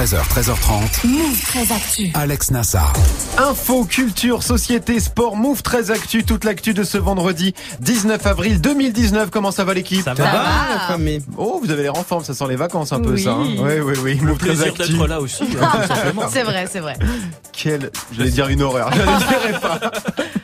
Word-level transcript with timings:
13h, 0.00 0.16
13h30. 0.30 1.06
Move 1.06 1.40
très 1.42 1.72
actu. 1.72 2.10
Alex 2.14 2.50
Nassar. 2.52 2.94
Info, 3.36 3.84
culture, 3.84 4.42
société, 4.42 4.98
sport, 4.98 5.36
Move 5.36 5.62
très 5.62 5.90
actu, 5.90 6.24
toute 6.24 6.44
l'actu 6.44 6.72
de 6.72 6.84
ce 6.84 6.96
vendredi 6.96 7.54
19 7.80 8.24
avril 8.26 8.62
2019. 8.62 9.28
Comment 9.30 9.50
ça 9.50 9.64
va 9.64 9.74
l'équipe 9.74 10.02
Ça 10.02 10.14
va, 10.14 10.24
la 10.24 10.80
famille. 10.88 11.20
Oh, 11.36 11.60
vous 11.62 11.70
avez 11.70 11.82
l'air 11.82 11.98
en 11.98 12.02
forme, 12.02 12.24
ça 12.24 12.32
sent 12.32 12.44
les 12.48 12.56
vacances 12.56 12.92
un 12.94 13.00
peu 13.00 13.12
Oui. 13.12 13.22
ça. 13.22 13.32
hein. 13.32 13.44
oui, 13.58 13.80
oui, 13.84 13.94
oui. 14.02 14.14
Move 14.22 14.38
très 14.38 14.46
Plaisir 14.48 14.68
actu. 14.68 14.92
d'être 14.94 15.06
là 15.06 15.20
aussi, 15.20 15.44
hein. 15.60 15.70
C'est 16.32 16.44
vrai, 16.44 16.66
c'est 16.72 16.80
vrai. 16.80 16.96
Quelle, 17.52 17.90
j'allais 18.16 18.30
dire 18.30 18.48
une 18.48 18.62
horreur, 18.62 18.90
je 18.94 18.98
ne 19.00 19.18
dirais 19.18 19.60
pas. 19.60 19.80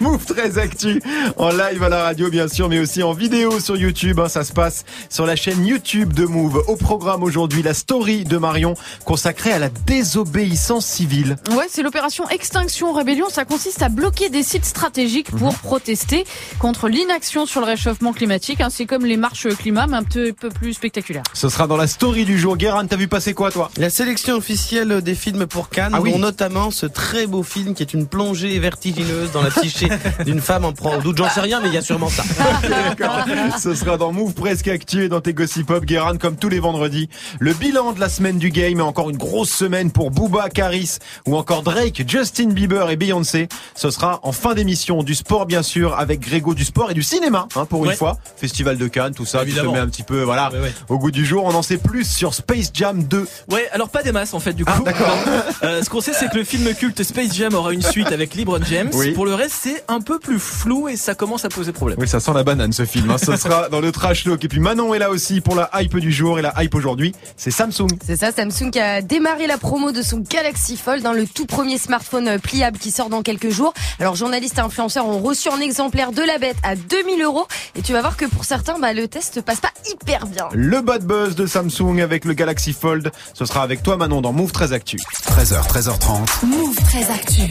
Move 0.01 0.23
très 0.27 0.59
actu, 0.59 1.03
en 1.39 1.49
live 1.49 1.83
à 1.83 1.89
la 1.89 2.03
radio 2.03 2.29
bien 2.29 2.47
sûr, 2.47 2.69
mais 2.69 2.79
aussi 2.79 3.03
en 3.03 3.15
vidéo 3.15 3.59
sur 3.59 3.77
YouTube. 3.79 4.21
hein, 4.21 4.29
ça 4.29 4.45
se 4.45 4.53
passe 4.53 4.85
sur 5.09 5.25
la 5.25 5.35
chaîne 5.35 5.65
YouTube 5.65 6.13
de 6.13 6.27
Move. 6.27 6.63
Au 6.69 6.77
programme 6.77 7.23
aujourd'hui, 7.23 7.63
la 7.63 7.73
story 7.73 8.25
de 8.25 8.37
Marion 8.37 8.75
consacrée 9.07 9.46
à 9.53 9.59
la 9.59 9.69
désobéissance 9.69 10.87
civile. 10.87 11.37
Ouais, 11.51 11.67
c'est 11.69 11.83
l'opération 11.83 12.29
Extinction 12.29 12.93
Rébellion. 12.93 13.27
Ça 13.31 13.45
consiste 13.45 13.83
à 13.83 13.89
bloquer 13.89 14.29
des 14.29 14.43
sites 14.43 14.65
stratégiques 14.65 15.31
pour 15.31 15.55
protester 15.55 16.25
contre 16.59 16.89
l'inaction 16.89 17.47
sur 17.47 17.61
le 17.61 17.67
réchauffement 17.67 18.13
climatique. 18.13 18.61
hein. 18.61 18.69
C'est 18.71 18.87
comme 18.87 19.05
les 19.07 19.17
marches 19.17 19.47
climat, 19.57 19.87
mais 19.87 19.97
un 19.97 20.03
petit 20.03 20.33
peu 20.33 20.49
plus 20.49 20.75
spectaculaire. 20.75 21.23
Ce 21.33 21.49
sera 21.49 21.67
dans 21.67 21.77
la 21.77 21.87
story 21.87 22.25
du 22.25 22.39
jour. 22.39 22.57
Guérin, 22.57 22.87
t'as 22.87 22.97
vu 22.97 23.09
passer 23.09 23.35
quoi 23.35 23.51
toi? 23.51 23.71
La 23.77 23.91
sélection 23.91 24.35
officielle 24.37 25.01
des 25.03 25.15
films 25.15 25.47
pour 25.47 25.69
Cannes, 25.69 25.93
Ah 25.95 26.01
oui. 26.01 26.13
dont 26.13 26.19
notamment 26.19 26.71
ce 26.71 26.87
très 26.87 27.27
beau 27.27 27.43
film 27.43 27.75
qui 27.75 27.83
est 27.83 27.95
une 27.95 28.07
plongée 28.07 28.59
vertigineuse 28.59 29.31
dans 29.33 29.43
la 29.43 29.51
psyché 29.51 29.89
d'une 30.25 30.41
femme 30.41 30.65
en 30.65 30.73
proie 30.73 30.97
au 30.97 31.01
doute. 31.01 31.19
J'en 31.19 31.29
sais 31.31 31.41
rien, 31.41 31.61
mais 31.61 31.69
il 31.69 31.75
y 31.75 31.79
a 31.79 31.83
sûrement 31.83 32.09
ça. 32.09 32.23
Ce 33.61 33.75
sera 33.75 33.97
dans 33.97 34.13
Move 34.13 34.35
Presque 34.35 34.69
Actu 34.69 35.05
et 35.05 35.09
dans 35.09 35.21
tes 35.21 35.35
Gossip 35.35 35.67
Pop, 35.67 35.85
Guérin, 35.85 36.17
comme 36.17 36.37
tous 36.37 36.49
les 36.49 36.61
vendredis. 36.61 37.09
Le 37.39 37.53
bilan 37.55 37.93
de 37.93 38.01
la 38.01 38.09
semaine 38.09 38.39
du 38.39 38.51
game 38.51 38.79
et 38.79 38.83
encore 38.83 39.11
une 39.11 39.17
grosse 39.17 39.36
semaine 39.45 39.91
pour 39.91 40.11
Booba, 40.11 40.49
Caris 40.49 40.99
ou 41.27 41.37
encore 41.37 41.63
Drake, 41.63 42.05
Justin 42.07 42.49
Bieber 42.49 42.91
et 42.91 42.97
Beyoncé. 42.97 43.49
Ce 43.75 43.91
sera 43.91 44.21
en 44.23 44.33
fin 44.33 44.55
d'émission 44.55 45.03
du 45.03 45.15
sport, 45.15 45.47
bien 45.47 45.63
sûr, 45.63 45.95
avec 45.99 46.21
Grégo 46.21 46.55
du 46.55 46.65
sport 46.65 46.91
et 46.91 46.95
du 46.95 47.03
cinéma, 47.03 47.47
hein, 47.57 47.65
pour 47.67 47.85
une 47.85 47.93
fois. 47.93 48.19
Festival 48.37 48.79
de 48.79 48.89
Cannes, 48.89 49.15
tout 49.15 49.27
ça, 49.27 49.41
qui 49.41 49.47
se 49.47 49.51
Évidemment. 49.57 49.73
met 49.73 49.79
un 49.81 49.89
petit 49.89 50.03
peu, 50.03 50.23
voilà, 50.23 50.51
Ouais, 50.53 50.61
ouais. 50.61 50.75
au 50.89 50.99
goût 50.99 51.11
du 51.11 51.25
jour. 51.27 51.45
On 51.45 51.55
en 51.55 51.63
sait 51.63 51.79
plus 51.79 52.05
sur 52.09 52.35
Space 52.35 52.71
Jam 52.73 53.03
2. 53.05 53.27
Ouais, 53.51 53.69
alors 53.73 53.89
pas 53.89 54.03
des 54.03 54.13
masses 54.13 54.35
en 54.35 54.41
fait 54.41 54.53
du 54.53 54.65
coup. 54.65 54.73
Ah, 54.75 54.81
d'accord. 54.85 55.17
Euh, 55.63 55.83
ce 55.83 55.91
qu'on 55.91 56.01
sait 56.01 56.13
c'est 56.13 56.29
que 56.31 56.37
le 56.37 56.45
film 56.45 56.73
culte 56.75 57.03
Space 57.03 57.35
Jam 57.35 57.55
aura 57.55 57.73
une 57.73 57.83
suite 57.83 58.13
avec 58.13 58.35
LeBron 58.35 58.61
James. 58.69 58.91
Oui. 58.95 59.13
Pour 59.13 59.25
le 59.27 59.35
reste 59.35 59.55
c'est 59.63 59.85
un 59.89 60.01
peu 60.01 60.19
plus 60.19 60.39
flou 60.39 60.89
et 60.89 60.97
ça 60.97 61.15
commence 61.15 61.45
à 61.45 61.49
poser 61.49 61.73
problème. 61.73 61.99
Oui, 62.01 62.09
ça 62.09 62.21
sent 62.21 62.33
la 62.35 62.45
banane, 62.45 62.73
ce 62.73 62.85
film. 62.85 63.11
Hein. 63.11 63.19
Ce 63.19 63.37
sera 63.37 63.69
dans 63.69 63.81
le 63.81 63.93
trash 63.93 64.25
talk. 64.25 64.43
Et 64.45 64.49
puis 64.49 64.61
Manon 64.61 64.95
est 64.95 64.99
là 64.99 65.11
aussi 65.11 65.41
pour 65.41 65.55
la 65.55 65.71
hype 65.75 65.97
du 65.99 66.13
jour. 66.13 66.39
Et 66.39 66.43
la 66.43 66.53
hype 66.63 66.75
aujourd'hui, 66.75 67.15
c'est 67.37 67.51
Samsung. 67.51 67.89
C'est 68.05 68.17
ça, 68.17 68.33
Samsung 68.33 68.71
qui 68.71 68.81
a 68.81 69.03
démarré 69.03 69.26
la 69.47 69.59
promo 69.59 69.91
de 69.91 70.03
son 70.03 70.19
Galaxy 70.19 70.77
Fold, 70.77 71.03
dans 71.03 71.13
le 71.13 71.27
tout 71.27 71.47
premier 71.47 71.79
smartphone 71.79 72.29
euh, 72.29 72.39
pliable 72.39 72.79
qui 72.79 72.93
sort 72.93 73.11
dans 73.11 73.23
quelques 73.23 73.51
jours. 73.51 73.75
Alors 73.99 74.15
journalistes 74.15 74.57
et 74.59 74.61
influenceurs 74.61 75.07
ont 75.07 75.19
reçu 75.19 75.49
un 75.49 75.61
exemplaire 75.61 76.13
de 76.13 76.23
la 76.23 76.39
bête 76.39 76.57
à 76.63 76.77
2000 76.77 77.23
euros 77.23 77.47
et 77.75 77.83
tu 77.83 77.93
vas 77.93 78.01
voir 78.01 78.17
que 78.17 78.25
pour 78.25 78.45
certains, 78.45 78.79
bah, 78.79 78.93
le 78.93 79.09
test 79.09 79.43
passe 79.43 79.61
pas 79.61 79.73
hyper 79.91 80.27
bien. 80.27 80.49
Le 80.53 80.81
bad 80.81 81.05
buzz 81.05 81.35
de 81.35 81.47
Samsung 81.47 82.01
avec 82.01 82.25
le 82.25 82.35
Galaxy 82.35 82.73
Fold. 82.73 83.11
Ce 83.35 83.45
sera 83.45 83.63
avec 83.63 83.83
toi, 83.83 83.97
Manon, 83.97 84.21
dans 84.21 84.33
Move 84.33 84.53
13 84.53 84.73
Actu. 84.73 84.97
13h, 85.25 85.67
13h30. 85.69 86.47
Move 86.47 86.77
très 86.85 87.11
actu. 87.11 87.43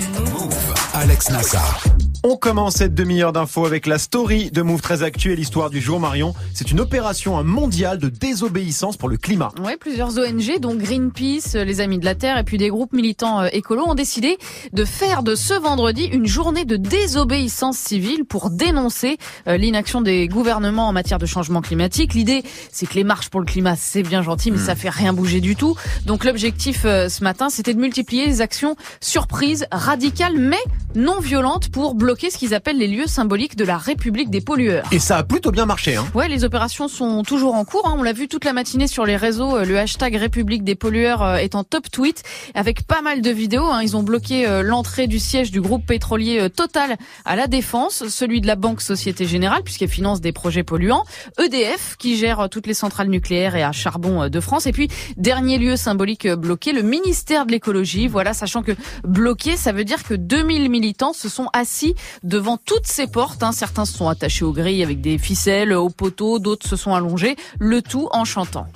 Alex 0.94 1.30
Nassar. 1.30 1.84
On 2.28 2.38
commence 2.38 2.78
cette 2.78 2.96
demi-heure 2.96 3.34
d'infos 3.34 3.68
avec 3.68 3.86
la 3.86 4.00
story 4.00 4.50
de 4.50 4.64
Move 4.64 4.82
13 4.82 5.04
Actu 5.04 5.32
et 5.32 5.36
l'histoire 5.36 5.70
du 5.70 5.80
jour, 5.80 6.00
Marion. 6.00 6.34
C'est 6.56 6.72
une 6.72 6.80
opération 6.80 7.44
mondiale 7.44 8.00
de 8.00 8.10
désobéissance 8.10 8.98
pour 8.98 9.10
le 9.10 9.18
climat. 9.18 9.52
Ouais, 9.64 9.78
plusieurs 9.78 10.18
ONG, 10.18 10.60
dont 10.60 10.74
Greenpeace, 10.74 11.54
euh, 11.54 11.64
les 11.64 11.82
Amis 11.82 12.00
de 12.00 12.06
la 12.06 12.16
Terre 12.16 12.40
et 12.40 12.44
puis 12.44 12.58
des 12.58 12.70
groupes 12.70 12.94
militants 12.94 13.42
euh, 13.42 13.50
écolos 13.52 13.86
ont 13.86 13.94
décidé 13.94 14.40
de 14.74 14.86
faire 14.86 15.22
de 15.22 15.36
ce 15.36 15.54
vendredi 15.54 16.06
une 16.06 16.26
journée 16.26 16.66
de 16.66 16.78
désobéissance 16.78 17.78
civile 17.78 18.26
pour 18.26 18.50
dénoncer 18.50 19.20
euh, 19.48 19.58
l'inaction 19.58 20.02
des 20.02 20.28
gouvernements 20.28 20.88
en 20.88 20.94
matière 20.94 21.20
de 21.20 21.28
changement 21.28 21.62
climatique. 21.62 22.16
L'idée, 22.16 22.42
c'est 22.72 22.88
que 22.88 22.96
les 22.96 23.04
marches 23.04 23.30
pour 23.30 23.40
le 23.40 23.46
climat, 23.46 23.76
c'est 23.76 24.02
bien 24.02 24.24
gentil, 24.24 24.50
mais 24.50 24.58
ça 24.58 24.74
fait 24.74 24.90
rien 24.90 25.14
bouger 25.14 25.42
du 25.42 25.56
tout. 25.56 25.76
Donc 26.08 26.26
l'objectif 26.26 26.86
ce 26.86 27.24
matin, 27.24 27.52
c'était 27.52 27.76
de 27.76 27.80
multiplier 27.80 28.26
les 28.26 28.42
actions 28.42 28.76
surprises, 29.00 29.68
radicales, 29.72 30.40
mais 30.40 30.58
non 30.96 31.20
violentes 31.20 31.70
pour 31.70 31.94
bloquer 31.94 32.15
ce 32.30 32.38
qu'ils 32.38 32.54
appellent 32.54 32.78
les 32.78 32.88
lieux 32.88 33.08
symboliques 33.08 33.56
de 33.56 33.66
la 33.66 33.78
République 33.78 34.30
des 34.30 34.42
pollueurs. 34.42 34.86
Et 34.92 35.00
ça 35.00 35.18
a 35.18 35.24
plutôt 35.24 35.52
bien 35.52 35.66
marché, 35.66 35.96
hein. 35.96 36.06
Ouais, 36.14 36.28
les 36.28 36.44
opérations 36.44 36.88
sont 36.88 37.24
toujours 37.24 37.56
en 37.56 37.66
cours. 37.66 37.88
hein. 37.88 37.96
On 37.98 38.04
l'a 38.04 38.14
vu 38.14 38.28
toute 38.28 38.46
la 38.46 38.54
matinée 38.54 38.88
sur 38.88 39.06
les 39.06 39.16
réseaux. 39.18 39.58
euh, 39.58 39.66
Le 39.66 39.78
hashtag 39.78 40.16
République 40.16 40.64
des 40.64 40.76
pollueurs 40.76 41.22
euh, 41.24 41.36
est 41.38 41.56
en 41.56 41.64
top 41.64 41.90
tweet 41.92 42.24
avec 42.54 42.86
pas 42.88 43.02
mal 43.02 43.22
de 43.22 43.30
vidéos. 43.30 43.66
hein. 43.66 43.82
Ils 43.84 43.96
ont 43.98 44.04
bloqué 44.04 44.48
euh, 44.48 44.62
l'entrée 44.64 45.08
du 45.08 45.20
siège 45.20 45.52
du 45.52 45.62
groupe 45.62 45.86
pétrolier 45.86 46.50
Total 46.50 46.98
à 47.26 47.36
la 47.36 47.48
Défense, 47.48 48.08
celui 48.08 48.42
de 48.42 48.48
la 48.48 48.56
Banque 48.56 48.82
Société 48.82 49.26
Générale 49.26 49.64
puisqu'elle 49.64 49.90
finance 49.90 50.22
des 50.22 50.32
projets 50.32 50.64
polluants, 50.64 51.04
EDF 51.40 51.96
qui 51.98 52.18
gère 52.18 52.48
toutes 52.50 52.68
les 52.68 52.74
centrales 52.74 53.10
nucléaires 53.10 53.56
et 53.56 53.64
à 53.64 53.72
charbon 53.72 54.30
de 54.30 54.40
France. 54.40 54.68
Et 54.68 54.72
puis 54.72 54.88
dernier 55.18 55.58
lieu 55.58 55.76
symbolique 55.76 56.28
bloqué, 56.28 56.72
le 56.72 56.82
ministère 56.82 57.46
de 57.46 57.52
l'écologie. 57.52 58.08
Voilà, 58.08 58.34
sachant 58.34 58.64
que 58.64 58.72
bloqué, 59.04 59.58
ça 59.58 59.72
veut 59.72 59.84
dire 59.84 60.04
que 60.04 60.14
2000 60.14 60.70
militants 60.70 61.14
se 61.14 61.30
sont 61.30 61.48
assis 61.54 61.96
devant 62.24 62.58
toutes 62.58 62.88
ces 62.88 63.08
portes. 63.08 63.44
hein. 63.44 63.52
Certains 63.52 63.86
se 63.86 63.94
sont 63.94 64.10
attachés 64.10 64.46
aux 64.46 64.54
grilles 64.54 64.84
avec 64.84 65.02
des 65.02 65.18
ficelles, 65.18 65.74
aux 65.74 65.90
poteaux, 65.90 66.40
d'autres 66.40 66.68
se 66.68 66.76
sont 66.76 66.94
allongés, 66.94 67.36
le 67.60 67.82
tout 67.82 68.08
en 68.12 68.26
chantant. 68.26 68.68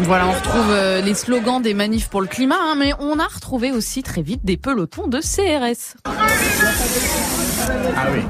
Voilà, 0.00 0.26
on 0.26 0.32
retrouve 0.32 0.70
euh, 0.70 1.00
les 1.00 1.14
slogans 1.14 1.62
des 1.62 1.72
manifs 1.72 2.08
pour 2.08 2.20
le 2.20 2.26
climat, 2.26 2.58
hein, 2.58 2.74
mais 2.76 2.92
on 2.98 3.18
a 3.18 3.26
retrouvé 3.26 3.72
aussi 3.72 4.02
très 4.02 4.22
vite 4.22 4.44
des 4.44 4.56
pelotons 4.56 5.06
de 5.06 5.20
CRS. 5.20 5.94
Ah 7.96 8.06
oui. 8.12 8.20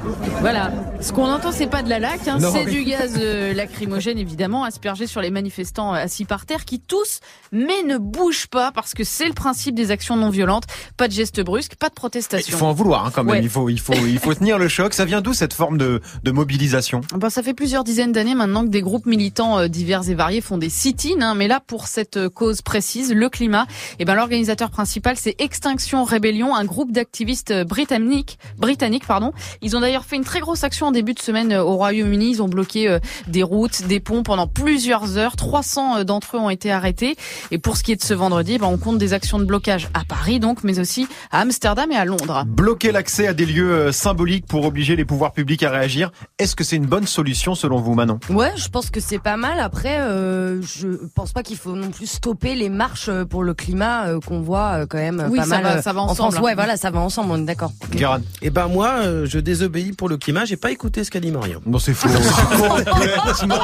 Voilà. 0.41 0.72
Ce 1.00 1.12
qu'on 1.12 1.31
entend, 1.31 1.53
c'est 1.53 1.67
pas 1.67 1.83
de 1.83 1.89
la 1.91 1.99
laque, 1.99 2.27
hein, 2.28 2.39
c'est 2.41 2.65
du 2.67 2.84
gaz 2.84 3.19
euh, 3.19 3.53
lacrymogène, 3.53 4.19
évidemment, 4.19 4.65
aspergé 4.65 5.06
sur 5.06 5.21
les 5.21 5.31
manifestants 5.31 5.93
euh, 5.95 5.99
assis 5.99 6.25
par 6.25 6.47
terre 6.47 6.65
qui 6.65 6.81
toussent, 6.81 7.21
mais 7.53 7.83
ne 7.87 7.99
bougent 7.99 8.47
pas 8.47 8.72
parce 8.72 8.95
que 8.95 9.05
c'est 9.05 9.27
le 9.27 9.34
principe 9.34 9.75
des 9.75 9.91
actions 9.91 10.17
non 10.17 10.31
violentes. 10.31 10.65
Pas 10.97 11.09
de 11.09 11.12
gestes 11.12 11.41
brusques, 11.43 11.77
pas 11.77 11.89
de 11.89 11.93
Il 11.93 11.97
protestation. 11.97 12.56
faut 12.56 12.67
en 12.67 12.72
vouloir, 12.72 13.06
hein, 13.06 13.11
quand 13.15 13.25
même. 13.25 13.34
Ouais. 13.37 13.43
Il 13.43 13.49
faut, 13.50 13.69
il 13.69 13.81
faut, 13.81 13.93
il 13.95 14.19
faut 14.19 14.34
tenir 14.34 14.59
le 14.59 14.69
choc. 14.69 14.95
Ça 14.95 15.05
vient 15.05 15.21
d'où 15.21 15.34
cette 15.34 15.53
forme 15.53 15.78
de, 15.78 16.01
de 16.22 16.31
mobilisation? 16.31 17.01
Ben, 17.15 17.31
ça 17.31 17.43
fait 17.43 17.55
plusieurs 17.55 17.84
dizaines 17.84 18.12
d'années 18.12 18.34
maintenant 18.34 18.65
que 18.65 18.71
des 18.71 18.83
groupes 18.83 19.06
militants 19.06 19.59
euh, 19.59 19.69
divers 19.69 20.09
et 20.09 20.15
variés 20.15 20.41
font 20.41 20.59
des 20.59 20.71
sit-ins, 20.71 21.21
hein, 21.21 21.34
mais 21.34 21.49
là 21.49 21.61
pour 21.61 21.87
cette 21.87 22.28
cause 22.28 22.62
précise, 22.62 23.12
le 23.12 23.28
climat, 23.28 23.66
eh 23.99 24.05
ben 24.05 24.15
l'organisateur 24.15 24.71
principal 24.71 25.16
c'est 25.16 25.34
Extinction 25.39 26.05
Rébellion, 26.05 26.55
un 26.55 26.65
groupe 26.65 26.93
d'activistes 26.93 27.53
britanniques, 27.65 28.39
britanniques 28.59 29.06
pardon. 29.06 29.23
Ils 29.62 29.76
ont 29.76 29.80
d'ailleurs 29.80 30.04
fait 30.04 30.16
une 30.16 30.24
très 30.24 30.40
grosse 30.40 30.64
action 30.64 30.86
en 30.88 30.92
début 30.92 31.14
de 31.14 31.20
semaine 31.20 31.52
euh, 31.52 31.62
au 31.62 31.76
Royaume-Uni. 31.76 32.30
Ils 32.30 32.42
ont 32.42 32.48
bloqué 32.48 32.88
euh, 32.88 32.98
des 33.26 33.42
routes, 33.42 33.82
des 33.86 34.00
ponts 34.00 34.22
pendant 34.22 34.46
plusieurs 34.46 35.16
heures. 35.18 35.36
300 35.36 35.98
euh, 35.98 36.04
d'entre 36.04 36.36
eux 36.36 36.40
ont 36.40 36.50
été 36.50 36.70
arrêtés. 36.72 37.16
Et 37.50 37.58
pour 37.58 37.76
ce 37.76 37.82
qui 37.82 37.92
est 37.92 37.96
de 37.96 38.02
ce 38.02 38.14
vendredi, 38.14 38.58
ben, 38.58 38.66
on 38.66 38.76
compte 38.78 38.98
des 38.98 39.12
actions 39.12 39.38
de 39.38 39.44
blocage 39.44 39.88
à 39.94 40.04
Paris 40.06 40.40
donc, 40.40 40.64
mais 40.64 40.78
aussi 40.78 41.06
à 41.30 41.40
Amsterdam 41.40 41.90
et 41.92 41.96
à 41.96 42.04
Londres. 42.04 42.44
Bloquer 42.46 42.92
l'accès 42.92 43.26
à 43.26 43.34
des 43.34 43.46
lieux 43.46 43.92
symboliques 43.92 44.46
pour 44.46 44.64
obliger 44.64 44.96
les 44.96 45.04
pouvoirs 45.04 45.32
publics 45.32 45.62
à 45.62 45.70
réagir. 45.70 46.10
Est-ce 46.38 46.56
que 46.56 46.64
c'est 46.64 46.76
une 46.76 46.86
bonne 46.86 47.06
solution 47.06 47.54
selon 47.54 47.80
vous, 47.80 47.94
Manon? 47.94 48.18
Ouais, 48.30 48.53
je 48.56 48.68
pense 48.68 48.91
que 48.91 49.00
c'est 49.00 49.18
pas 49.18 49.36
mal. 49.36 49.60
Après, 49.60 49.98
euh, 50.00 50.60
je 50.62 50.88
pense 51.15 51.32
pas 51.32 51.42
qu'il 51.42 51.56
faut 51.56 51.74
non 51.77 51.91
plus 51.91 52.06
stopper 52.06 52.54
les 52.54 52.68
marches 52.68 53.10
pour 53.30 53.42
le 53.42 53.54
climat 53.54 54.06
euh, 54.06 54.20
qu'on 54.20 54.41
voit 54.41 54.80
euh, 54.80 54.86
quand 54.88 54.98
même 54.98 55.27
Oui, 55.30 55.38
pas 55.38 55.44
ça 55.44 55.60
mal 55.60 55.62
va- 55.77 55.82
ça 55.82 55.92
va 55.92 56.00
en 56.00 56.04
ensemble, 56.04 56.16
France. 56.32 56.34
hein. 56.36 56.42
Ouais, 56.44 56.54
voilà, 56.54 56.77
ça 56.77 56.91
va 56.91 57.00
ensemble, 57.00 57.30
on 57.32 57.38
est 57.38 57.44
d'accord. 57.44 57.72
Guérin 57.91 58.20
Et 58.42 58.50
ben 58.50 58.68
moi, 58.68 58.94
euh, 59.15 59.27
je 59.27 59.39
désobéis 59.39 59.93
pour 59.93 60.09
le 60.09 60.16
climat. 60.16 60.45
J'ai 60.45 60.57
pas 60.57 60.71
écouté 60.71 61.05
ce 61.05 61.11
qu'a 61.11 61.21
dit 61.21 61.31
Marion. 61.31 61.61
Non, 61.66 61.78
c'est 61.78 61.95
faux. 61.95 62.09
C'est 62.15 62.84
complètement 62.91 63.59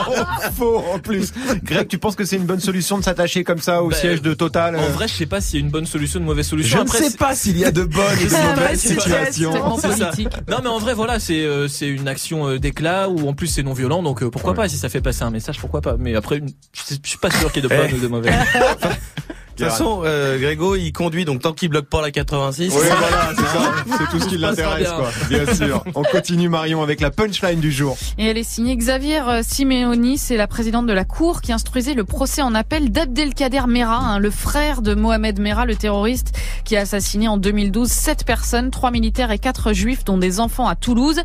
faux 0.56 0.85
en 0.94 0.99
plus. 0.99 1.32
Greg, 1.62 1.88
tu 1.88 1.99
penses 1.99 2.17
que 2.17 2.25
c'est 2.25 2.37
une 2.37 2.44
bonne 2.47 2.61
solution 2.61 2.99
de 2.99 3.05
s'attacher 3.05 3.44
comme 3.44 3.58
ça 3.61 3.82
au 3.82 3.91
Bah, 3.91 3.97
siège 3.97 4.23
de 4.23 4.35
Total 4.35 4.76
En 4.76 4.81
euh 4.82 4.88
vrai 4.88 5.08
je 5.08 5.14
sais 5.14 5.26
pas 5.26 5.41
s'il 5.41 5.61
y 5.61 5.62
a 5.62 5.64
une 5.67 5.70
bonne 5.70 5.87
solution, 5.87 6.20
une 6.20 6.26
mauvaise 6.26 6.47
Je 6.47 6.50
solution. 6.50 6.79
ne 6.79 6.82
Après, 6.82 6.99
sais 7.02 7.17
pas 7.17 7.35
s'il 7.35 7.58
y 7.58 7.64
a 7.64 7.70
de 7.73 7.85
bonnes 7.85 8.05
et 8.20 8.25
de 8.26 8.55
mauvaises 8.56 8.81
situations. 8.81 9.52
Non 10.49 10.58
mais 10.62 10.69
en 10.69 10.79
vrai 10.79 10.94
voilà 10.94 11.19
c'est 11.19 11.44
euh, 11.44 11.69
c'est 11.69 11.88
une 11.88 12.08
action 12.08 12.49
euh, 12.49 12.58
d'éclat 12.58 13.08
ou 13.08 13.29
en 13.29 13.32
plus 13.35 13.47
c'est 13.49 13.62
non 13.62 13.73
violent 13.73 14.02
donc 14.02 14.23
euh, 14.23 14.31
pourquoi 14.31 14.50
Ouais. 14.52 14.56
pas 14.56 14.69
si 14.69 14.76
ça 14.76 14.88
fait 14.88 15.00
passer 15.00 15.23
un 15.23 15.31
message 15.31 15.58
pourquoi 15.61 15.81
pas 15.81 15.97
mais 15.99 16.14
après 16.17 16.41
je 16.73 16.94
je 17.02 17.08
suis 17.08 17.19
pas 17.19 17.31
sûr 17.31 17.52
qu'il 17.52 17.62
y 17.62 17.67
ait 17.67 17.69
de 17.69 17.75
Eh. 17.75 17.79
bonnes 17.88 17.99
ou 17.99 18.02
de 18.02 18.08
mauvaises. 18.08 18.35
toute 19.60 19.70
façon, 19.70 20.02
euh, 20.04 20.38
Grégo, 20.38 20.76
il 20.76 20.92
conduit, 20.92 21.24
donc 21.24 21.42
tant 21.42 21.52
qu'il 21.52 21.68
bloque 21.68 21.86
pas 21.86 22.02
la 22.02 22.10
86. 22.10 22.72
Oui, 22.72 22.82
voilà, 22.98 23.32
c'est 23.36 23.42
ça. 23.42 23.72
C'est 23.98 24.10
tout 24.10 24.20
ce 24.20 24.28
qui 24.28 24.38
l'intéresse, 24.38 24.88
quoi. 24.88 25.10
Bien 25.28 25.54
sûr. 25.54 25.84
On 25.94 26.02
continue, 26.02 26.48
Marion, 26.48 26.82
avec 26.82 27.00
la 27.00 27.10
punchline 27.10 27.60
du 27.60 27.72
jour. 27.72 27.96
Et 28.18 28.26
elle 28.26 28.38
est 28.38 28.48
signée 28.48 28.76
Xavier 28.76 29.20
euh, 29.28 29.42
Simeoni, 29.42 30.18
c'est 30.18 30.36
la 30.36 30.46
présidente 30.46 30.86
de 30.86 30.92
la 30.92 31.04
Cour 31.04 31.40
qui 31.40 31.52
instruisait 31.52 31.94
le 31.94 32.04
procès 32.04 32.42
en 32.42 32.54
appel 32.54 32.90
d'Abdelkader 32.90 33.62
Mera, 33.68 33.96
hein, 33.96 34.18
le 34.18 34.30
frère 34.30 34.82
de 34.82 34.94
Mohamed 34.94 35.40
Mera, 35.40 35.66
le 35.66 35.76
terroriste 35.76 36.36
qui 36.64 36.76
a 36.76 36.80
assassiné 36.80 37.28
en 37.28 37.36
2012 37.36 37.88
sept 37.88 38.24
personnes, 38.24 38.70
trois 38.70 38.90
militaires 38.90 39.30
et 39.30 39.38
quatre 39.38 39.72
juifs, 39.72 40.04
dont 40.04 40.18
des 40.18 40.40
enfants 40.40 40.68
à 40.68 40.74
Toulouse. 40.74 41.20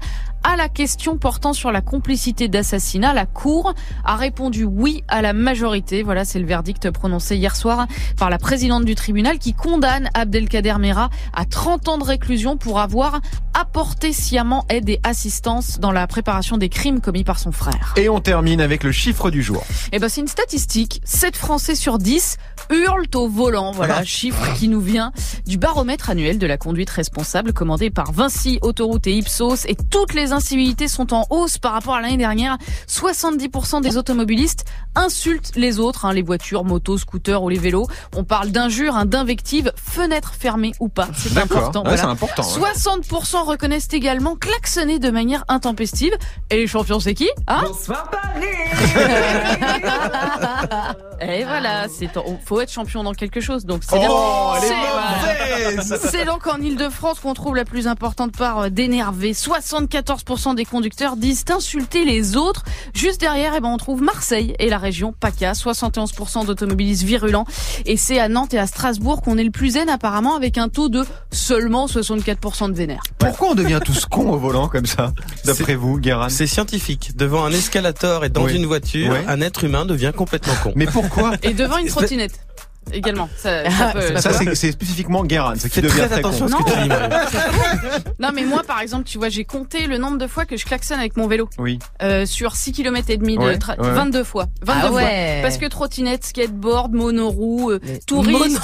À 0.48 0.56
la 0.56 0.70
question 0.70 1.18
portant 1.18 1.54
sur 1.54 1.72
la 1.72 1.82
complicité 1.82 2.48
d'assassinat, 2.48 3.14
la 3.14 3.26
Cour 3.26 3.74
a 4.04 4.16
répondu 4.16 4.64
oui 4.64 5.04
à 5.08 5.24
la 5.24 5.34
majorité. 5.34 6.04
Voilà, 6.04 6.24
c'est 6.24 6.38
le 6.38 6.46
verdict 6.46 6.92
prononcé 6.92 7.36
hier 7.36 7.56
soir 7.56 7.88
par 8.16 8.25
la 8.30 8.38
présidente 8.38 8.86
du 8.86 8.96
tribunal 8.96 9.40
qui 9.40 9.54
condamne 9.54 10.10
Abdelkader 10.14 10.76
Mera 10.80 11.10
à 11.34 11.46
30 11.46 11.88
ans 11.90 11.98
de 11.98 12.04
réclusion 12.04 12.58
pour 12.58 12.80
avoir 12.80 13.22
apporté 13.54 14.12
sciemment 14.12 14.66
aide 14.70 14.90
et 14.90 15.00
assistance 15.04 15.80
dans 15.80 15.92
la 15.92 16.08
préparation 16.08 16.58
des 16.58 16.70
crimes 16.70 17.00
commis 17.00 17.24
par 17.24 17.40
son 17.40 17.52
frère. 17.52 17.94
Et 17.96 18.10
on 18.10 18.20
termine 18.20 18.60
avec 18.60 18.84
le 18.84 18.92
chiffre 18.92 19.32
du 19.32 19.42
jour. 19.42 19.64
Eh 19.92 20.00
ben, 20.00 20.10
c'est 20.10 20.22
une 20.22 20.28
statistique. 20.28 21.02
7 21.06 21.38
Français 21.38 21.76
sur 21.76 21.98
10 21.98 22.38
hurlent 22.70 23.06
au 23.16 23.30
volant. 23.30 23.72
Voilà, 23.72 24.04
chiffre 24.04 24.54
qui 24.56 24.68
nous 24.68 24.82
vient 24.82 25.12
du 25.46 25.58
baromètre 25.58 26.10
annuel 26.10 26.38
de 26.38 26.48
la 26.48 26.58
conduite 26.58 26.90
responsable 26.90 27.54
commandé 27.54 27.90
par 27.90 28.12
Vinci, 28.12 28.60
Autoroute 28.62 29.08
et 29.08 29.14
Ipsos. 29.14 29.66
Et 29.68 29.76
toutes 29.76 30.14
les 30.14 30.34
incivilités 30.34 30.88
sont 30.88 31.14
en 31.14 31.26
hausse 31.30 31.58
par 31.58 31.74
rapport 31.74 31.96
à 31.96 32.02
l'année 32.02 32.18
dernière. 32.18 32.58
70% 32.88 33.82
des 33.82 33.98
automobilistes 33.98 34.66
insultent 34.96 35.52
les 35.56 35.80
autres, 35.80 36.06
hein, 36.06 36.14
les 36.14 36.22
voitures, 36.22 36.66
motos, 36.66 36.98
scooters 36.98 37.42
ou 37.42 37.50
les 37.50 37.60
vélos. 37.60 37.88
On 38.18 38.24
parle 38.24 38.50
d'injures, 38.50 38.96
hein, 38.96 39.06
d'invectives, 39.06 39.72
fenêtres 39.76 40.34
fermées 40.40 40.72
ou 40.80 40.88
pas. 40.88 41.08
C'est 41.18 41.34
D'accord. 41.34 41.58
important. 41.58 41.80
Ouais, 41.84 41.90
voilà. 41.96 42.02
c'est 42.04 42.08
important. 42.10 42.44
ouais. 42.60 42.72
60% 42.74 43.44
reconnaissent 43.46 43.90
également 43.92 44.36
klaxonner 44.36 45.00
de 45.00 45.10
manière 45.10 45.44
intempestive. 45.48 46.14
Et 46.50 46.58
les 46.58 46.68
champions, 46.68 47.00
c'est 47.00 47.14
qui 47.14 47.30
hein 47.48 47.64
Et 51.22 51.44
voilà, 51.46 51.88
c'est 51.88 52.10
faut 52.46 52.60
être 52.62 52.72
champion 52.72 53.04
dans 53.04 53.14
quelque 53.14 53.40
chose. 53.40 53.66
Donc 53.66 53.84
c'est 53.88 53.98
bien. 53.98 54.10
Oh, 54.12 54.54
C'est- 56.10 56.26
donc 56.26 56.46
en 56.48 56.58
Ile-de-France 56.58 57.20
qu'on 57.22 57.34
trouve 57.34 57.56
la 57.56 57.64
plus 57.66 57.88
importante 57.88 58.36
part 58.36 58.60
euh, 58.60 58.70
d'énervés. 58.70 59.32
74% 59.34 60.56
des 60.56 60.66
conducteurs 60.66 61.16
disent 61.16 61.46
insulter 61.50 62.04
les 62.06 62.36
autres. 62.36 62.64
Juste 62.94 63.20
derrière, 63.22 63.54
eh 63.56 63.60
ben, 63.62 63.70
on 63.70 63.78
trouve 63.78 64.02
Marseille 64.02 64.56
et 64.60 64.70
la 64.70 64.78
région 64.78 65.14
PACA. 65.18 65.54
71% 65.54 66.46
d'automobilistes 66.46 67.04
virulents. 67.04 67.46
Et 67.86 67.95
c'est 67.98 68.20
à 68.20 68.28
Nantes 68.30 68.54
et 68.54 68.60
à 68.60 68.68
Strasbourg 68.68 69.22
qu'on 69.22 69.38
est 69.38 69.44
le 69.44 69.52
plus 69.52 69.72
zen 69.72 69.90
apparemment 69.90 70.36
avec 70.36 70.58
un 70.58 70.70
taux 70.70 70.90
de 70.90 71.06
seulement 71.32 71.86
64% 71.88 72.70
de 72.70 72.74
vénère. 72.76 73.02
Pourquoi 73.20 73.50
on 73.52 73.56
devient 73.56 73.80
tous 73.84 74.06
cons 74.06 74.30
au 74.32 74.38
volant 74.38 74.68
comme 74.68 74.86
ça 74.86 75.14
D'après 75.46 75.76
vous, 75.76 76.00
Guérin 76.00 76.30
C'est 76.30 76.48
scientifique. 76.48 77.16
Devant 77.16 77.46
un 77.46 77.52
escalator 77.52 78.26
et 78.26 78.30
dans 78.30 78.44
Oui. 78.46 78.56
une 78.56 78.66
voiture, 78.66 79.16
un 79.28 79.42
être 79.42 79.64
humain 79.64 79.86
devient 79.86 80.12
complètement 80.16 80.54
con. 80.64 80.74
Mais 80.76 80.86
pourquoi 80.86 81.34
Et 81.44 81.54
devant 81.54 81.78
une 81.78 81.88
trottinette. 81.88 82.40
Également. 82.94 83.30
Ça, 83.38 83.70
ça 83.70 83.88
peut- 83.94 84.18
Ça, 84.18 84.34
c'est 84.34 84.56
c'est 84.56 84.72
spécifiquement 84.72 85.24
Guérin, 85.24 85.56
ce 85.56 85.68
qui 85.68 85.82
devient 85.82 85.94
très 86.08 86.22
con. 86.22 86.30
attention 86.30 86.50
Non. 86.50 86.58
que 86.60 86.72
tu 86.72 86.82
dis, 86.82 86.88
Marie. 86.88 87.10
Non, 88.20 88.30
mais 88.34 88.44
moi, 88.44 88.62
par 88.66 88.80
exemple, 88.82 89.04
tu 89.06 89.18
vois, 89.18 89.30
j'ai 89.30 89.44
compté 89.44 89.88
le 89.88 89.98
nombre 89.98 90.18
de 90.18 90.28
fois 90.28 90.46
que 90.46 90.56
je 90.58 90.66
klaxonne 90.66 91.00
avec 91.00 91.18
mon 91.18 91.28
vélo. 91.28 91.50
Oui. 91.58 91.80
Euh, 92.02 92.26
sur 92.26 92.56
6 92.56 92.72
km 92.72 93.10
et 93.10 93.18
demi 93.18 93.36
de 93.38 93.42
Ouais, 93.44 93.58
tra- 93.58 93.80
ouais. 93.80 93.92
22 93.92 94.24
fois. 94.24 94.46
22 94.62 94.82
Ah 94.84 94.88
fois. 94.88 94.96
ouais. 94.98 95.40
Parce 95.42 95.58
que 95.58 95.66
trottinette, 95.66 96.26
skateboard, 96.26 96.94
monoroue, 96.94 97.72
euh, 97.72 97.80
touriste, 98.08 98.62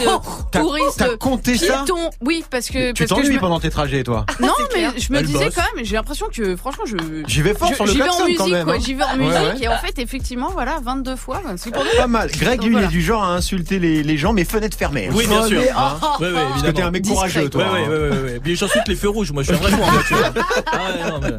T'as 0.52 0.60
touriste, 0.62 0.98
t'as 0.98 1.18
compté 1.18 1.58
ça 1.58 1.84
piéton. 1.84 2.10
Oui, 2.22 2.44
parce 2.50 2.68
que, 2.68 2.92
Tu 2.92 3.04
parce 3.06 3.10
que 3.12 3.16
je 3.18 3.22
t'ennuies 3.28 3.36
me... 3.36 3.40
pendant 3.42 3.60
tes 3.60 3.70
trajets, 3.70 4.04
toi 4.04 4.26
Non, 4.40 4.54
mais 4.76 4.88
je 5.00 5.12
me 5.12 5.20
Elle 5.20 5.26
disais 5.26 5.46
bosse. 5.46 5.56
quand 5.56 5.76
même, 5.76 5.84
j'ai 5.86 5.96
l'impression 5.96 6.28
que, 6.34 6.56
franchement, 6.56 6.86
je, 6.86 6.98
J'y 7.28 7.42
vais 7.42 7.54
fort 7.54 7.70
je- 7.70 7.76
sur 7.76 7.86
le 7.86 7.92
j'y 7.92 7.98
vais 8.00 8.10
en 8.10 8.26
musique, 8.26 8.38
quoi. 8.38 8.74
hein. 8.74 8.80
J'y 8.80 8.94
vais 8.94 9.04
en 9.04 9.18
musique. 9.18 9.64
Et 9.64 9.68
en 9.68 9.78
fait, 9.78 10.00
effectivement, 10.00 10.50
voilà, 10.52 10.80
22 10.84 11.16
fois, 11.16 11.42
c'est. 11.58 11.72
Pas 11.72 12.08
mal. 12.08 12.30
Greg, 12.32 12.62
il 12.64 12.78
est 12.78 12.88
du 12.88 13.02
genre 13.02 13.24
à 13.24 13.34
insulter 13.34 13.80
les, 13.80 14.04
les 14.12 14.18
gens, 14.18 14.34
mais 14.34 14.44
fenêtre 14.44 14.78
fermée. 14.78 15.10
Oui, 15.12 15.26
bien 15.28 15.46
sûr. 15.48 15.62
Parce 15.74 16.20
que 16.64 16.72
t'es 16.72 16.82
un 16.82 16.92
mec 16.92 17.06
courageux, 17.06 17.50
toi. 17.50 17.64
Ouais. 17.74 18.40
Puis 18.44 18.56
j'insulte 18.56 18.88
les 18.88 18.96
feux 18.96 19.10
rouges. 19.10 19.32
Moi, 19.32 19.44
je 19.44 19.54
suis 19.54 19.56
un 19.56 19.60
vrai 19.60 19.72
con 19.72 19.84
en 19.84 19.92
voiture. 19.92 20.18
Ah 20.74 20.78
ouais, 20.88 21.10
non, 21.12 21.20
mais 21.22 21.32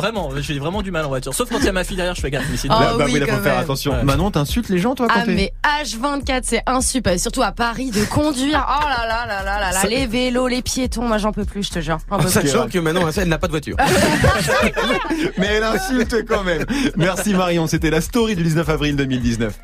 vraiment, 0.00 0.30
j'ai 0.40 0.58
vraiment 0.58 0.82
du 0.82 0.90
mal 0.90 1.04
en 1.04 1.08
voiture. 1.08 1.32
Sauf 1.34 1.48
quand 1.48 1.58
il 1.58 1.64
y 1.64 1.68
a 1.68 1.72
ma 1.72 1.84
fille 1.84 1.96
derrière, 1.96 2.14
je 2.14 2.20
fais 2.20 2.30
gaffe. 2.30 2.44
Mais 2.50 2.56
sinon, 2.56 2.74
Ah 2.76 2.94
Bah, 2.98 3.04
oui, 3.06 3.12
oui, 3.14 3.20
là, 3.20 3.26
faut 3.26 3.42
faire 3.42 3.58
attention. 3.58 3.92
Ouais. 3.92 4.02
Manon, 4.02 4.30
t'insultes 4.30 4.68
les 4.68 4.78
gens, 4.78 4.94
toi, 4.94 5.06
quand 5.08 5.14
Ah 5.16 5.24
mais 5.26 5.52
H24 5.82 6.40
c'est 6.42 6.62
insupportable, 6.66 7.18
surtout 7.18 7.42
à 7.42 7.52
Paris 7.52 7.90
de 7.90 8.04
conduire. 8.04 8.66
Oh 8.68 8.84
là 8.88 9.06
là 9.06 9.26
là 9.26 9.42
là 9.44 9.60
là 9.60 9.72
là, 9.72 9.88
les 9.88 10.06
vélos, 10.06 10.48
les 10.48 10.62
piétons, 10.62 11.06
moi 11.06 11.18
j'en 11.18 11.32
peux 11.32 11.44
plus, 11.44 11.64
je 11.66 11.70
te 11.70 11.80
jure. 11.80 11.98
Plus. 12.18 12.28
Sachant 12.28 12.68
que 12.68 12.78
maintenant, 12.78 13.08
elle 13.16 13.28
n'a 13.28 13.38
pas 13.38 13.46
de 13.46 13.52
voiture. 13.52 13.76
Mais 15.38 15.46
elle 15.46 15.64
insulte 15.64 16.24
quand 16.26 16.44
même. 16.44 16.64
Merci 16.96 17.34
Marion, 17.34 17.66
c'était 17.66 17.90
la 17.90 18.00
story 18.00 18.36
du 18.36 18.42
19 18.42 18.68
avril 18.68 18.96
2019. 18.96 19.54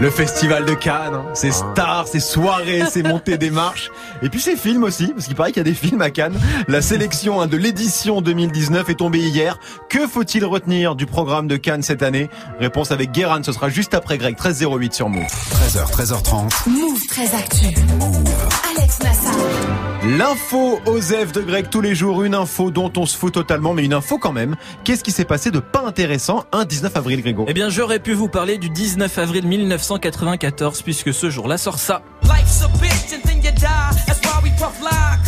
Le 0.00 0.10
festival 0.10 0.64
de 0.64 0.74
Cannes, 0.74 1.14
hein. 1.14 1.24
c'est 1.34 1.52
stars, 1.52 2.08
c'est 2.08 2.20
soirées, 2.20 2.82
c'est 2.90 3.02
montée 3.02 3.38
des 3.38 3.50
marches. 3.50 3.90
Et 4.22 4.28
puis 4.28 4.40
c'est 4.40 4.56
films 4.56 4.82
aussi, 4.82 5.08
parce 5.08 5.26
qu'il 5.26 5.36
paraît 5.36 5.52
qu'il 5.52 5.58
y 5.58 5.66
a 5.66 5.70
des 5.70 5.74
films 5.74 6.02
à 6.02 6.10
Cannes. 6.10 6.38
La 6.66 6.82
sélection 6.82 7.40
hein, 7.40 7.46
de 7.46 7.56
l'édition 7.56 8.20
2019 8.20 8.90
est 8.90 8.94
tombée 8.94 9.20
hier. 9.20 9.58
Que 9.88 10.06
faut-il 10.06 10.44
retenir 10.44 10.96
du 10.96 11.06
programme 11.06 11.46
de 11.46 11.56
Cannes 11.56 11.82
cette 11.82 12.02
année? 12.02 12.28
Réponse 12.58 12.90
avec 12.90 13.12
Guérin, 13.12 13.42
ce 13.42 13.52
sera 13.52 13.68
juste 13.68 13.94
après 13.94 14.18
Greg, 14.18 14.34
1308 14.34 14.94
sur 14.94 15.08
Move. 15.08 15.22
13h, 15.22 15.90
13h30. 15.92 16.68
Move 16.68 17.06
très 17.06 17.34
actu. 17.34 17.66
Alex 18.76 18.98
Nassar. 19.00 19.93
L'info 20.06 20.80
Osef 20.84 21.32
de 21.32 21.40
Greg 21.40 21.70
tous 21.70 21.80
les 21.80 21.94
jours, 21.94 22.24
une 22.24 22.34
info 22.34 22.70
dont 22.70 22.92
on 22.98 23.06
se 23.06 23.16
fout 23.16 23.32
totalement, 23.32 23.72
mais 23.72 23.86
une 23.86 23.94
info 23.94 24.18
quand 24.18 24.32
même. 24.32 24.54
Qu'est-ce 24.84 25.02
qui 25.02 25.12
s'est 25.12 25.24
passé 25.24 25.50
de 25.50 25.60
pas 25.60 25.80
intéressant 25.80 26.44
un 26.52 26.66
19 26.66 26.94
avril, 26.94 27.22
Grégo? 27.22 27.46
Eh 27.48 27.54
bien, 27.54 27.70
j'aurais 27.70 28.00
pu 28.00 28.12
vous 28.12 28.28
parler 28.28 28.58
du 28.58 28.68
19 28.68 29.16
avril 29.16 29.46
1994, 29.46 30.82
puisque 30.82 31.14
ce 31.14 31.30
jour-là 31.30 31.56
sort 31.56 31.78
ça. 31.78 32.02
Gros 32.22 32.34
classique, 34.74 35.22
hein. 35.22 35.23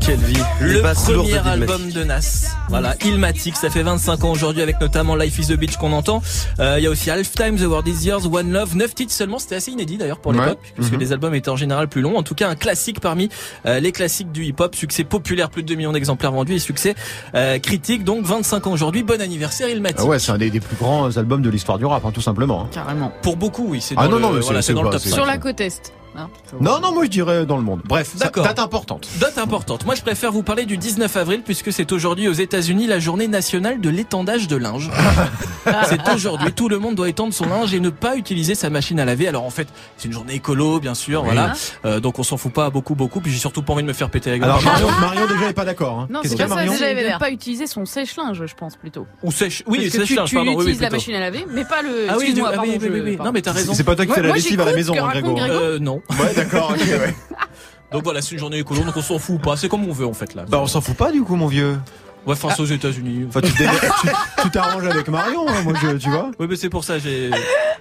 Quelle 0.00 0.18
vie. 0.18 0.34
Les 0.60 0.74
Le 0.74 0.82
basses 0.82 1.08
lourdes 1.08 1.30
premier 1.30 1.48
album 1.48 1.88
de 1.90 2.04
Nas. 2.04 2.54
Voilà, 2.68 2.94
Ilmatic, 3.06 3.56
ça 3.56 3.70
fait 3.70 3.82
25 3.82 4.22
ans 4.24 4.30
aujourd'hui 4.32 4.60
avec 4.60 4.78
notamment 4.82 5.16
Life 5.16 5.38
is 5.38 5.46
the 5.46 5.54
Beach 5.58 5.76
qu'on 5.78 5.92
entend. 5.92 6.20
Euh, 6.60 6.74
Il 6.78 6.84
y 6.84 6.86
a 6.86 6.90
aussi 6.90 7.10
Halftime, 7.10 7.56
The 7.56 7.62
World 7.62 7.88
is 7.88 8.06
Yours, 8.06 8.26
One 8.30 8.52
Love, 8.52 8.76
9 8.76 8.94
titres 8.94 9.12
seulement, 9.14 9.38
c'était 9.38 9.54
assez 9.54 9.70
inédit 9.70 9.96
d'ailleurs 9.96 10.18
pour 10.20 10.32
Ouais. 10.32 10.40
l'époque, 10.40 10.58
puisque 10.74 10.92
Mhm. 10.92 11.00
les 11.00 11.12
albums 11.14 11.34
étaient 11.34 11.48
en 11.48 11.56
général 11.56 11.88
plus 11.88 12.02
longs. 12.02 12.18
En 12.18 12.22
tout 12.22 12.34
cas, 12.34 12.50
un 12.50 12.54
classique 12.54 13.00
parmi 13.00 13.30
euh, 13.64 13.80
les 13.80 13.92
classiques 13.92 14.30
du 14.30 14.44
hip-hop, 14.44 14.74
succès 14.74 15.04
populaire, 15.04 15.48
plus 15.48 15.62
de 15.62 15.68
2 15.68 15.74
millions 15.76 15.92
d'exemplaires 15.92 16.32
vendus 16.32 16.54
et 16.54 16.58
succès 16.58 16.94
euh, 17.34 17.58
critique. 17.58 18.04
Donc 18.04 18.26
25 18.26 18.66
ans 18.66 18.72
aujourd'hui, 18.72 19.04
bon 19.04 19.22
anniversaire 19.22 19.70
Ilmatic. 19.70 20.00
Ah 20.02 20.04
ouais, 20.04 20.18
c'est 20.18 20.32
un 20.32 20.38
des, 20.38 20.50
des 20.50 20.60
plus 20.60 20.76
grands 20.76 21.16
albums 21.16 21.40
de 21.40 21.48
l'histoire 21.48 21.78
du 21.78 21.86
rap, 21.86 22.04
hein, 22.04 22.10
tout 22.12 22.20
simplement. 22.20 22.64
hein. 22.64 22.68
Carrément. 22.72 23.10
Pour 23.22 23.38
beaucoup, 23.38 23.68
oui, 23.68 23.80
c'est 23.80 23.94
Ah 23.96 24.04
dans 24.04 24.10
non, 24.10 24.16
le, 24.16 24.22
non, 24.22 24.32
mais 24.32 24.40
voilà, 24.40 24.60
c'est- 24.60 24.74
dans 24.74 24.82
le 24.82 24.90
top 24.90 25.00
c'est- 25.00 25.08
5. 25.08 25.14
Sur 25.16 25.24
la 25.26 25.38
côte 25.38 25.60
Est. 25.62 25.94
hein. 26.18 26.28
Non, 26.60 26.80
non, 26.80 26.92
moi 26.92 27.04
je 27.04 27.10
dirais 27.10 27.46
dans 27.46 27.56
le 27.56 27.62
monde. 27.62 27.80
Bref, 27.84 28.16
D'accord. 28.16 28.44
date 28.44 28.58
importante. 28.58 29.08
Date 29.20 29.38
importante. 29.38 29.84
Moi, 29.86 29.94
je 29.94 30.02
préfère 30.02 30.32
vous 30.32 30.42
parler 30.42 30.66
du 30.66 30.76
19 30.76 31.16
avril 31.16 31.42
puisque 31.44 31.72
c'est 31.72 31.90
aujourd'hui 31.92 32.28
aux 32.28 32.32
États-Unis 32.32 32.86
la 32.86 32.98
journée 32.98 33.28
nationale 33.28 33.80
de 33.80 33.88
l'étendage 33.90 34.48
de 34.48 34.56
linge. 34.56 34.90
c'est 35.88 36.08
aujourd'hui. 36.14 36.52
Tout 36.52 36.68
le 36.68 36.78
monde 36.78 36.94
doit 36.94 37.08
étendre 37.08 37.32
son 37.32 37.46
linge 37.46 37.74
et 37.74 37.80
ne 37.80 37.90
pas 37.90 38.16
utiliser 38.16 38.54
sa 38.54 38.70
machine 38.70 38.98
à 39.00 39.04
laver. 39.04 39.28
Alors 39.28 39.44
en 39.44 39.50
fait, 39.50 39.68
c'est 39.96 40.08
une 40.08 40.14
journée 40.14 40.34
écolo, 40.34 40.80
bien 40.80 40.94
sûr. 40.94 41.24
Voilà. 41.24 41.52
Euh, 41.84 42.00
donc 42.00 42.18
on 42.18 42.22
s'en 42.22 42.36
fout 42.36 42.52
pas 42.52 42.70
beaucoup, 42.70 42.94
beaucoup. 42.94 43.20
Puis 43.20 43.32
j'ai 43.32 43.38
surtout 43.38 43.62
pas 43.62 43.72
envie 43.72 43.82
de 43.82 43.88
me 43.88 43.92
faire 43.92 44.10
péter 44.10 44.30
la 44.30 44.38
gueule. 44.38 44.48
Alors 44.48 44.62
Marion, 44.64 44.88
Marion 45.00 45.26
déjà 45.26 45.50
est 45.50 45.54
pas 45.54 45.64
d'accord. 45.64 46.00
Hein. 46.00 46.08
Non, 46.10 46.20
Qu'est-ce 46.22 46.36
c'est 46.36 46.42
y 46.42 46.46
pas 46.46 46.46
a 46.46 46.48
ça, 46.48 46.54
Marion 46.54 46.72
Déjà, 46.72 47.14
de 47.14 47.18
pas 47.18 47.30
utiliser 47.30 47.66
son 47.66 47.84
sèche-linge, 47.84 48.44
je 48.44 48.54
pense 48.54 48.76
plutôt. 48.76 49.06
Ou 49.22 49.32
sèche. 49.32 49.62
Oui, 49.66 49.78
Parce 49.78 49.90
que 49.90 49.98
sèche 49.98 50.08
tu, 50.08 50.14
linge, 50.14 50.28
tu 50.28 50.34
pardon. 50.36 50.50
Oui, 50.50 50.56
oui, 50.56 50.62
utilises 50.62 50.80
la 50.80 50.90
machine 50.90 51.14
à 51.14 51.20
laver, 51.20 51.46
mais 51.50 51.64
pas 51.64 51.82
le. 51.82 52.06
Ah 52.08 52.14
oui, 52.16 52.24
excuse-moi, 52.24 52.50
ah 52.52 52.56
pardon, 52.56 52.70
oui, 52.72 52.78
oui, 52.80 52.88
oui, 52.90 52.98
je- 52.98 53.02
oui. 53.04 53.16
pardon. 53.16 53.24
Non, 53.30 53.32
mais 53.32 53.42
t'as 53.42 53.52
raison. 53.52 53.74
c'est 53.74 53.84
pas 53.84 53.96
toi 53.96 54.06
qui 54.06 54.12
fais 54.12 54.22
la 54.22 54.32
lessive 54.32 54.60
à 54.60 54.64
la 54.64 54.72
maison, 54.74 54.94
hein. 54.98 55.08
Grégo. 55.10 55.36
Euh, 55.38 55.78
non. 55.78 56.02
Ouais, 56.10 56.34
d'accord. 56.34 56.70
ok, 56.70 56.78
ouais. 56.86 57.14
Donc 57.92 58.04
voilà, 58.04 58.20
c'est 58.20 58.32
une 58.32 58.38
journée 58.38 58.58
écolo, 58.58 58.82
donc 58.82 58.94
on 58.98 59.00
s'en 59.02 59.18
fout 59.18 59.40
pas. 59.40 59.56
C'est 59.56 59.68
comme 59.70 59.88
on 59.88 59.92
veut 59.92 60.06
en 60.06 60.12
fait 60.12 60.34
là. 60.34 60.44
Bah 60.46 60.58
on 60.60 60.66
s'en 60.66 60.82
fout 60.82 60.94
pas 60.96 61.10
du 61.10 61.22
coup, 61.22 61.36
mon 61.36 61.46
vieux. 61.46 61.78
Ouais, 62.26 62.34
enfin, 62.34 62.50
c'est 62.54 62.60
aux 62.60 62.66
États-Unis. 62.66 63.24
Enfin, 63.28 63.40
tu 64.42 64.50
t'arranges 64.50 64.84
avec 64.86 65.08
Marion, 65.08 65.48
hein, 65.48 65.62
moi 65.64 65.72
je, 65.80 65.96
tu 65.96 66.10
vois. 66.10 66.30
Oui, 66.38 66.46
mais 66.50 66.56
c'est 66.56 66.68
pour 66.68 66.84
ça 66.84 66.98
j'ai. 66.98 67.30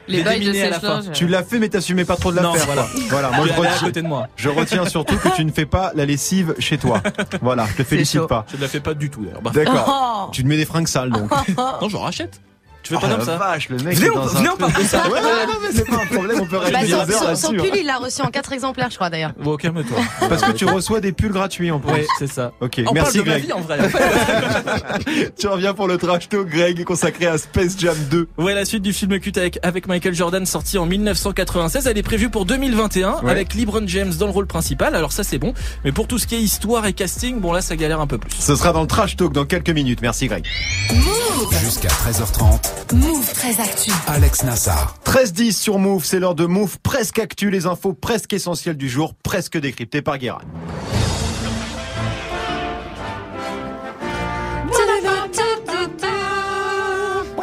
Les 0.07 0.19
j'ai 0.19 0.23
bails 0.23 0.39
de 0.39 0.45
déminé 0.45 0.63
à 0.63 0.69
la 0.69 0.79
fin. 0.79 0.97
sèche-linge. 1.01 1.17
Tu 1.17 1.27
l'as 1.27 1.43
fait, 1.43 1.59
mais 1.59 1.67
t'assumais 1.67 2.05
pas 2.05 2.15
trop 2.15 2.31
de 2.31 2.37
la 2.37 2.43
Non, 2.43 2.53
faire. 2.53 2.65
voilà. 2.67 2.83
quoi. 2.83 3.01
Voilà. 3.09 3.31
Moi 3.31 3.47
Je 3.47 3.51
à 3.51 3.55
retiens, 3.57 3.87
côté 3.87 4.01
de 4.01 4.07
moi. 4.07 4.27
je 4.37 4.47
retiens 4.47 4.85
surtout 4.85 5.17
que 5.17 5.27
tu 5.35 5.43
ne 5.43 5.51
fais 5.51 5.65
pas 5.65 5.91
la 5.95 6.05
lessive 6.05 6.55
chez 6.59 6.77
toi. 6.77 7.01
Voilà, 7.41 7.65
je 7.69 7.73
te 7.73 7.83
félicite 7.83 8.21
chaud. 8.21 8.27
pas. 8.27 8.45
Je 8.49 8.55
ne 8.55 8.61
la 8.61 8.69
fais 8.69 8.79
pas 8.79 8.93
du 8.93 9.09
tout 9.09 9.25
d'ailleurs. 9.25 9.41
Bah, 9.41 9.51
D'accord. 9.53 10.29
Tu 10.31 10.43
te 10.43 10.47
mets 10.47 10.55
des 10.55 10.63
fringues 10.65 10.87
sales 10.87 11.09
donc. 11.11 11.29
non, 11.81 11.89
j'en 11.89 11.99
rachète. 11.99 12.39
Tu 12.87 12.93
fais 12.93 12.99
pas 13.01 13.07
Oh 13.11 13.15
comme 13.17 13.25
ça 13.25 13.35
vache, 13.37 13.67
le 13.69 13.77
mec 13.77 13.97
Venez, 13.97 14.09
on- 14.11 14.21
venez, 14.21 14.49
parle 14.57 14.73
de 14.73 14.83
ça. 14.83 15.07
Ouais, 15.07 15.13
ouais, 15.15 15.21
non, 15.21 15.53
mais 15.61 15.69
c'est 15.73 15.85
pas 15.87 15.95
un 16.01 16.05
problème, 16.05 16.39
on 16.41 16.45
peut 16.45 16.57
Bah, 16.57 16.63
rester 16.65 16.85
des 16.85 16.93
heures 16.93 17.37
son- 17.37 17.49
pull, 17.53 17.69
il 17.75 17.85
l'a 17.85 17.97
reçu 17.97 18.21
en 18.21 18.27
4 18.29 18.53
exemplaires, 18.53 18.87
je 18.89 18.95
crois 18.95 19.09
d'ailleurs. 19.09 19.33
Bon, 19.37 19.55
calme-toi. 19.57 19.97
Parce 20.29 20.41
que 20.41 20.51
tu 20.53 20.65
reçois 20.65 21.01
des 21.01 21.11
pulls 21.11 21.31
gratuits 21.33 21.69
en 21.71 21.79
plus. 21.79 21.91
Ouais, 21.91 22.05
c'est 22.19 22.27
ça. 22.31 22.53
Ok, 22.61 22.81
On 22.87 22.93
merci 22.93 23.17
parle 23.19 23.25
de 23.25 23.31
ma 23.31 23.37
Greg. 23.39 23.45
vie 23.45 23.53
en 23.53 23.59
vrai. 23.61 23.77
Tu 25.37 25.47
reviens 25.47 25.73
pour 25.73 25.87
le 25.87 25.97
trash 25.97 26.29
talk, 26.29 26.47
Greg, 26.47 26.83
consacré 26.83 27.25
à 27.27 27.37
Space 27.37 27.75
Jam 27.77 27.95
2. 28.09 28.27
Ouais, 28.37 28.53
la 28.53 28.65
suite 28.65 28.83
du 28.83 28.93
film 28.93 29.19
culte 29.19 29.37
avec, 29.37 29.59
avec 29.63 29.87
Michael 29.87 30.13
Jordan 30.13 30.45
sorti 30.45 30.77
en 30.77 30.85
1996, 30.85 31.87
elle 31.87 31.97
est 31.97 32.03
prévue 32.03 32.29
pour 32.29 32.45
2021 32.45 33.21
Ouais. 33.23 33.31
avec 33.31 33.53
LeBron 33.53 33.83
James 33.87 34.13
dans 34.17 34.25
le 34.27 34.31
rôle 34.31 34.47
principal. 34.47 34.95
Alors 34.95 35.11
ça 35.11 35.23
c'est 35.23 35.37
bon, 35.39 35.53
mais 35.83 35.91
pour 35.91 36.07
tout 36.07 36.17
ce 36.17 36.27
qui 36.27 36.35
est 36.35 36.41
histoire 36.41 36.85
et 36.85 36.93
casting, 36.93 37.39
bon 37.39 37.51
là 37.51 37.61
ça 37.61 37.75
galère 37.75 37.99
un 38.01 38.07
peu 38.07 38.17
plus. 38.17 38.31
Ce 38.39 38.55
sera 38.55 38.71
dans 38.73 38.81
le 38.81 38.87
trash 38.87 39.15
talk 39.15 39.33
dans 39.33 39.45
quelques 39.45 39.69
minutes. 39.69 39.99
Merci 40.01 40.27
Greg. 40.27 40.45
Jusqu'à 41.63 41.89
13h30, 41.89 42.59
Move 42.93 43.33
très 43.33 43.59
actu. 43.59 43.91
Alex 44.07 44.43
Nassar. 44.43 44.95
13-10 45.05 45.51
sur 45.51 45.79
Move, 45.79 46.05
c'est 46.05 46.19
l'heure 46.19 46.35
de 46.35 46.45
Move 46.45 46.77
presque 46.81 47.19
actu, 47.19 47.49
les 47.49 47.65
infos 47.65 47.93
presque 47.93 48.33
essentielles 48.33 48.77
du 48.77 48.89
jour, 48.89 49.13
presque 49.23 49.57
décryptées 49.59 50.01
par 50.01 50.17
Guérin. 50.17 50.41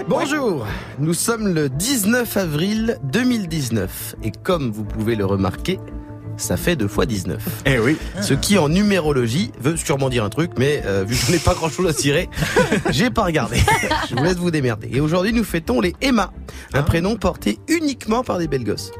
Bonjour, 0.09 0.67
nous 0.99 1.14
sommes 1.14 1.49
le 1.49 1.69
19 1.69 2.37
avril 2.37 2.99
2019 3.05 4.17
et 4.23 4.31
comme 4.31 4.71
vous 4.71 4.85
pouvez 4.85 5.17
le 5.17 5.25
remarquer, 5.25 5.79
ça 6.37 6.57
fait 6.57 6.76
2 6.76 6.88
fois 6.88 7.07
19. 7.07 7.43
Eh 7.67 7.79
oui. 7.79 7.97
Ce 8.21 8.35
qui 8.35 8.59
en 8.59 8.69
numérologie 8.69 9.53
veut 9.61 9.76
sûrement 9.76 10.09
dire 10.09 10.25
un 10.25 10.31
truc, 10.31 10.53
mais 10.59 10.83
euh, 10.85 11.05
vu 11.07 11.14
que 11.17 11.26
je 11.26 11.33
n'ai 11.33 11.38
pas 11.38 11.55
grand 11.55 11.69
chose 11.69 11.87
à 11.88 11.93
tirer, 11.95 12.29
j'ai 12.91 13.11
pas 13.11 13.25
regardé. 13.25 13.57
Je 14.11 14.14
vous 14.14 14.23
laisse 14.25 14.37
vous 14.37 14.50
démerder. 14.50 14.88
Et 14.93 15.00
aujourd'hui 15.00 15.33
nous 15.33 15.45
fêtons 15.45 15.81
les 15.81 15.95
Emma, 16.00 16.33
un 16.73 16.83
prénom 16.83 17.17
porté 17.17 17.59
uniquement 17.69 18.23
par 18.23 18.38
des 18.38 18.49
belles 18.49 18.64
gosses. 18.64 18.91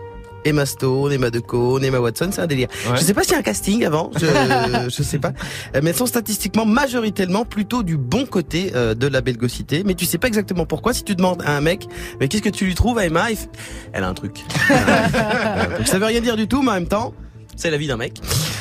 Emma 0.47 0.67
Stone, 0.67 1.11
Emma 1.11 1.31
Decaune, 1.31 1.85
Emma 1.85 1.99
Watson, 1.99 2.29
c'est 2.31 2.43
un 2.43 2.47
délire. 2.47 2.69
Ouais. 2.87 2.97
Je 2.99 3.03
sais 3.03 3.15
pas 3.15 3.23
s'il 3.23 3.33
y 3.33 3.35
a 3.37 3.39
un 3.39 3.43
casting 3.43 3.85
avant, 3.87 4.11
je, 4.15 4.27
je 4.91 5.03
sais 5.03 5.19
pas. 5.19 5.33
Euh, 5.75 5.81
Mais 5.83 5.91
elles 5.91 5.97
sont 5.97 6.05
statistiquement 6.05 6.67
majoritairement 6.67 7.47
plutôt 7.47 7.83
du 7.83 7.97
bon 7.97 8.27
côté 8.27 8.73
euh, 8.75 8.95
de 8.95 9.07
la 9.07 9.23
belgocité. 9.23 9.85
Mais 9.85 9.95
tu 9.95 10.05
sais 10.05 10.19
pas 10.19 10.29
exactement 10.29 10.67
pourquoi. 10.67 10.93
Si 10.93 11.03
tu 11.03 11.15
demandes 11.15 11.43
à 11.47 11.57
un 11.57 11.63
mec, 11.63 11.87
mais 12.21 12.29
qu'est-ce 12.29 12.43
que 12.43 12.51
tu 12.51 12.67
lui 12.67 12.75
trouves 12.75 12.99
à 12.99 13.07
Emma 13.07 13.29
Elle 13.95 14.05
a 14.05 14.09
un 14.09 14.15
truc. 14.15 14.45
Euh, 14.71 15.79
Donc 15.79 15.87
ça 15.87 15.99
veut 15.99 16.07
rien 16.07 16.21
dire 16.21 16.37
du 16.37 16.49
tout, 16.49 16.63
mais 16.63 16.71
en 16.71 16.75
même 16.75 16.89
temps, 16.89 17.15
c'est 17.57 17.71
la 17.71 17.77
vie 17.77 17.87
d'un 17.87 17.97
mec. 17.97 18.15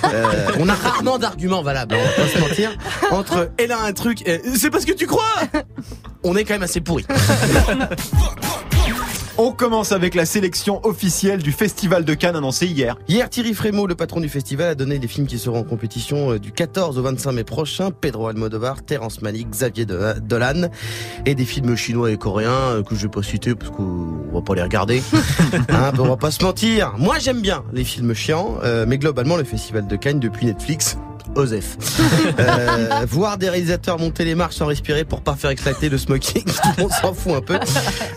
Euh, 0.03 0.47
on 0.59 0.67
a 0.69 0.73
rarement 0.73 1.17
d'arguments 1.17 1.61
valables, 1.61 1.95
on 1.95 2.03
va 2.03 2.23
pas 2.23 2.27
se 2.27 2.39
mentir. 2.39 2.77
Entre 3.11 3.51
elle 3.57 3.71
a 3.71 3.81
un 3.81 3.93
truc, 3.93 4.27
et, 4.27 4.41
c'est 4.57 4.69
parce 4.69 4.85
que 4.85 4.93
tu 4.93 5.07
crois 5.07 5.23
On 6.23 6.35
est 6.35 6.43
quand 6.43 6.53
même 6.53 6.63
assez 6.63 6.81
pourri. 6.81 7.05
On 9.39 9.51
commence 9.51 9.91
avec 9.91 10.13
la 10.13 10.27
sélection 10.27 10.79
officielle 10.85 11.41
du 11.41 11.51
Festival 11.51 12.05
de 12.05 12.13
Cannes 12.13 12.35
annoncée 12.35 12.67
hier. 12.67 12.97
Hier, 13.07 13.27
Thierry 13.27 13.55
Frémaux, 13.55 13.87
le 13.87 13.95
patron 13.95 14.19
du 14.19 14.29
festival, 14.29 14.67
a 14.67 14.75
donné 14.75 14.99
les 14.99 15.07
films 15.07 15.25
qui 15.25 15.39
seront 15.39 15.61
en 15.61 15.63
compétition 15.63 16.33
euh, 16.33 16.39
du 16.39 16.51
14 16.51 16.99
au 16.99 17.01
25 17.01 17.31
mai 17.31 17.43
prochain. 17.43 17.89
Pedro 17.89 18.27
Almodovar, 18.27 18.83
Terence 18.83 19.23
Malick, 19.23 19.49
Xavier 19.49 19.87
Dolan 19.87 20.69
et 21.25 21.33
des 21.33 21.45
films 21.45 21.75
chinois 21.75 22.11
et 22.11 22.17
coréens 22.17 22.51
euh, 22.51 22.83
que 22.83 22.93
je 22.93 23.01
vais 23.01 23.09
pas 23.09 23.23
citer 23.23 23.55
parce 23.55 23.71
qu'on 23.71 24.29
va 24.31 24.41
pas 24.43 24.53
les 24.53 24.61
regarder. 24.61 25.01
hein, 25.69 25.91
on 25.97 26.09
va 26.09 26.17
pas 26.17 26.29
se 26.29 26.43
mentir. 26.43 26.93
Moi, 26.99 27.17
j'aime 27.17 27.41
bien 27.41 27.63
les 27.73 27.83
films 27.83 28.13
chiants, 28.13 28.59
euh, 28.63 28.85
mais 28.87 28.99
globalement, 28.99 29.35
le 29.35 29.45
festival 29.45 29.87
de 29.87 29.95
Cannes 29.95 30.19
depuis 30.19 30.45
Netflix. 30.45 30.95
Osef. 31.35 31.77
Euh, 32.39 33.05
voir 33.09 33.37
des 33.37 33.49
réalisateurs 33.49 33.99
monter 33.99 34.25
les 34.25 34.35
marches 34.35 34.55
sans 34.55 34.65
respirer 34.65 35.03
pour 35.03 35.21
pas 35.21 35.35
faire 35.35 35.51
éclater 35.51 35.89
le 35.89 35.97
smoking, 35.97 36.43
tout 36.45 36.69
le 36.77 36.83
monde 36.83 36.91
s'en 36.91 37.13
fout 37.13 37.33
un 37.33 37.41
peu. 37.41 37.59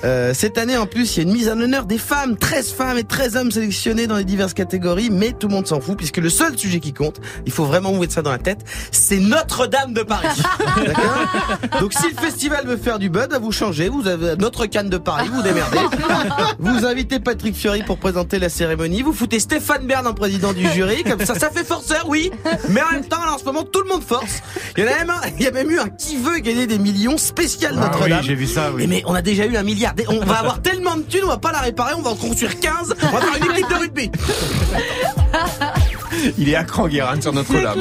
Euh, 0.04 0.32
cette 0.34 0.58
année, 0.58 0.76
en 0.76 0.86
plus, 0.86 1.16
il 1.16 1.22
y 1.22 1.26
a 1.26 1.28
une 1.28 1.34
mise 1.34 1.48
en 1.48 1.60
honneur 1.60 1.86
des 1.86 1.98
femmes, 1.98 2.36
13 2.36 2.72
femmes 2.72 2.98
et 2.98 3.04
13 3.04 3.36
hommes 3.36 3.50
sélectionnés 3.50 4.06
dans 4.06 4.16
les 4.16 4.24
diverses 4.24 4.54
catégories, 4.54 5.10
mais 5.10 5.32
tout 5.32 5.48
le 5.48 5.54
monde 5.54 5.66
s'en 5.66 5.80
fout 5.80 5.96
puisque 5.96 6.18
le 6.18 6.30
seul 6.30 6.56
sujet 6.58 6.80
qui 6.80 6.92
compte, 6.92 7.20
il 7.46 7.52
faut 7.52 7.64
vraiment 7.64 7.92
vous 7.92 8.00
mettre 8.00 8.14
ça 8.14 8.22
dans 8.22 8.30
la 8.30 8.38
tête, 8.38 8.64
c'est 8.90 9.18
Notre-Dame 9.18 9.92
de 9.92 10.02
Paris. 10.02 10.28
D'accord? 10.76 11.80
Donc 11.80 11.92
si 11.92 12.08
le 12.08 12.20
festival 12.20 12.66
veut 12.66 12.76
faire 12.76 12.98
du 12.98 13.10
bud, 13.10 13.36
vous 13.40 13.52
changez, 13.52 13.88
vous 13.88 14.06
avez 14.06 14.36
notre 14.36 14.66
canne 14.66 14.90
de 14.90 14.98
Paris, 14.98 15.28
vous 15.32 15.42
démerdez. 15.42 15.78
Vous 16.58 16.84
invitez 16.84 17.20
Patrick 17.20 17.54
Fiori 17.54 17.82
pour 17.82 17.98
présenter 17.98 18.38
la 18.38 18.48
cérémonie, 18.48 19.02
vous 19.02 19.12
foutez 19.12 19.40
Stéphane 19.40 19.86
Bern 19.86 20.06
en 20.06 20.14
président 20.14 20.52
du 20.52 20.66
jury, 20.70 21.04
comme 21.04 21.24
ça, 21.24 21.34
ça 21.34 21.50
fait 21.50 21.64
forceur, 21.64 22.06
oui, 22.08 22.30
mais 22.68 22.82
en 22.82 22.92
même 22.92 23.05
temps, 23.06 23.24
là, 23.24 23.34
en 23.34 23.38
ce 23.38 23.44
moment, 23.44 23.62
tout 23.64 23.80
le 23.82 23.88
monde 23.88 24.02
force. 24.02 24.42
Il 24.76 24.84
y 24.84 24.86
en 24.86 24.92
a 24.92 24.96
même 24.98 25.10
un, 25.10 25.20
il 25.38 25.44
y 25.44 25.46
a 25.46 25.50
même 25.50 25.70
eu 25.70 25.78
un 25.78 25.88
qui 25.88 26.16
veut 26.16 26.38
gagner 26.38 26.66
des 26.66 26.78
millions 26.78 27.16
spécial 27.18 27.74
Notre-Dame. 27.74 28.22
j'ai 28.22 28.34
vu 28.34 28.46
ça, 28.46 28.70
mais 28.76 29.02
on 29.06 29.14
a 29.14 29.22
déjà 29.22 29.46
eu 29.46 29.56
un 29.56 29.62
milliard. 29.62 29.94
On 30.08 30.24
va 30.24 30.38
avoir 30.38 30.62
tellement 30.62 30.96
de 30.96 31.02
thunes, 31.02 31.24
on 31.24 31.28
va 31.28 31.38
pas 31.38 31.52
la 31.52 31.60
réparer, 31.60 31.94
on 31.94 32.02
va 32.02 32.10
en 32.10 32.16
construire 32.16 32.58
15. 32.60 32.94
On 33.02 33.06
va 33.06 33.20
faire 33.20 33.36
une 33.36 33.52
équipe 33.52 33.68
de 33.68 33.74
rugby. 33.74 34.10
Il 36.38 36.48
est 36.48 36.54
à 36.54 36.64
cran 36.64 36.88
Guérin 36.88 37.20
sur 37.20 37.32
Notre-Dame. 37.32 37.80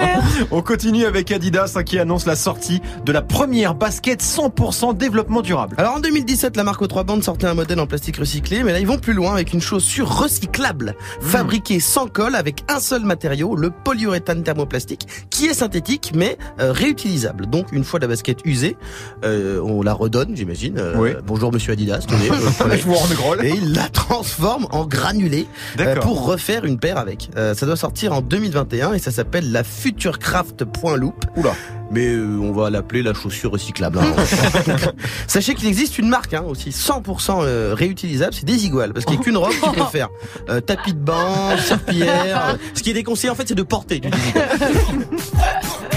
On 0.52 0.62
continue 0.62 1.06
avec 1.06 1.32
Adidas 1.32 1.74
hein, 1.76 1.84
qui 1.84 2.00
annonce 2.00 2.26
la 2.26 2.36
sortie 2.36 2.82
de 3.06 3.12
la 3.12 3.22
première 3.22 3.76
basket 3.76 4.22
100% 4.22 4.96
développement 4.98 5.42
durable. 5.42 5.76
Alors 5.78 5.96
en 5.96 6.00
2017, 6.00 6.56
la 6.58 6.64
marque 6.64 6.82
aux 6.82 6.88
trois 6.88 7.04
bandes 7.04 7.24
sortait 7.24 7.48
un 7.48 7.54
modèle 7.54 7.80
en 7.80 7.88
plastique 7.88 8.18
recyclé, 8.18 8.64
mais 8.64 8.72
là 8.74 8.80
ils 8.80 8.88
vont 8.88 8.98
plus 8.98 9.14
loin 9.14 9.34
avec 9.34 9.54
une 9.54 9.62
chaussure 9.62 10.10
recyclable, 10.10 10.96
fabriquée 11.22 11.80
sans 11.80 12.08
colle 12.08 12.36
avec 12.36 12.64
un 12.70 12.80
seul 12.80 13.04
matériau, 13.04 13.56
le 13.56 13.70
polyuréthane 13.72 14.44
thermoplastique, 14.44 15.08
qui 15.30 15.46
est 15.48 15.54
synthétique 15.54 16.12
mais 16.16 16.38
euh, 16.60 16.72
réutilisable. 16.72 17.48
Donc 17.48 17.72
une 17.72 17.84
fois 17.84 18.00
la 18.00 18.08
basket 18.08 18.40
usée, 18.46 18.78
euh, 19.24 19.60
on 19.62 19.82
la 19.82 19.94
redonne, 19.94 20.36
j'imagine. 20.36 20.78
Euh, 20.78 20.94
Oui. 20.98 21.12
Bonjour 21.26 21.52
Monsieur 21.52 21.74
Adidas, 21.74 22.00
tenez, 22.08 22.30
euh. 22.32 22.78
Je 22.78 22.84
vous 22.84 22.94
rends 22.94 23.06
et 23.42 23.50
il 23.50 23.74
la 23.74 23.88
transforme 23.90 24.68
en 24.72 24.86
granulé 24.86 25.48
euh, 25.80 25.86
D'accord. 25.86 26.04
pour 26.04 26.26
refaire 26.26 26.66
une 26.66 26.80
paire 26.80 26.98
avec. 26.98 27.30
Euh, 27.38 27.54
ça 27.54 27.66
doit 27.66 27.76
sortir 27.76 28.14
en 28.14 28.22
2021 28.26 28.94
et 28.94 29.00
ça 29.00 29.12
s'appelle 29.12 29.52
la 29.52 29.64
Futurecraft 29.64 30.66
Point 30.66 30.98
Loop. 30.98 31.26
Oula. 31.38 31.54
Mais 31.92 32.08
euh, 32.08 32.40
on 32.42 32.52
va 32.52 32.70
l'appeler 32.72 33.04
la 33.04 33.14
chaussure 33.14 33.52
recyclable. 33.52 34.00
hein. 34.00 34.76
Sachez 35.28 35.54
qu'il 35.54 35.68
existe 35.68 36.00
une 36.00 36.10
marque 36.10 36.34
hein, 36.34 36.44
aussi 36.48 36.72
100% 36.72 37.44
euh, 37.44 37.76
réutilisable, 37.78 38.34
c'est 38.34 38.46
Desigual, 38.46 38.92
parce 38.92 39.06
qu'il 39.06 39.16
n'y 39.16 39.22
a 39.22 39.24
qu'une 39.24 39.38
robe 39.38 39.52
qui 39.52 39.70
peut 39.70 39.84
faire 39.92 40.10
euh, 40.50 40.60
tapis 40.62 40.94
de 40.94 41.00
banc, 41.00 41.56
serpillière. 41.58 42.50
euh, 42.50 42.58
ce 42.74 42.82
qui 42.82 42.90
est 42.90 42.94
déconseillé 42.94 43.30
en 43.30 43.36
fait, 43.36 43.48
c'est 43.48 43.56
de 43.56 43.64
porter 43.64 44.00
du 44.00 44.10
Desigual. 44.10 44.50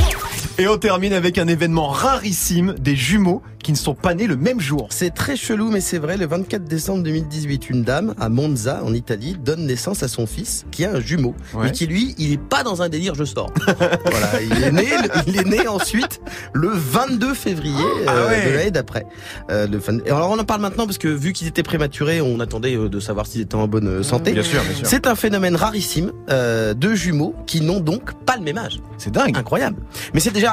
Et 0.60 0.66
on 0.66 0.76
termine 0.76 1.12
avec 1.12 1.38
un 1.38 1.46
événement 1.46 1.86
rarissime 1.88 2.74
des 2.80 2.96
jumeaux 2.96 3.42
qui 3.62 3.70
ne 3.72 3.76
sont 3.76 3.94
pas 3.94 4.14
nés 4.14 4.26
le 4.26 4.36
même 4.36 4.60
jour. 4.60 4.88
C'est 4.90 5.14
très 5.14 5.36
chelou, 5.36 5.70
mais 5.70 5.80
c'est 5.80 5.98
vrai. 5.98 6.16
Le 6.16 6.26
24 6.26 6.64
décembre 6.64 7.02
2018, 7.04 7.70
une 7.70 7.82
dame 7.84 8.14
à 8.18 8.28
Monza, 8.28 8.80
en 8.84 8.92
Italie, 8.94 9.36
donne 9.44 9.66
naissance 9.66 10.02
à 10.02 10.08
son 10.08 10.26
fils, 10.26 10.64
qui 10.72 10.84
a 10.84 10.92
un 10.92 11.00
jumeau, 11.00 11.34
Ouais. 11.54 11.66
mais 11.66 11.72
qui 11.72 11.86
lui, 11.86 12.14
il 12.18 12.32
est 12.32 12.40
pas 12.42 12.62
dans 12.64 12.82
un 12.82 12.88
délire 12.88 13.14
je 13.14 13.24
sors. 13.24 13.52
voilà, 13.66 14.42
il 14.42 14.64
est 14.64 14.72
né, 14.72 14.86
il 15.28 15.36
est 15.38 15.44
né 15.44 15.68
ensuite 15.68 16.20
le 16.54 16.68
22 16.72 17.34
février 17.34 17.74
euh, 17.76 18.04
Ah 18.08 18.26
ouais. 18.26 18.50
de 18.50 18.56
l'année 18.56 18.70
d'après. 18.70 19.06
Euh, 19.50 19.66
et 20.06 20.10
alors 20.10 20.30
on 20.30 20.38
en 20.38 20.44
parle 20.44 20.60
maintenant 20.60 20.86
parce 20.86 20.98
que 20.98 21.08
vu 21.08 21.32
qu'ils 21.32 21.46
étaient 21.46 21.62
prématurés, 21.62 22.20
on 22.20 22.40
attendait 22.40 22.76
euh, 22.76 22.88
de 22.88 23.00
savoir 23.00 23.26
s'ils 23.26 23.42
étaient 23.42 23.54
en 23.54 23.68
bonne 23.68 23.86
euh, 23.88 24.02
santé. 24.02 24.32
Bien 24.32 24.42
sûr, 24.42 24.62
bien 24.62 24.74
sûr. 24.74 24.86
C'est 24.86 25.06
un 25.06 25.14
phénomène 25.14 25.54
rarissime 25.56 26.12
euh, 26.30 26.74
de 26.74 26.94
jumeaux 26.94 27.34
qui 27.46 27.60
n'ont 27.60 27.80
donc 27.80 28.12
pas 28.24 28.36
le 28.36 28.42
même 28.42 28.58
âge. 28.58 28.80
C'est 28.98 29.12
dingue. 29.12 29.36
Incroyable. 29.36 29.76
Mais 30.14 30.20
c'est 30.20 30.32
déjà 30.32 30.47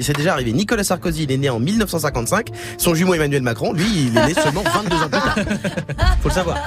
C'est 0.00 0.16
déjà 0.16 0.32
arrivé. 0.32 0.52
Nicolas 0.52 0.84
Sarkozy, 0.84 1.24
il 1.24 1.32
est 1.32 1.36
né 1.36 1.50
en 1.50 1.60
1955. 1.60 2.48
Son 2.78 2.94
jumeau 2.94 3.14
Emmanuel 3.14 3.42
Macron, 3.42 3.72
lui, 3.72 3.86
il 4.06 4.16
est 4.16 4.26
né 4.26 4.34
seulement 4.34 4.62
22 4.62 4.96
ans 4.96 5.08
plus 5.08 5.10
tard. 5.10 5.38
Faut 6.22 6.28
le 6.28 6.34
savoir. 6.34 6.58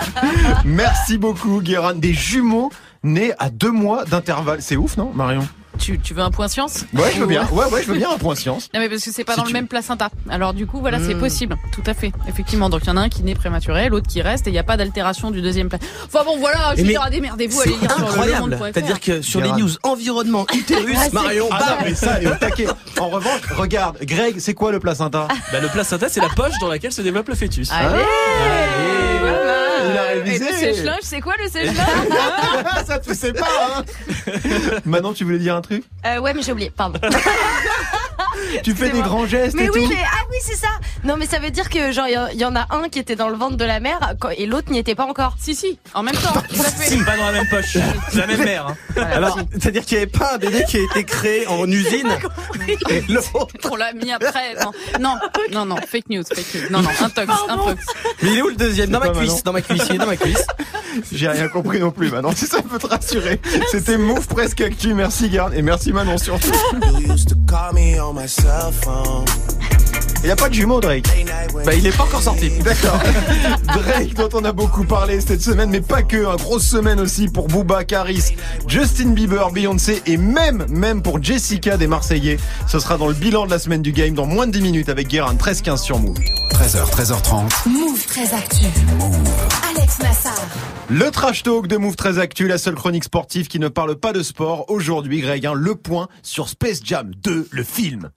Merci 0.65 1.17
beaucoup, 1.17 1.61
Guérin. 1.61 1.93
Des 1.93 2.13
jumeaux 2.13 2.71
nés 3.03 3.33
à 3.39 3.49
deux 3.49 3.71
mois 3.71 4.05
d'intervalle. 4.05 4.61
C'est 4.61 4.75
ouf, 4.77 4.97
non, 4.97 5.11
Marion 5.13 5.47
Tu, 5.79 5.99
tu 5.99 6.13
veux 6.15 6.23
un 6.23 6.31
point 6.31 6.47
science 6.47 6.85
Ouais, 6.93 7.11
je 7.13 7.19
veux 7.19 7.27
bien. 7.27 7.47
Ouais, 7.51 7.65
ouais, 7.65 7.83
je 7.83 7.87
veux 7.91 7.97
bien 7.97 8.09
un 8.11 8.17
point 8.17 8.33
science. 8.33 8.67
Non 8.73 8.79
mais 8.79 8.89
parce 8.89 9.03
que 9.05 9.11
c'est 9.11 9.23
pas 9.23 9.33
Si 9.33 9.37
dans 9.39 9.43
tu- 9.45 9.49
le 9.53 9.59
même 9.59 9.67
placenta. 9.67 10.09
Alors 10.27 10.53
du 10.55 10.65
coup 10.65 10.79
voilà 10.79 10.97
c'est 10.99 11.13
Hmm. 11.13 11.19
possible, 11.19 11.55
tout 11.71 11.83
à 11.85 11.93
fait, 11.93 12.11
effectivement. 12.27 12.69
Donc 12.69 12.81
il 12.83 12.87
y 12.87 12.89
en 12.89 12.97
a 12.97 13.01
un 13.01 13.09
qui 13.09 13.21
naît 13.21 13.35
prématuré, 13.35 13.87
l'autre 13.89 14.07
qui 14.07 14.21
reste 14.23 14.47
et 14.47 14.49
il 14.49 14.53
n'y 14.53 14.59
a 14.59 14.63
pas 14.63 14.75
d'altération 14.75 15.29
du 15.29 15.41
deuxième 15.43 15.69
placenta. 15.69 15.91
Enfin 16.05 16.23
bon 16.25 16.37
voilà, 16.39 16.71
je 16.71 16.77
Mais 16.77 16.83
veux 16.83 16.89
dire 16.89 17.07
démerdez-vous, 17.11 17.61
allez 17.61 17.71
lire 17.77 17.95
le 17.99 18.03
incroyable. 18.05 18.57
C'est-à-dire 18.73 18.99
que 18.99 19.21
sur 19.21 19.39
les 19.39 19.51
news 19.51 19.69
environnement, 19.83 20.47
utérus, 20.55 20.97
Marion, 21.13 21.47
Ah 21.51 21.59
bam. 21.59 21.69
non, 21.69 21.75
mais 21.85 21.93
ça, 21.95 22.19
est 22.21 22.27
au 22.27 22.35
taquet. 22.35 22.65
En 22.99 23.09
revanche, 23.09 23.41
regarde, 23.55 23.97
Greg, 24.01 24.39
c'est 24.39 24.55
quoi 24.55 24.71
le 24.71 24.79
placenta? 24.79 25.27
Bah, 25.51 25.59
le 25.61 25.67
placenta, 25.67 26.09
c'est 26.09 26.21
la 26.21 26.29
poche 26.29 26.57
dans 26.59 26.67
laquelle 26.69 26.91
se 26.91 27.03
développe 27.03 27.27
le 27.29 27.35
fœtus. 27.35 27.69
Allez. 27.71 28.03
Il 29.89 29.97
a 29.97 30.03
révisé. 30.03 30.45
Et 30.45 30.49
le 30.49 30.73
sèche-linge, 30.73 30.99
c'est 31.03 31.21
quoi 31.21 31.33
le 31.41 31.49
sèche-linge? 31.49 32.85
Ça 32.87 32.99
te 32.99 33.13
fait 33.13 33.33
pas, 33.33 33.47
hein 33.77 33.83
Manon, 34.85 35.13
tu 35.13 35.23
voulais 35.23 35.39
dire 35.39 35.55
un 35.55 35.61
truc? 35.61 35.83
Euh, 36.05 36.19
ouais, 36.19 36.33
mais 36.33 36.41
j'ai 36.41 36.51
oublié, 36.51 36.69
pardon. 36.69 36.99
Tu 38.63 38.73
fais 38.75 38.89
des 38.89 39.01
grands 39.01 39.25
gestes 39.25 39.55
Mais 39.55 39.65
et 39.65 39.69
oui, 39.69 39.83
tout. 39.83 39.89
mais 39.89 40.03
ah 40.05 40.23
oui, 40.29 40.37
c'est 40.41 40.55
ça. 40.55 40.67
Non, 41.03 41.15
mais 41.17 41.25
ça 41.25 41.39
veut 41.39 41.51
dire 41.51 41.69
que 41.69 41.91
genre 41.91 42.07
il 42.07 42.39
y, 42.39 42.45
en 42.45 42.55
a 42.55 42.67
un 42.71 42.89
qui 42.89 42.99
était 42.99 43.15
dans 43.15 43.29
le 43.29 43.35
ventre 43.35 43.57
de 43.57 43.65
la 43.65 43.79
mère 43.79 43.99
et 44.37 44.45
l'autre 44.45 44.71
n'y 44.71 44.79
était 44.79 44.95
pas 44.95 45.05
encore. 45.05 45.35
Si, 45.39 45.55
si, 45.55 45.77
en 45.93 46.03
même 46.03 46.15
temps. 46.15 46.33
Si, 46.87 46.97
pas 47.03 47.17
dans 47.17 47.25
la 47.25 47.31
même 47.33 47.47
poche. 47.49 47.77
C'est 48.09 48.17
la 48.19 48.27
même 48.27 48.43
mère. 48.43 48.67
hein. 48.67 49.01
Alors, 49.11 49.39
c'est-à-dire 49.51 49.83
qu'il 49.85 49.97
n'y 49.97 50.03
avait 50.03 50.11
pas 50.11 50.35
un 50.35 50.37
bébé 50.37 50.63
qui 50.67 50.77
a 50.77 50.81
été 50.81 51.03
créé 51.03 51.47
en 51.47 51.65
usine 51.69 52.09
et 52.89 53.03
l'autre. 53.09 53.47
On 53.69 53.75
l'a 53.75 53.93
mis 53.93 54.11
après. 54.11 54.55
Non, 54.63 54.71
non, 54.99 55.15
non, 55.51 55.65
non, 55.65 55.75
fake 55.77 56.09
news, 56.09 56.23
fake 56.23 56.53
news. 56.55 56.69
Non, 56.71 56.81
non, 56.81 56.89
un 57.01 57.09
tox, 57.09 57.31
un 57.49 57.57
tox. 57.57 57.83
Mais 58.21 58.29
il 58.31 58.37
est 58.37 58.41
où 58.41 58.47
le 58.49 58.55
deuxième 58.55 58.89
Dans 58.89 58.99
ma 58.99 59.09
cuisse, 59.09 59.43
dans 59.43 59.53
ma 59.53 59.61
cuisse, 59.61 59.87
dans 59.87 60.05
ma 60.05 60.15
cuisse. 60.17 60.45
J'ai 61.11 61.27
rien 61.27 61.47
compris 61.47 61.79
non 61.79 61.91
plus, 61.91 62.09
Manon. 62.09 62.31
Si 62.35 62.45
ça 62.47 62.61
peut 62.61 62.79
te 62.79 62.87
rassurer. 62.87 63.39
C'était 63.71 63.97
Move 63.97 64.27
Presque 64.27 64.61
Actu. 64.61 64.93
Merci, 64.93 65.29
Garde. 65.29 65.53
Et 65.53 65.61
merci, 65.61 65.91
Manon, 65.91 66.17
surtout. 66.17 66.51
cell 68.27 68.73
phone. 68.73 69.56
Il 70.27 70.31
n'y 70.31 70.33
a 70.33 70.35
pas 70.43 70.49
de 70.49 70.55
jumeau, 70.55 70.81
Drake. 70.81 71.07
Bah, 71.65 71.73
il 71.73 71.87
est 71.87 71.95
pas 71.95 72.03
encore 72.03 72.21
sorti. 72.21 72.49
D'accord. 72.61 72.99
Drake, 73.63 74.13
dont 74.13 74.27
on 74.33 74.43
a 74.43 74.51
beaucoup 74.51 74.83
parlé 74.83 75.21
cette 75.21 75.41
semaine, 75.41 75.69
mais 75.69 75.79
pas 75.79 76.03
que. 76.03 76.17
Une 76.17 76.35
grosse 76.35 76.67
semaine 76.67 76.99
aussi 76.99 77.29
pour 77.29 77.47
Booba, 77.47 77.85
Caris, 77.85 78.35
Justin 78.67 79.11
Bieber, 79.11 79.51
Beyoncé 79.51 80.01
et 80.05 80.17
même, 80.17 80.65
même 80.67 81.01
pour 81.01 81.23
Jessica 81.23 81.77
des 81.77 81.87
Marseillais. 81.87 82.39
Ce 82.67 82.77
sera 82.77 82.97
dans 82.97 83.07
le 83.07 83.13
bilan 83.13 83.45
de 83.45 83.51
la 83.51 83.57
semaine 83.57 83.81
du 83.81 83.93
game 83.93 84.15
dans 84.15 84.25
moins 84.25 84.47
de 84.47 84.51
10 84.51 84.61
minutes 84.63 84.89
avec 84.89 85.07
Guérin 85.07 85.33
13-15 85.33 85.77
sur 85.77 85.97
Move. 85.97 86.17
13h, 86.51 86.91
13h30. 86.91 87.69
Move 87.69 88.05
très 88.05 88.33
actu. 88.33 88.65
Alex 89.69 89.99
Nassar. 89.99 90.45
Le 90.89 91.09
trash 91.09 91.43
talk 91.43 91.67
de 91.67 91.77
Move 91.77 91.95
très 91.95 92.19
actu, 92.19 92.49
la 92.49 92.57
seule 92.57 92.75
chronique 92.75 93.05
sportive 93.05 93.47
qui 93.47 93.59
ne 93.59 93.69
parle 93.69 93.95
pas 93.95 94.11
de 94.11 94.21
sport. 94.21 94.65
Aujourd'hui, 94.69 95.21
Greg, 95.21 95.45
hein, 95.45 95.53
le 95.53 95.75
point 95.75 96.09
sur 96.21 96.49
Space 96.49 96.81
Jam 96.83 97.11
2, 97.23 97.47
le 97.49 97.63
film. 97.63 98.09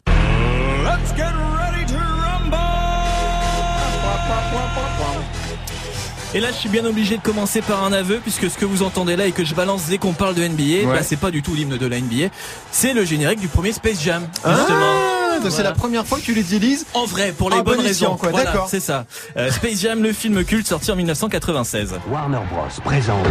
Et 6.33 6.39
là, 6.39 6.49
je 6.53 6.57
suis 6.57 6.69
bien 6.69 6.85
obligé 6.85 7.17
de 7.17 7.23
commencer 7.23 7.61
par 7.61 7.83
un 7.83 7.93
aveu, 7.93 8.19
puisque 8.23 8.49
ce 8.49 8.57
que 8.57 8.65
vous 8.65 8.83
entendez 8.85 9.17
là 9.17 9.27
et 9.27 9.33
que 9.33 9.45
je 9.45 9.53
balance 9.55 9.87
dès 9.87 9.99
qu'on 9.99 10.13
parle 10.13 10.35
de 10.37 10.47
NBA, 10.47 10.87
bah, 10.87 11.03
c'est 11.03 11.17
pas 11.19 11.33
du 11.33 11.43
tout 11.43 11.55
l'hymne 11.55 11.77
de 11.77 11.87
la 11.87 12.01
NBA. 12.01 12.29
C'est 12.71 12.93
le 12.93 13.05
générique 13.05 13.41
du 13.41 13.49
premier 13.49 13.73
Space 13.73 14.01
Jam, 14.01 14.23
justement. 14.33 14.53
Ah, 14.53 15.39
c'est 15.43 15.49
Voilà. 15.49 15.71
la 15.71 15.73
première 15.75 16.07
fois 16.07 16.19
que 16.19 16.23
tu 16.25 16.35
l'utilises 16.35 16.87
En 16.95 17.05
vrai, 17.05 17.33
pour 17.37 17.51
les 17.51 17.57
Ah, 17.59 17.63
bonnes 17.63 17.79
bon 17.79 17.83
raisons. 17.83 18.17
quoi, 18.17 18.29
Voilà, 18.31 18.47
d'accord. 18.53 18.69
c'est 18.71 18.79
ça. 18.81 19.07
Euh, 19.37 19.51
Space 19.51 19.81
Jam, 19.81 20.03
le 20.03 20.13
film 20.13 20.45
culte 20.45 20.69
sorti 20.69 20.93
en 20.93 20.97
1996. 20.97 21.95
Warner 22.09 22.39
Bros. 22.53 22.63
présente 22.85 23.27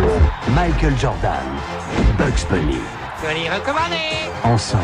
Michael 0.54 0.94
Jordan, 1.00 1.32
Bugs 2.18 2.48
Bunny. 2.52 2.78
Ensemble, 4.44 4.84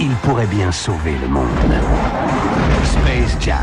ils 0.00 0.14
pourraient 0.16 0.46
bien 0.46 0.70
sauver 0.72 1.14
le 1.22 1.28
monde. 1.28 1.48
Space 2.84 3.36
Jam. 3.40 3.56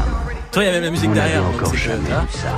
Toi, 0.56 0.64
il 0.64 0.68
y 0.68 0.70
a 0.70 0.72
même 0.72 0.84
la 0.86 0.90
musique 0.92 1.12
derrière. 1.12 1.44
encore 1.46 1.76
jamais 1.76 2.10
hein. 2.14 2.26
ça. 2.32 2.56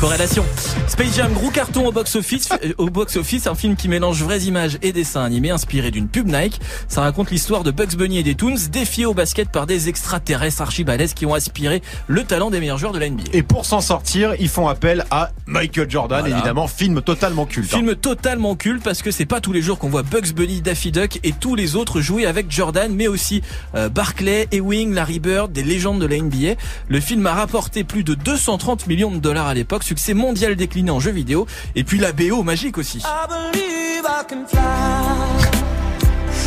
Corrélation. 0.00 0.42
Space 0.88 1.14
Jam, 1.16 1.30
gros 1.34 1.50
carton 1.50 1.86
au 1.86 1.92
box-office. 1.92 2.48
euh, 2.64 2.72
Au 2.78 2.88
box-office, 2.88 3.46
un 3.46 3.54
film 3.54 3.76
qui 3.76 3.88
mélange 3.88 4.22
vraies 4.22 4.40
images 4.44 4.78
et 4.80 4.90
dessins 4.90 5.22
animés 5.22 5.50
inspiré 5.50 5.90
d'une 5.90 6.08
pub 6.08 6.28
Nike. 6.28 6.58
Ça 6.88 7.02
raconte 7.02 7.30
l'histoire 7.30 7.62
de 7.62 7.70
Bugs 7.70 7.94
Bunny 7.94 8.20
et 8.20 8.22
des 8.22 8.36
Toons 8.36 8.54
défiés 8.72 9.04
au 9.04 9.12
basket 9.12 9.50
par 9.50 9.66
des 9.66 9.90
extraterrestres 9.90 10.62
archibalesques 10.62 11.14
qui 11.18 11.26
ont 11.26 11.34
aspiré 11.34 11.82
le 12.06 12.24
talent 12.24 12.48
des 12.48 12.58
meilleurs 12.58 12.78
joueurs 12.78 12.92
de 12.92 12.98
la 12.98 13.10
NBA. 13.10 13.24
Et 13.34 13.42
pour 13.42 13.66
s'en 13.66 13.82
sortir, 13.82 14.32
ils 14.40 14.48
font 14.48 14.66
appel 14.68 15.04
à 15.10 15.28
Michael 15.44 15.90
Jordan, 15.90 16.20
Voilà. 16.20 16.36
évidemment, 16.36 16.66
film 16.68 17.02
totalement 17.02 17.44
culte. 17.44 17.70
hein. 17.74 17.76
Film 17.76 17.94
totalement 17.96 18.56
culte 18.56 18.82
parce 18.82 19.02
que 19.02 19.10
c'est 19.10 19.26
pas 19.26 19.42
tous 19.42 19.52
les 19.52 19.60
jours 19.60 19.78
qu'on 19.78 19.90
voit 19.90 20.02
Bugs 20.04 20.32
Bunny, 20.34 20.62
Daffy 20.62 20.90
Duck 20.90 21.20
et 21.22 21.32
tous 21.32 21.54
les 21.54 21.76
autres 21.76 22.00
jouer 22.00 22.24
avec 22.24 22.50
Jordan, 22.50 22.90
mais 22.94 23.08
aussi 23.08 23.42
euh, 23.74 23.90
Barclay, 23.90 24.48
Ewing, 24.52 24.94
Larry 24.94 25.18
Bird, 25.18 25.52
des 25.52 25.64
légendes 25.64 26.00
de 26.00 26.06
la 26.06 26.16
NBA. 26.18 26.54
Le 26.88 27.00
film 27.00 27.25
a 27.26 27.34
rapporté 27.34 27.84
plus 27.84 28.04
de 28.04 28.14
230 28.14 28.86
millions 28.86 29.10
de 29.10 29.18
dollars 29.18 29.46
à 29.46 29.54
l'époque, 29.54 29.82
succès 29.82 30.14
mondial 30.14 30.56
décliné 30.56 30.90
en 30.90 31.00
jeux 31.00 31.10
vidéo, 31.10 31.46
et 31.74 31.84
puis 31.84 31.98
la 31.98 32.12
BO 32.12 32.42
magique 32.42 32.78
aussi. 32.78 33.02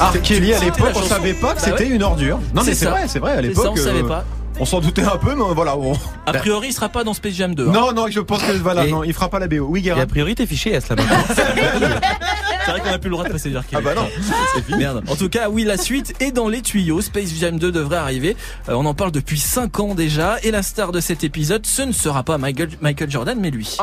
Ah, 0.02 0.14
Kelly, 0.24 0.54
à 0.54 0.60
C'était 0.60 0.72
l'époque, 0.82 0.92
on 0.96 1.02
savait 1.08 1.34
pas 1.34 1.50
que 1.54 1.60
Bah 1.60 1.66
c'était 1.66 1.84
ouais. 1.86 1.90
une 1.96 2.04
ordure. 2.04 2.40
Non, 2.54 2.64
mais 2.66 2.74
C'est 2.74 2.86
vrai, 2.86 3.08
c'est 3.08 3.20
vrai, 3.20 3.34
à 3.34 3.42
l'époque. 3.42 3.68
on 3.72 3.76
savait 3.76 4.04
euh, 4.04 4.08
pas. 4.08 4.24
On 4.62 4.66
s'en 4.66 4.80
doutait 4.80 5.04
un 5.04 5.18
peu, 5.18 5.36
mais 5.36 5.44
voilà. 5.54 5.78
on- 5.78 5.94
A 6.26 6.34
priori, 6.34 6.68
il 6.70 6.74
sera 6.74 6.90
pas 6.90 7.04
dans 7.04 7.14
Space 7.14 7.34
Jam 7.34 7.54
2. 7.56 7.68
hein. 7.68 7.72
Non, 7.74 7.92
non, 7.94 8.08
je 8.10 8.20
pense 8.22 8.42
que 8.44 8.52
voilà, 8.54 8.86
Et- 8.86 8.92
non, 8.92 9.04
il 9.04 9.14
fera 9.14 9.30
pas 9.30 9.40
la 9.40 9.48
BO. 9.48 9.66
Oui, 9.70 9.80
Et 9.80 9.84
Guérin. 9.84 10.02
a 10.02 10.06
priori, 10.06 10.36
t'es 10.36 10.46
fiché 10.46 10.72
S 10.74 10.88
là-bas. 10.90 11.04
C'est 12.70 12.80
vrai 12.80 12.90
qu'on 12.90 12.96
a 12.96 13.00
plus 13.00 13.10
le 13.10 13.16
droit 13.16 13.26
de 13.26 13.32
passer 13.32 13.52
Ah 13.74 13.82
bah 13.82 13.96
non, 13.96 14.08
c'est 14.56 14.64
fini. 14.66 14.78
Merde. 14.80 15.04
En 15.08 15.16
tout 15.16 15.30
cas, 15.30 15.50
oui, 15.50 15.64
la 15.64 15.78
suite 15.78 16.14
est 16.22 16.32
dans 16.32 16.48
les 16.48 16.62
tuyaux. 16.62 17.02
Space 17.02 17.34
Jam 17.40 17.58
2 17.58 17.72
devrait 17.72 17.98
arriver. 17.98 18.36
Euh, 18.68 18.74
on 18.74 18.86
en 18.86 18.94
parle 18.94 19.12
depuis 19.12 19.40
5 19.40 19.80
ans 19.80 19.96
déjà. 19.96 20.38
Et 20.44 20.52
la 20.52 20.62
star 20.62 20.92
de 20.92 21.00
cet 21.00 21.24
épisode, 21.24 21.66
ce 21.66 21.82
ne 21.82 21.92
sera 21.92 22.24
pas 22.24 22.38
Michael, 22.38 22.70
Michael 22.82 23.10
Jordan, 23.10 23.38
mais 23.40 23.50
lui. 23.52 23.78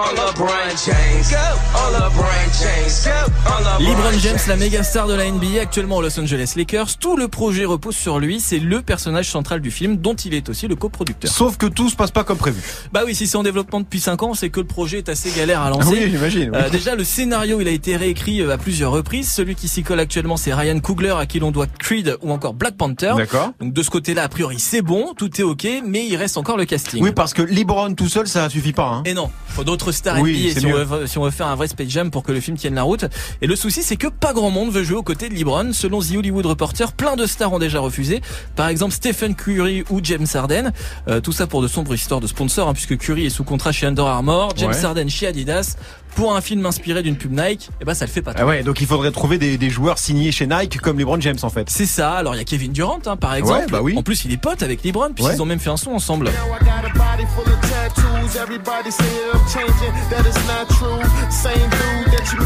LeBron 3.80 4.18
James, 4.20 4.38
la 4.48 4.56
méga 4.56 4.82
star 4.82 5.06
de 5.08 5.14
la 5.14 5.30
NBA, 5.30 5.60
actuellement 5.60 5.96
aux 5.96 6.02
Los 6.02 6.18
Angeles 6.18 6.54
Lakers. 6.56 6.96
Tout 6.98 7.16
le 7.16 7.28
projet 7.28 7.64
repose 7.64 7.96
sur 7.96 8.18
lui. 8.18 8.40
C'est 8.40 8.58
le 8.58 8.82
personnage 8.82 9.28
central 9.30 9.60
du 9.60 9.70
film, 9.70 9.96
dont 9.96 10.14
il 10.14 10.34
est 10.34 10.48
aussi 10.48 10.68
le 10.68 10.76
coproducteur. 10.76 11.30
Sauf 11.30 11.56
que 11.56 11.66
tout 11.66 11.90
se 11.90 11.96
passe 11.96 12.10
pas 12.10 12.24
comme 12.24 12.38
prévu. 12.38 12.60
Bah 12.92 13.02
oui, 13.04 13.14
si 13.14 13.26
c'est 13.26 13.36
en 13.36 13.42
développement 13.42 13.80
depuis 13.80 14.00
5 14.00 14.22
ans, 14.22 14.34
c'est 14.34 14.50
que 14.50 14.60
le 14.60 14.66
projet 14.66 14.98
est 14.98 15.08
assez 15.08 15.30
galère 15.30 15.60
à 15.62 15.70
lancer. 15.70 15.88
Oui, 15.90 16.10
j'imagine. 16.10 16.50
oui. 16.52 16.58
Euh, 16.58 16.70
déjà, 16.70 16.94
le 16.94 17.04
scénario, 17.04 17.60
il 17.60 17.68
a 17.68 17.72
été 17.72 17.96
réécrit 17.96 18.40
euh, 18.40 18.52
à 18.52 18.58
plusieurs 18.58 18.75
reprises. 18.84 19.30
Celui 19.32 19.54
qui 19.54 19.68
s'y 19.68 19.82
colle 19.82 20.00
actuellement, 20.00 20.36
c'est 20.36 20.52
Ryan 20.52 20.78
Coogler, 20.80 21.14
à 21.18 21.26
qui 21.26 21.38
l'on 21.38 21.50
doit 21.50 21.66
Creed 21.66 22.16
ou 22.22 22.32
encore 22.32 22.54
Black 22.54 22.76
Panther. 22.76 23.14
D'accord. 23.16 23.52
Donc 23.60 23.72
de 23.72 23.82
ce 23.82 23.90
côté-là, 23.90 24.24
a 24.24 24.28
priori, 24.28 24.58
c'est 24.58 24.82
bon, 24.82 25.14
tout 25.16 25.40
est 25.40 25.44
ok, 25.44 25.66
mais 25.84 26.06
il 26.06 26.16
reste 26.16 26.36
encore 26.36 26.56
le 26.56 26.64
casting. 26.64 27.02
Oui, 27.02 27.12
parce 27.12 27.34
que 27.34 27.42
LeBron 27.42 27.94
tout 27.94 28.08
seul, 28.08 28.26
ça 28.26 28.48
suffit 28.48 28.72
pas. 28.72 28.88
Hein. 28.88 29.02
Et 29.04 29.14
non, 29.14 29.30
faut 29.48 29.64
d'autres 29.64 29.92
stars 29.92 30.20
Oui, 30.20 30.50
NBA 30.50 30.60
si 30.60 30.66
on, 30.66 30.84
veut, 30.84 31.06
si 31.06 31.18
on 31.18 31.24
veut 31.24 31.30
faire 31.30 31.46
un 31.46 31.54
vrai 31.54 31.68
Space 31.68 31.88
Jam 31.88 32.10
pour 32.10 32.22
que 32.22 32.32
le 32.32 32.40
film 32.40 32.56
tienne 32.56 32.74
la 32.74 32.82
route. 32.82 33.04
Et 33.40 33.46
le 33.46 33.56
souci, 33.56 33.82
c'est 33.82 33.96
que 33.96 34.08
pas 34.08 34.32
grand 34.32 34.50
monde 34.50 34.70
veut 34.70 34.82
jouer 34.84 34.96
aux 34.96 35.02
côtés 35.02 35.28
de 35.28 35.34
LeBron. 35.34 35.72
Selon 35.72 36.00
The 36.00 36.16
Hollywood 36.16 36.46
Reporter, 36.46 36.92
plein 36.92 37.16
de 37.16 37.26
stars 37.26 37.52
ont 37.52 37.58
déjà 37.58 37.80
refusé. 37.80 38.20
Par 38.54 38.68
exemple, 38.68 38.92
Stephen 38.92 39.34
Curry 39.34 39.84
ou 39.90 40.00
James 40.02 40.26
Harden. 40.34 40.72
Euh, 41.08 41.20
tout 41.20 41.32
ça 41.32 41.46
pour 41.46 41.62
de 41.62 41.68
sombres 41.68 41.94
histoires 41.94 42.20
de 42.20 42.26
sponsors, 42.26 42.68
hein, 42.68 42.72
puisque 42.72 42.96
Curry 42.96 43.26
est 43.26 43.30
sous 43.30 43.44
contrat 43.44 43.72
chez 43.72 43.86
Under 43.86 44.06
Armour, 44.06 44.50
James 44.56 44.70
Ouais. 44.70 44.84
Harden 44.84 45.08
chez 45.08 45.26
Adidas. 45.28 45.76
Pour 46.16 46.34
un 46.34 46.40
film 46.40 46.64
inspiré 46.66 47.02
d'une 47.02 47.16
pub 47.16 47.30
Nike, 47.32 47.68
et 47.80 47.84
ben 47.84 47.92
ça 47.94 48.06
le 48.06 48.10
fait 48.10 48.22
pas. 48.22 48.32
Ah 48.36 48.46
ouais, 48.46 48.62
donc 48.62 48.80
il 48.80 48.86
faudrait 48.86 49.10
trouver 49.10 49.36
des, 49.38 49.58
des 49.58 49.70
joueurs 49.70 49.98
signés 49.98 50.32
chez 50.32 50.46
Nike 50.46 50.80
comme 50.80 50.98
LeBron 50.98 51.20
James 51.20 51.36
en 51.42 51.50
fait. 51.50 51.68
C'est 51.70 51.86
ça. 51.86 52.14
Alors 52.14 52.34
il 52.34 52.38
y 52.38 52.40
a 52.40 52.44
Kevin 52.44 52.72
Durant, 52.72 52.98
hein, 53.06 53.16
par 53.16 53.34
exemple. 53.34 53.60
Ouais, 53.60 53.66
bah 53.70 53.80
oui. 53.82 53.94
En 53.96 54.02
plus, 54.02 54.24
il 54.24 54.32
est 54.32 54.36
pote 54.38 54.62
avec 54.62 54.82
LeBron, 54.82 55.10
puis 55.14 55.24
Ouais. 55.24 55.34
ils 55.34 55.42
ont 55.42 55.46
même 55.46 55.60
fait 55.60 55.70
un 55.70 55.76
son 55.76 55.90
ensemble. 55.92 56.30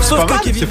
Sauf 0.02 0.18
pas 0.20 0.26
que 0.26 0.32
mal, 0.32 0.40
Kevin, 0.42 0.68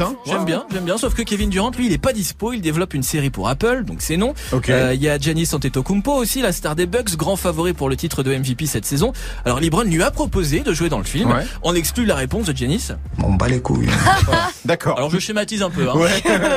hein. 0.00 0.14
J'aime 0.26 0.44
bien, 0.44 0.64
j'aime 0.72 0.84
bien. 0.84 0.98
Sauf 0.98 1.14
que 1.14 1.22
Kevin 1.22 1.48
Durant, 1.50 1.70
lui, 1.70 1.86
il 1.86 1.92
est 1.92 1.98
pas 1.98 2.12
dispo. 2.12 2.52
Il 2.52 2.60
développe 2.60 2.94
une 2.94 3.02
série 3.02 3.30
pour 3.30 3.48
Apple, 3.48 3.84
donc 3.84 3.98
c'est 4.00 4.16
non. 4.16 4.34
Ok. 4.52 4.68
Euh, 4.68 4.92
Il 4.94 5.02
y 5.02 5.08
a 5.08 5.18
Giannis 5.18 5.48
Antetokounmpo 5.52 6.12
aussi, 6.12 6.42
la 6.42 6.52
star 6.52 6.74
des 6.74 6.86
Bucks, 6.86 7.16
grand 7.16 7.36
favori 7.36 7.72
pour 7.72 7.88
le 7.88 7.96
titre 7.96 8.22
de 8.22 8.34
MVP 8.34 8.66
cette 8.66 8.84
saison. 8.84 9.12
Alors 9.44 9.60
LeBron 9.60 9.82
lui 9.84 10.02
a 10.02 10.10
proposé 10.10 10.60
de 10.60 10.72
jouer 10.72 10.88
dans 10.88 10.98
le 10.98 11.04
film. 11.04 11.30
Ouais. 11.30 11.46
On 11.62 11.74
exclut 11.74 12.04
la 12.04 12.14
réponse 12.16 12.31
de 12.40 12.56
Giannis. 12.56 12.88
On 13.22 13.34
bat 13.34 13.48
les 13.48 13.60
couilles. 13.60 13.88
D'accord. 14.64 14.96
Alors 14.96 15.10
je 15.10 15.18
schématise 15.18 15.62
un 15.62 15.70
peu. 15.70 15.88
Hein. 15.88 15.96
Ouais. 15.96 16.10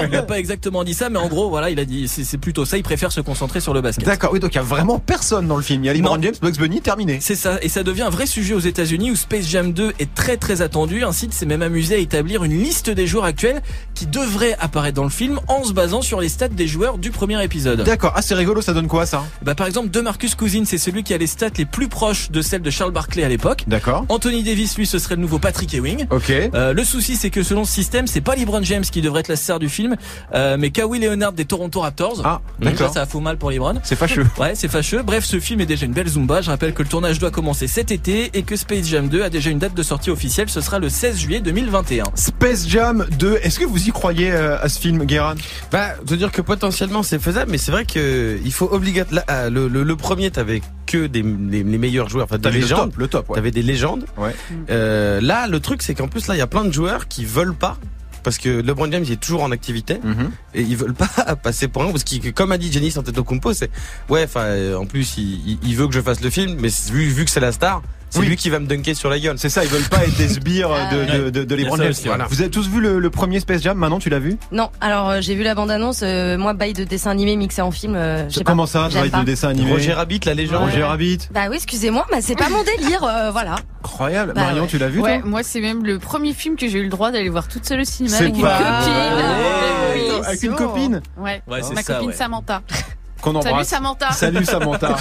Il 0.05 0.09
n'a 0.11 0.23
pas 0.23 0.39
exactement 0.39 0.83
dit 0.83 0.93
ça, 0.93 1.09
mais 1.09 1.19
en 1.19 1.27
gros, 1.27 1.49
voilà, 1.49 1.69
il 1.69 1.79
a 1.79 1.85
dit 1.85 2.07
c'est 2.07 2.23
c'est 2.23 2.38
plutôt 2.38 2.63
ça. 2.63 2.77
Il 2.77 2.83
préfère 2.83 3.11
se 3.11 3.19
concentrer 3.19 3.59
sur 3.59 3.73
le 3.73 3.81
basket. 3.81 4.05
D'accord, 4.05 4.31
oui, 4.31 4.39
donc 4.39 4.53
il 4.53 4.55
y 4.55 4.59
a 4.59 4.63
vraiment 4.63 4.99
personne 4.99 5.47
dans 5.47 5.57
le 5.57 5.63
film. 5.63 5.83
Il 5.83 5.88
y 5.88 5.89
a 5.89 5.93
LeBron. 5.93 6.17
James, 6.21 6.35
Bugs 6.41 6.57
Bunny, 6.57 6.81
terminé. 6.81 7.19
C'est 7.21 7.35
ça, 7.35 7.57
et 7.61 7.67
ça 7.67 7.83
devient 7.83 8.03
un 8.03 8.09
vrai 8.09 8.25
sujet 8.25 8.53
aux 8.53 8.59
États-Unis 8.59 9.11
où 9.11 9.15
Space 9.15 9.47
Jam 9.47 9.73
2 9.73 9.93
est 9.99 10.13
très 10.13 10.38
très 10.38 10.61
attendu. 10.61 11.03
Un 11.03 11.11
site 11.11 11.33
s'est 11.33 11.45
même 11.45 11.61
amusé 11.61 11.95
à 11.95 11.97
établir 11.97 12.43
une 12.45 12.57
liste 12.57 12.89
des 12.89 13.05
joueurs 13.05 13.25
actuels 13.25 13.61
qui 13.95 14.05
devraient 14.05 14.55
apparaître 14.59 14.95
dans 14.95 15.03
le 15.03 15.09
film 15.09 15.39
en 15.49 15.63
se 15.63 15.73
basant 15.73 16.01
sur 16.01 16.21
les 16.21 16.29
stats 16.29 16.47
des 16.47 16.67
joueurs 16.67 16.97
du 16.97 17.11
premier 17.11 17.43
épisode. 17.43 17.81
D'accord, 17.81 18.13
ah 18.15 18.21
c'est 18.21 18.35
rigolo, 18.35 18.61
ça 18.61 18.73
donne 18.73 18.88
quoi 18.88 19.05
ça? 19.05 19.25
Bah, 19.41 19.55
par 19.55 19.67
exemple, 19.67 19.89
de 19.89 20.01
Marcus 20.01 20.35
Cousins, 20.35 20.63
c'est 20.65 20.77
celui 20.77 21.03
qui 21.03 21.13
a 21.13 21.17
les 21.17 21.27
stats 21.27 21.49
les 21.57 21.65
plus 21.65 21.88
proches 21.88 22.31
de 22.31 22.41
celles 22.41 22.61
de 22.61 22.69
Charles 22.69 22.91
Barkley 22.91 23.23
à 23.23 23.29
l'époque. 23.29 23.65
D'accord. 23.67 24.05
Anthony 24.09 24.43
Davis, 24.43 24.77
lui, 24.77 24.85
ce 24.85 24.99
serait 24.99 25.15
le 25.15 25.21
nouveau 25.21 25.39
Patrick 25.39 25.64
Ewing. 25.73 26.06
Ok. 26.10 26.30
Euh, 26.32 26.73
le 26.73 26.84
souci, 26.84 27.15
c'est 27.15 27.30
que 27.30 27.43
selon 27.43 27.65
ce 27.65 27.71
système, 27.73 28.08
c'est 28.08 28.21
pas 28.21 28.36
LeBron 28.36 28.63
James 28.63 28.84
qui 28.84 29.01
devrait 29.01 29.21
être 29.21 29.28
la 29.28 29.36
star 29.36 29.60
du 29.60 29.69
film, 29.69 29.95
euh, 30.34 30.58
mais 30.60 30.69
Kawhi 30.71 30.99
Leonard 30.99 31.34
des 31.34 31.45
Toronto 31.45 31.80
Raptors. 31.82 32.21
Ah, 32.23 32.41
Donc 32.60 32.71
d'accord. 32.73 32.93
Ça, 32.93 33.01
ça 33.01 33.06
fout 33.06 33.21
mal 33.21 33.38
pour 33.38 33.51
LeBron. 33.51 33.75
C'est 33.84 33.95
fâcheux. 33.95 34.25
Ouais, 34.39 34.54
c'est 34.56 34.67
fâcheux. 34.67 35.01
Bref, 35.04 35.23
ce 35.25 35.39
film 35.39 35.62
est 35.62 35.65
déjà 35.65 35.86
une 35.86 35.93
belle 35.93 36.08
zumba. 36.08 36.41
Je 36.41 36.49
rappelle 36.49 36.73
que 36.73 36.84
le 36.84 36.89
tournage 36.89 37.19
doit 37.19 37.32
commencer 37.32 37.67
cet 37.67 37.91
été 37.91 38.32
et 38.34 38.43
que 38.43 38.56
Space 38.56 38.86
Jam 38.88 39.08
2 39.08 39.23
a 39.23 39.30
déjà 39.30 39.49
une 39.49 39.60
date 39.60 39.73
de 39.73 39.84
sortie 39.84 40.10
officielle. 40.10 40.49
Ce 40.49 40.62
sera 40.62 40.80
le 40.80 40.89
16 40.89 41.17
juillet 41.17 41.39
2021. 41.41 42.04
Space 42.15 42.67
Jam 42.67 43.06
2, 43.19 43.39
est-ce 43.43 43.60
que 43.60 43.65
vous 43.65 43.88
y 43.88 43.91
croyez 43.91 44.32
euh, 44.32 44.58
à 44.62 44.69
ce 44.69 44.80
film, 44.80 45.06
Guérin? 45.06 45.36
Bah, 45.71 45.89
te 46.06 46.13
dire 46.13 46.32
que 46.32 46.41
potentiellement 46.41 47.04
c'est 47.04 47.19
faisable, 47.19 47.51
mais 47.51 47.58
c'est 47.58 47.71
vrai 47.71 47.86
que 47.86 48.38
il 48.43 48.51
faut 48.54 48.69
obligatoire. 48.71 49.23
Le, 49.49 49.67
le, 49.67 49.84
le 49.84 49.95
premier, 49.95 50.32
t'avais 50.32 50.62
que 50.86 51.08
des 51.08 51.23
les, 51.23 51.63
les 51.63 51.78
meilleurs 51.78 52.10
joueurs, 52.10 52.25
enfin 52.25 52.36
des 52.38 52.43
T'avais 52.43 52.56
le 52.58 52.62
légendes. 52.63 52.91
top, 52.91 52.97
le 52.97 53.08
top, 53.08 53.30
ouais. 53.30 53.36
T'avais 53.36 53.51
des 53.51 53.62
légendes. 53.63 54.06
Ouais. 54.17 54.36
Euh, 54.69 55.19
là, 55.45 55.51
le 55.51 55.60
truc, 55.60 55.81
c'est 55.81 55.93
qu'en 55.95 56.08
plus 56.08 56.27
là, 56.27 56.36
il 56.36 56.39
y 56.39 56.41
a 56.41 56.47
plein 56.47 56.65
de 56.65 56.71
joueurs 56.71 57.08
qui 57.08 57.25
veulent 57.25 57.55
pas 57.55 57.77
parce 58.23 58.39
que 58.39 58.49
LeBron 58.49 58.91
James 58.91 59.05
est 59.10 59.19
toujours 59.21 59.43
en 59.43 59.51
activité 59.51 59.99
Mhm. 60.03 60.31
et 60.55 60.62
ils 60.63 60.75
veulent 60.75 60.95
pas 60.95 61.36
passer 61.43 61.67
pour 61.67 61.84
un 61.84 61.91
parce 61.91 62.03
qu'il 62.03 62.34
comme 62.34 62.51
a 62.51 62.58
dit 62.58 62.71
Jenny 62.71 62.91
Antetokounmpo 62.97 63.53
c'est 63.53 63.69
ouais 64.10 64.23
enfin 64.23 64.73
en 64.75 64.88
plus 64.88 65.17
il, 65.17 65.47
il- 65.51 65.60
il 65.62 65.75
veut 65.75 65.88
que 65.88 65.93
je 65.93 66.01
fasse 66.01 66.21
le 66.21 66.31
film 66.31 66.58
mais 66.60 66.69
vu 66.91 67.05
vu 67.05 67.23
que 67.25 67.29
c'est 67.29 67.39
la 67.39 67.51
star 67.51 67.84
c'est 68.09 68.19
Oui. 68.19 68.27
lui 68.27 68.35
qui 68.35 68.49
va 68.49 68.59
me 68.59 68.65
dunker 68.67 68.95
sur 68.95 69.09
la 69.09 69.19
gueule. 69.19 69.37
C'est 69.37 69.49
ça, 69.49 69.63
ils 69.63 69.69
veulent 69.69 69.83
pas 69.89 70.03
être 70.03 70.15
des 70.17 70.27
sbires 70.27 70.69
Ah 70.71 70.93
de, 70.93 71.29
de, 71.29 71.43
de, 71.43 71.55
ouais. 71.55 71.91
Voilà. 72.05 72.25
Vous 72.29 72.41
avez 72.41 72.49
tous 72.49 72.67
vu 72.67 72.79
le, 72.79 72.99
le 72.99 73.09
premier 73.09 73.39
Space 73.39 73.61
Jam 73.61 73.77
Maintenant, 73.77 73.99
tu 73.99 74.09
l'as 74.09 74.19
vu? 74.19 74.37
Non, 74.51 74.69
alors 74.81 75.09
euh, 75.09 75.21
j'ai 75.21 75.35
vu 75.35 75.43
la 75.43 75.55
bande-annonce, 75.55 76.01
euh, 76.03 76.37
moi 76.37 76.53
bail 76.53 76.73
de 76.73 76.83
dessin 76.83 77.11
animé 77.11 77.35
mixé 77.35 77.61
en 77.61 77.71
film, 77.71 77.95
euh. 77.95 78.27
Comment 78.45 78.65
ça, 78.65 78.89
pas. 78.91 79.19
de 79.19 79.25
dessin 79.25 79.49
animé? 79.49 79.71
Roger 79.71 79.93
Rabbit 79.93 80.21
la 80.25 80.33
légende. 80.33 80.63
Roger 80.63 80.83
Rabbit. 80.83 81.19
Bah 81.31 81.41
oui, 81.49 81.55
excusez-moi, 81.57 82.05
mais 82.11 82.21
c'est 82.21 82.35
pas 82.35 82.49
mon 82.49 82.63
délire, 82.63 83.03
euh, 83.03 83.31
voilà. 83.31 83.55
Incroyable. 83.83 84.33
Bah 84.35 84.41
Marion, 84.41 84.63
ouais. 84.63 84.67
tu 84.67 84.77
l'as 84.77 84.87
vu 84.87 84.99
Ouais, 84.99 85.19
toi 85.19 85.29
moi 85.29 85.41
c'est 85.43 85.61
même 85.61 85.85
le 85.85 85.99
premier 85.99 86.33
film 86.33 86.55
que 86.55 86.67
j'ai 86.67 86.79
eu 86.79 86.83
le 86.83 86.89
droit 86.89 87.11
d'aller 87.11 87.29
voir 87.29 87.47
toute 87.47 87.65
seule 87.65 87.81
au 87.81 87.83
cinéma 87.83 88.17
avec 88.17 88.35
une 88.35 88.41
pas 88.41 88.57
copine. 88.57 88.93
Oui, 89.93 90.21
Avec 90.25 90.43
une 90.43 90.55
copine 90.55 91.01
Ouais, 91.17 91.41
Ouais, 91.47 91.61
c'est 91.61 91.73
ma 91.73 91.83
ça, 91.83 91.95
copine. 91.95 92.11
Samantha. 92.13 92.61
Qu'on 93.21 93.41
Salut. 93.41 93.63
Samantha. 93.63 94.11
Salut 94.11 94.45
Samantha. 94.45 94.95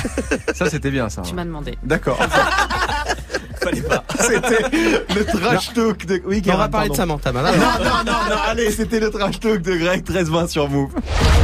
ça, 0.55 0.71
c'était 0.71 0.91
bien 0.91 1.09
ça. 1.09 1.23
Tu 1.23 1.35
m'as 1.35 1.45
demandé. 1.45 1.77
D'accord. 1.83 2.19
Fallait 3.65 3.81
pas. 3.83 4.05
C'était 4.21 5.15
le 5.15 5.25
trash 5.25 5.73
talk 5.75 6.07
de. 6.07 6.23
Oui, 6.27 6.43
on 6.47 6.57
va 6.57 6.69
parler 6.69 6.91
de. 6.91 6.95
Samantha 6.95 7.33
maintenant. 7.33 7.53
Non, 7.53 7.85
non, 7.85 8.05
non, 8.05 8.19
non, 8.31 8.43
allez, 8.47 8.71
c'était 8.71 9.01
le 9.01 9.11
trash 9.11 9.41
talk 9.41 9.63
de 9.63 9.77
Greg 9.77 10.05
13-20 10.05 10.49
sur 10.49 10.69
Move. 10.69 10.91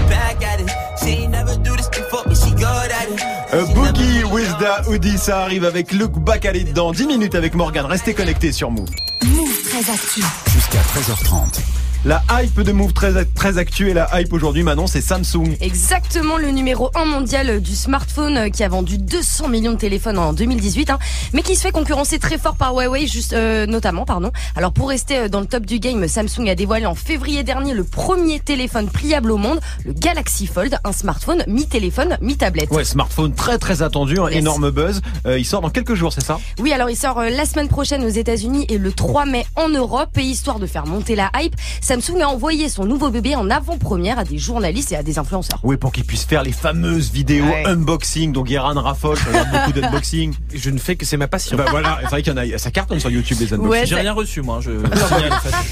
back 0.08 0.42
at 0.42 0.60
it. 0.60 0.68
She 1.02 1.22
ain't 1.22 1.30
never 1.30 1.56
do 1.56 1.74
this 1.76 1.88
before, 1.88 2.22
but 2.26 2.36
she 2.36 2.50
good 2.50 2.64
at 2.64 3.08
it. 3.08 3.20
A 3.52 3.64
Boogie 3.74 4.24
with 4.30 4.50
the 4.58 4.86
Hoodie, 4.88 5.18
ça 5.18 5.40
arrive 5.42 5.64
avec 5.64 5.92
Look 5.92 6.12
Back 6.20 6.44
at 6.44 6.54
It 6.54 6.72
dans 6.72 6.92
10 6.92 7.06
minutes 7.06 7.34
avec 7.34 7.54
Morgan. 7.54 7.86
Restez 7.86 8.14
connectés 8.14 8.52
sur 8.52 8.70
Move. 8.70 8.88
Move 9.24 9.62
très 9.68 9.92
actu. 9.92 10.22
Jusqu'à 10.52 10.78
13h30. 10.78 11.60
La 12.06 12.22
hype 12.30 12.58
de 12.62 12.72
Move 12.72 12.94
très, 12.94 13.26
très 13.26 13.58
actuelle, 13.58 13.92
la 13.96 14.20
hype 14.20 14.32
aujourd'hui, 14.32 14.62
Manon, 14.62 14.86
c'est 14.86 15.02
Samsung. 15.02 15.56
Exactement 15.60 16.38
le 16.38 16.48
numéro 16.50 16.90
1 16.94 17.04
mondial 17.04 17.60
du 17.60 17.76
smartphone 17.76 18.36
euh, 18.38 18.48
qui 18.48 18.64
a 18.64 18.68
vendu 18.70 18.96
200 18.96 19.48
millions 19.48 19.72
de 19.72 19.76
téléphones 19.76 20.16
en 20.18 20.32
2018, 20.32 20.88
hein, 20.88 20.98
mais 21.34 21.42
qui 21.42 21.56
se 21.56 21.60
fait 21.60 21.72
concurrencer 21.72 22.18
très 22.18 22.38
fort 22.38 22.56
par 22.56 22.72
Huawei, 22.72 23.06
juste, 23.06 23.34
euh, 23.34 23.66
notamment. 23.66 24.06
pardon. 24.06 24.30
Alors 24.56 24.72
pour 24.72 24.88
rester 24.88 25.18
euh, 25.18 25.28
dans 25.28 25.40
le 25.40 25.46
top 25.46 25.66
du 25.66 25.78
game, 25.78 26.08
Samsung 26.08 26.48
a 26.48 26.54
dévoilé 26.54 26.86
en 26.86 26.94
février 26.94 27.42
dernier 27.42 27.74
le 27.74 27.84
premier 27.84 28.40
téléphone 28.40 28.88
pliable 28.88 29.30
au 29.30 29.36
monde, 29.36 29.60
le 29.84 29.92
Galaxy 29.92 30.46
Fold, 30.46 30.78
un 30.84 30.92
smartphone 30.92 31.44
mi-téléphone, 31.48 32.16
mi-tablette. 32.22 32.70
Ouais, 32.70 32.84
smartphone 32.84 33.34
très 33.34 33.58
très 33.58 33.82
attendu, 33.82 34.18
un 34.18 34.28
Yes. 34.30 34.38
énorme 34.38 34.70
buzz. 34.70 35.02
Euh, 35.26 35.38
il 35.38 35.44
sort 35.44 35.60
dans 35.60 35.68
quelques 35.70 35.94
jours, 35.94 36.14
c'est 36.14 36.24
ça? 36.24 36.40
Oui, 36.60 36.72
alors 36.72 36.88
il 36.88 36.96
sort 36.96 37.18
euh, 37.18 37.28
la 37.28 37.44
semaine 37.44 37.68
prochaine 37.68 38.02
aux 38.04 38.08
États-Unis 38.08 38.64
et 38.70 38.78
le 38.78 38.90
3 38.90 39.26
mai 39.26 39.44
en 39.56 39.68
Europe. 39.68 40.16
Et 40.16 40.22
histoire 40.22 40.58
de 40.60 40.66
faire 40.66 40.86
monter 40.86 41.14
la 41.14 41.30
hype, 41.38 41.54
Samsung 41.90 42.20
a 42.22 42.28
envoyé 42.28 42.68
son 42.68 42.84
nouveau 42.84 43.10
bébé 43.10 43.34
en 43.34 43.50
avant-première 43.50 44.20
à 44.20 44.22
des 44.24 44.38
journalistes 44.38 44.92
et 44.92 44.96
à 44.96 45.02
des 45.02 45.18
influenceurs. 45.18 45.58
Oui, 45.64 45.76
pour 45.76 45.90
qu'ils 45.90 46.04
puissent 46.04 46.24
faire 46.24 46.44
les 46.44 46.52
fameuses 46.52 47.10
vidéos 47.10 47.44
Ouais. 47.46 47.64
unboxing 47.66 48.30
dont 48.32 48.44
Guérin 48.44 48.80
raffole, 48.80 49.18
il 49.28 49.34
y 49.34 49.38
a 49.38 49.44
beaucoup 49.44 49.72
d'unboxing. 49.72 50.32
Je 50.54 50.70
ne 50.70 50.78
fais 50.78 50.94
que 50.94 51.04
c'est 51.04 51.16
ma 51.16 51.26
passion. 51.26 51.56
bah 51.56 51.64
voilà, 51.68 51.98
c'est 52.02 52.06
vrai 52.10 52.22
qu'il 52.22 52.32
y 52.32 52.36
en 52.36 52.54
a, 52.54 52.58
ça 52.58 52.70
cartonne 52.70 53.00
sur 53.00 53.10
YouTube 53.10 53.38
les 53.40 53.52
unboxings. 53.54 53.68
Ouais, 53.68 53.86
J'ai 53.86 53.96
ça- 53.96 54.00
rien 54.02 54.12
reçu, 54.12 54.40
moi. 54.40 54.60
Je... 54.60 54.70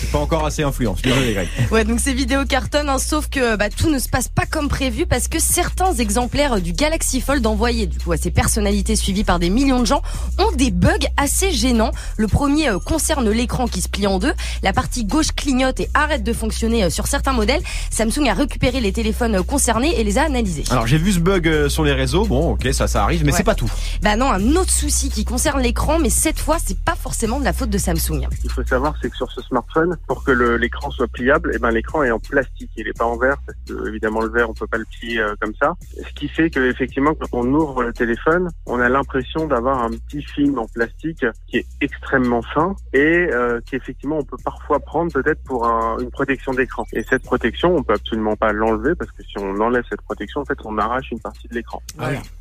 C'est 0.00 0.10
pas 0.10 0.18
encore 0.18 0.44
assez 0.44 0.64
influent, 0.64 0.96
je 0.96 1.02
suis 1.02 1.10
désolé 1.10 1.34
Greg. 1.34 1.48
Ouais, 1.70 1.84
donc 1.84 2.00
ces 2.00 2.14
vidéos 2.14 2.44
cartonnent, 2.46 2.88
hein, 2.88 2.98
sauf 2.98 3.28
que 3.28 3.54
bah, 3.54 3.68
tout 3.70 3.88
ne 3.88 4.00
se 4.00 4.08
passe 4.08 4.26
pas 4.26 4.44
comme 4.44 4.66
prévu 4.68 5.06
parce 5.06 5.28
que 5.28 5.38
certains 5.38 5.94
exemplaires 5.94 6.60
du 6.60 6.72
Galaxy 6.72 7.20
Fold 7.20 7.46
envoyés 7.46 7.86
du 7.86 7.96
coup 7.96 8.10
à 8.10 8.16
ces 8.16 8.32
personnalités 8.32 8.96
suivies 8.96 9.22
par 9.22 9.38
des 9.38 9.50
millions 9.50 9.78
de 9.78 9.86
gens 9.86 10.02
ont 10.38 10.50
des 10.56 10.72
bugs 10.72 10.90
assez 11.16 11.52
gênants. 11.52 11.92
Le 12.16 12.26
premier 12.26 12.70
euh, 12.70 12.80
concerne 12.80 13.30
l'écran 13.30 13.68
qui 13.68 13.82
se 13.82 13.88
plie 13.88 14.08
en 14.08 14.18
deux, 14.18 14.32
la 14.64 14.72
partie 14.72 15.04
gauche 15.04 15.28
clignote 15.36 15.78
et 15.78 15.88
arrête 15.94 16.07
de 16.16 16.32
fonctionner 16.32 16.84
euh, 16.84 16.90
sur 16.90 17.06
certains 17.06 17.32
modèles. 17.34 17.60
Samsung 17.90 18.28
a 18.30 18.34
récupéré 18.34 18.80
les 18.80 18.92
téléphones 18.92 19.34
euh, 19.36 19.42
concernés 19.42 20.00
et 20.00 20.04
les 20.04 20.16
a 20.16 20.22
analysés. 20.22 20.64
Alors 20.70 20.86
j'ai 20.86 20.96
vu 20.96 21.12
ce 21.12 21.20
bug 21.20 21.46
euh, 21.46 21.68
sur 21.68 21.84
les 21.84 21.92
réseaux, 21.92 22.24
bon 22.24 22.52
ok 22.52 22.66
ça 22.72 22.86
ça 22.86 23.02
arrive, 23.02 23.24
mais 23.24 23.32
Ouais. 23.32 23.36
c'est 23.36 23.44
pas 23.44 23.54
tout. 23.54 23.70
Bah 24.02 24.16
non, 24.16 24.30
un 24.30 24.56
autre 24.56 24.70
souci 24.70 25.10
qui 25.10 25.24
concerne 25.26 25.60
l'écran, 25.60 25.98
mais 25.98 26.08
cette 26.10 26.38
fois 26.38 26.56
c'est 26.64 26.78
pas 26.80 26.94
forcément 26.94 27.38
de 27.40 27.44
la 27.44 27.52
faute 27.52 27.68
de 27.70 27.76
Samsung. 27.78 28.26
qu'il 28.40 28.50
faut 28.50 28.64
savoir, 28.64 28.94
c'est 29.02 29.10
que 29.10 29.16
sur 29.16 29.30
ce 29.30 29.42
smartphone, 29.42 29.96
pour 30.06 30.24
que 30.24 30.30
l'écran 30.30 30.90
soit 30.90 31.08
pliable, 31.08 31.52
eh 31.54 31.58
ben 31.58 31.70
l'écran 31.70 32.02
est 32.04 32.10
en 32.10 32.18
plastique. 32.18 32.70
Il 32.76 32.84
n'est 32.86 32.92
pas 32.92 33.04
en 33.04 33.16
verre 33.18 33.36
parce 33.46 33.58
que 33.68 33.88
évidemment 33.88 34.20
le 34.22 34.30
verre 34.30 34.48
on 34.48 34.54
peut 34.54 34.66
pas 34.66 34.78
le 34.78 34.86
plier 34.98 35.18
euh, 35.20 35.34
comme 35.40 35.52
ça. 35.60 35.74
Ce 35.96 36.12
qui 36.14 36.28
fait 36.28 36.48
que 36.48 36.60
effectivement 36.70 37.12
quand 37.14 37.28
on 37.32 37.46
ouvre 37.52 37.82
le 37.82 37.92
téléphone, 37.92 38.48
on 38.66 38.80
a 38.80 38.88
l'impression 38.88 39.46
d'avoir 39.46 39.82
un 39.82 39.90
petit 39.90 40.22
film 40.22 40.58
en 40.58 40.66
plastique 40.66 41.24
qui 41.48 41.58
est 41.58 41.66
extrêmement 41.80 42.42
fin 42.54 42.74
et 42.92 42.98
euh, 43.32 43.60
qui 43.66 43.76
effectivement 43.76 44.18
on 44.18 44.24
peut 44.24 44.36
parfois 44.44 44.78
prendre 44.80 45.12
peut-être 45.12 45.42
pour 45.44 45.66
un- 45.66 45.97
une 46.00 46.10
protection 46.10 46.52
d'écran. 46.52 46.84
Et 46.92 47.04
cette 47.08 47.22
protection, 47.22 47.74
on 47.76 47.82
peut 47.82 47.94
absolument 47.94 48.36
pas 48.36 48.52
l'enlever 48.52 48.94
parce 48.94 49.10
que 49.12 49.22
si 49.22 49.38
on 49.38 49.58
enlève 49.60 49.84
cette 49.88 50.02
protection, 50.02 50.40
en 50.40 50.44
fait, 50.44 50.58
on 50.64 50.76
arrache 50.78 51.10
une 51.10 51.20
partie 51.20 51.48
de 51.48 51.54
l'écran. 51.54 51.82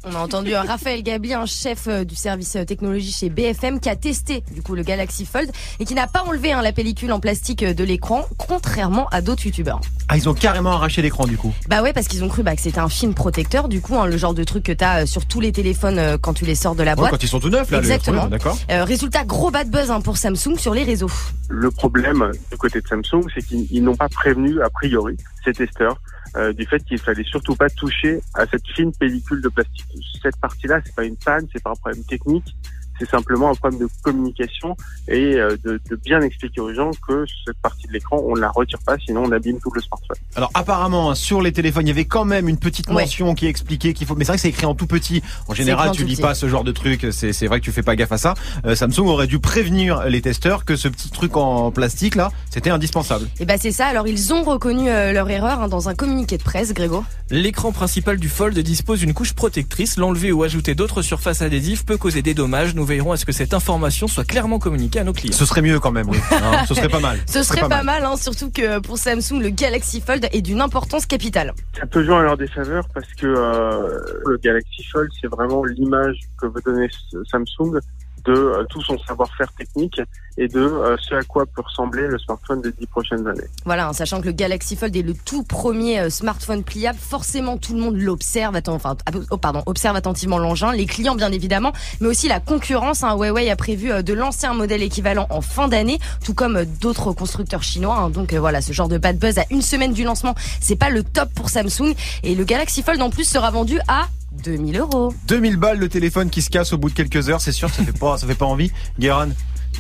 On 0.06 0.16
a 0.16 0.20
entendu 0.20 0.54
Raphaël 0.56 1.04
Gabi, 1.04 1.34
un 1.34 1.46
chef 1.46 1.88
euh, 1.88 2.04
du 2.04 2.16
service 2.16 2.56
euh, 2.56 2.66
technologie 2.66 3.12
chez 3.12 3.30
BFM, 3.30 3.80
qui 3.80 3.90
a 3.90 3.96
testé 3.96 4.44
du 4.54 4.62
coup 4.62 4.76
le 4.76 4.84
Galaxy 4.84 5.26
Fold 5.26 5.50
et 5.80 5.86
qui 5.86 5.94
n'a 5.96 6.08
pas 6.08 6.24
enlevé 6.24 6.52
hein, 6.52 6.62
la 6.62 6.72
pellicule 6.72 7.12
en 7.12 7.20
plastique 7.20 7.64
euh, 7.64 7.74
de 7.74 7.84
l'écran, 7.84 8.26
contrairement 8.38 9.08
à 9.10 9.22
d'autres 9.22 9.46
youtubeurs. 9.46 9.80
Ah 10.10 10.16
ils 10.18 10.30
ont 10.30 10.34
carrément 10.34 10.72
arraché 10.72 11.02
l'écran 11.02 11.26
du 11.26 11.38
coup. 11.38 11.54
Bah 11.68 11.82
ouais, 11.82 11.94
parce 11.94 12.08
qu'ils 12.08 12.24
ont 12.24 12.30
cru 12.30 12.44
bah, 12.44 12.56
que 12.56 12.62
c'était 12.62 12.80
un 12.80 12.90
film 12.90 13.14
protecteur, 13.14 13.68
du 13.68 13.82
coup, 13.82 13.96
hein, 13.96 14.06
le 14.06 14.18
genre 14.18 14.34
de 14.34 14.44
truc 14.44 14.64
que 14.64 14.72
t'as 14.72 15.06
sur 15.06 15.26
tous 15.26 15.40
les 15.42 15.52
téléphones 15.52 16.00
euh, 16.00 16.18
quand 16.18 16.34
tu 16.34 16.46
les 16.46 16.56
sors 16.56 16.76
de 16.76 16.84
la 16.84 16.92
Ouais, 16.92 16.96
boîte. 16.96 17.12
quand 17.12 17.24
ils 17.24 17.28
sont 17.28 17.40
tout 17.40 17.50
neufs 17.50 17.70
là, 17.72 17.82
les 17.82 17.88
Exactement. 17.92 18.28
d'accord. 18.28 18.58
Euh, 18.72 18.84
résultat, 18.86 19.24
gros 19.26 19.52
bad 19.52 19.70
buzz 19.70 19.92
hein, 19.92 20.02
pour 20.02 20.18
Samsung 20.18 20.58
sur 20.58 20.74
les 20.74 20.84
réseaux. 20.84 21.12
Le 21.50 21.70
problème 21.72 22.32
du 22.52 22.58
côté 22.58 22.82
de 22.82 22.88
Samsung, 22.88 23.24
c'est 23.34 23.47
ils 23.52 23.84
n'ont 23.84 23.96
pas 23.96 24.10
prévenu 24.10 24.62
a 24.62 24.70
priori 24.70 25.18
ces 25.44 25.54
testeurs 25.54 26.00
euh, 26.36 26.54
du 26.54 26.66
fait 26.66 26.84
qu'il 26.84 27.00
fallait 27.00 27.24
surtout 27.24 27.56
pas 27.56 27.70
toucher 27.70 28.20
à 28.34 28.46
cette 28.46 28.68
fine 28.68 28.92
pellicule 28.94 29.42
de 29.42 29.50
plastique. 29.50 29.86
Cette 30.22 30.38
partie-là, 30.38 30.82
c'est 30.86 30.96
pas 30.96 31.06
une 31.06 31.16
panne, 31.18 31.48
c'est 31.54 31.64
pas 31.64 31.72
un 31.72 31.76
problème 31.76 32.04
technique, 32.04 32.56
c'est 33.00 33.10
simplement 33.10 33.50
un 33.52 33.56
problème 33.56 33.80
de 33.82 33.88
communication 34.02 34.76
et 35.08 35.36
euh, 35.36 35.56
de, 35.64 35.80
de 35.90 35.96
bien 35.96 36.22
expliquer 36.22 36.62
aux 36.62 36.74
gens 36.74 36.92
que 37.08 37.26
cette 37.46 37.58
partie 37.62 37.88
de 37.88 37.94
l'écran, 37.94 38.22
on 38.26 38.36
ne 38.36 38.42
la 38.42 38.50
retire 38.50 38.80
pas, 38.86 38.96
sinon 39.06 39.24
on 39.26 39.32
abîme 39.32 39.60
tout 39.60 39.72
le 39.74 39.82
smartphone. 39.82 40.18
Alors 40.36 40.52
apparemment 40.54 41.12
hein, 41.12 41.16
sur 41.16 41.42
les 41.42 41.52
téléphones 41.52 41.86
il 41.86 41.90
y 41.90 41.92
avait 41.92 42.06
quand 42.06 42.26
même 42.26 42.48
une 42.50 42.58
petite 42.58 42.88
Ouais. 42.88 43.04
mention 43.04 43.36
qui 43.36 43.48
expliquait 43.48 43.94
qu'il 43.94 44.08
faut. 44.08 44.16
Mais 44.16 44.24
c'est 44.24 44.32
vrai 44.32 44.38
que 44.38 44.42
c'est 44.42 44.50
écrit 44.50 44.66
en 44.66 44.76
tout 44.76 44.88
petit. 44.88 45.22
En 45.48 45.54
général 45.54 45.92
tu 45.92 46.04
lis 46.06 46.14
petit. 46.14 46.22
pas 46.22 46.36
ce 46.36 46.48
genre 46.48 46.64
de 46.64 46.72
truc. 46.72 47.08
C'est 47.12 47.34
c'est 47.34 47.48
vrai 47.48 47.60
que 47.60 47.66
tu 47.66 47.72
fais 47.72 47.84
pas 47.84 47.96
gaffe 47.96 48.12
à 48.14 48.18
ça. 48.18 48.34
Euh, 48.66 48.76
Samsung 48.76 49.08
aurait 49.08 49.28
dû 49.28 49.40
prévenir 49.40 50.06
les 50.06 50.22
testeurs 50.22 50.64
que 50.66 50.76
ce 50.76 50.88
petit 50.88 51.10
truc 51.10 51.36
en 51.38 51.72
plastique 51.72 52.16
là 52.16 52.32
c'était 52.50 52.70
indispensable. 52.70 53.28
Et 53.40 53.46
bah 53.46 53.56
c'est 53.60 53.72
ça, 53.72 53.88
alors 53.88 54.08
ils 54.08 54.34
ont 54.34 54.44
reconnu 54.44 54.90
euh, 54.90 55.12
leur 55.12 55.30
erreur 55.30 55.62
hein, 55.62 55.68
dans 55.68 55.90
un 55.90 55.96
communiqué 55.96 56.38
de 56.38 56.44
presse, 56.44 56.74
Grégo. 56.74 57.04
L'écran 57.30 57.72
principal 57.74 58.18
du 58.18 58.30
Fold 58.30 58.58
dispose 58.60 59.00
d'une 59.00 59.14
couche 59.14 59.34
protectrice. 59.34 59.98
L'enlever 59.98 60.32
ou 60.32 60.44
ajouter 60.44 60.76
d'autres 60.76 61.02
surfaces 61.02 61.42
adhésives 61.42 61.84
peut 61.84 61.98
causer 61.98 62.22
des 62.22 62.34
dommages. 62.34 62.74
Nous 62.74 62.86
veillerons 62.88 63.12
à 63.12 63.18
ce 63.18 63.26
que 63.26 63.32
cette 63.32 63.54
information 63.54 64.08
soit 64.08 64.24
clairement 64.24 64.60
communiquée 64.60 65.00
à 65.00 65.04
nos 65.04 65.14
clients. 65.14 65.36
Ce 65.36 65.46
serait 65.46 65.62
mieux 65.62 65.80
quand 65.80 65.92
même. 65.92 66.10
Oui. 66.10 66.18
Hein, 66.38 66.66
ce 66.68 66.76
serait 66.76 66.88
pas 66.88 67.00
mal. 67.00 67.18
Ce 67.28 67.42
serait 67.44 67.68
pas, 67.68 67.84
mal, 67.84 68.06
hein, 68.06 68.16
surtout 68.16 68.52
que 68.52 68.80
pour 68.80 68.98
Samsung, 68.98 69.40
le 69.42 69.50
Galaxy 69.50 70.02
Fold 70.02 70.30
est 70.32 70.42
d'une 70.42 70.62
importance 70.62 71.06
capitale. 71.06 71.54
Ça 71.78 71.86
peut 71.88 72.04
jouer 72.06 72.14
en 72.14 72.22
leur 72.22 72.38
défaveur 72.38 72.88
parce 72.94 73.12
que 73.16 73.26
euh, 73.26 74.00
le 74.26 74.38
Galaxy 74.38 74.84
Fold, 74.92 75.10
c'est 75.20 75.28
vraiment 75.28 75.66
l'image 75.66 76.20
que 76.40 76.46
veut 76.46 76.62
donner 76.64 76.88
Samsung 77.30 77.80
de 78.28 78.34
euh, 78.34 78.64
tout 78.70 78.82
son 78.82 78.98
savoir-faire 79.00 79.52
technique 79.54 80.02
et 80.38 80.48
de 80.48 80.60
euh, 80.60 80.98
ce 81.00 81.16
à 81.16 81.24
quoi 81.24 81.46
peut 81.46 81.62
ressembler 81.62 82.08
le 82.08 82.20
smartphone 82.20 82.62
des 82.62 82.72
dix 82.74 82.86
prochaines 82.86 83.26
années. 83.26 83.48
Voilà, 83.66 83.90
en 83.90 83.94
sachant 83.94 84.20
que 84.22 84.26
le 84.26 84.34
Galaxy 84.34 84.76
Fold 84.76 84.96
est 84.96 85.02
le 85.02 85.14
tout 85.14 85.44
premier 85.44 86.00
euh, 86.00 86.10
smartphone 86.10 86.64
pliable, 86.64 87.00
forcément 87.00 87.58
tout 87.58 87.74
le 87.74 87.80
monde 87.80 87.98
l'observe, 87.98 88.56
ah, 88.56 88.96
oh, 89.32 89.38
pardon, 89.38 89.64
observe 89.66 89.96
attentivement 89.96 90.38
l'engin, 90.38 90.74
les 90.74 90.86
clients 90.86 91.16
bien 91.16 91.32
évidemment, 91.32 91.72
mais 92.02 92.08
aussi 92.08 92.28
la 92.28 92.40
concurrence. 92.40 93.04
Hein. 93.04 93.16
Huawei 93.16 93.50
a 93.50 93.56
prévu 93.56 94.04
de 94.04 94.14
lancer 94.14 94.46
un 94.46 94.54
modèle 94.54 94.84
équivalent 94.84 95.28
en 95.30 95.42
fin 95.42 95.68
d'année, 95.70 96.00
tout 96.24 96.34
comme 96.34 96.66
d'autres 96.82 97.14
constructeurs 97.14 97.64
chinois. 97.64 97.96
hein. 97.98 98.10
Donc 98.10 98.34
voilà, 98.34 98.62
ce 98.62 98.74
genre 98.74 98.90
de 98.90 98.98
bad 98.98 99.18
buzz 99.18 99.38
à 99.38 99.46
une 99.50 99.62
semaine 99.62 99.94
du 99.94 100.04
lancement, 100.04 100.36
c'est 100.60 100.76
pas 100.76 100.90
le 100.90 101.04
top 101.04 101.30
pour 101.34 101.50
Samsung. 101.50 101.96
Et 102.24 102.36
le 102.36 102.44
Galaxy 102.44 102.84
Fold 102.84 103.02
en 103.02 103.10
plus 103.10 103.24
sera 103.24 103.50
vendu 103.52 103.80
à 103.88 104.08
2000 104.44 104.78
euros. 104.80 105.14
2000 105.28 105.58
balles 105.58 105.80
le 105.80 105.90
téléphone 105.90 106.30
qui 106.30 106.42
se 106.42 106.50
casse 106.50 106.74
au 106.74 106.78
bout 106.78 106.90
de 106.90 106.94
quelques 106.96 107.30
heures, 107.30 107.42
c'est 107.42 107.52
sûr, 107.52 107.70
ça 107.70 107.84
fait 107.84 107.98
pas, 107.98 108.18
ça 108.18 108.28
fait 108.28 108.36
pas 108.36 108.46
envie. 108.46 108.72
Guérin. 109.00 109.30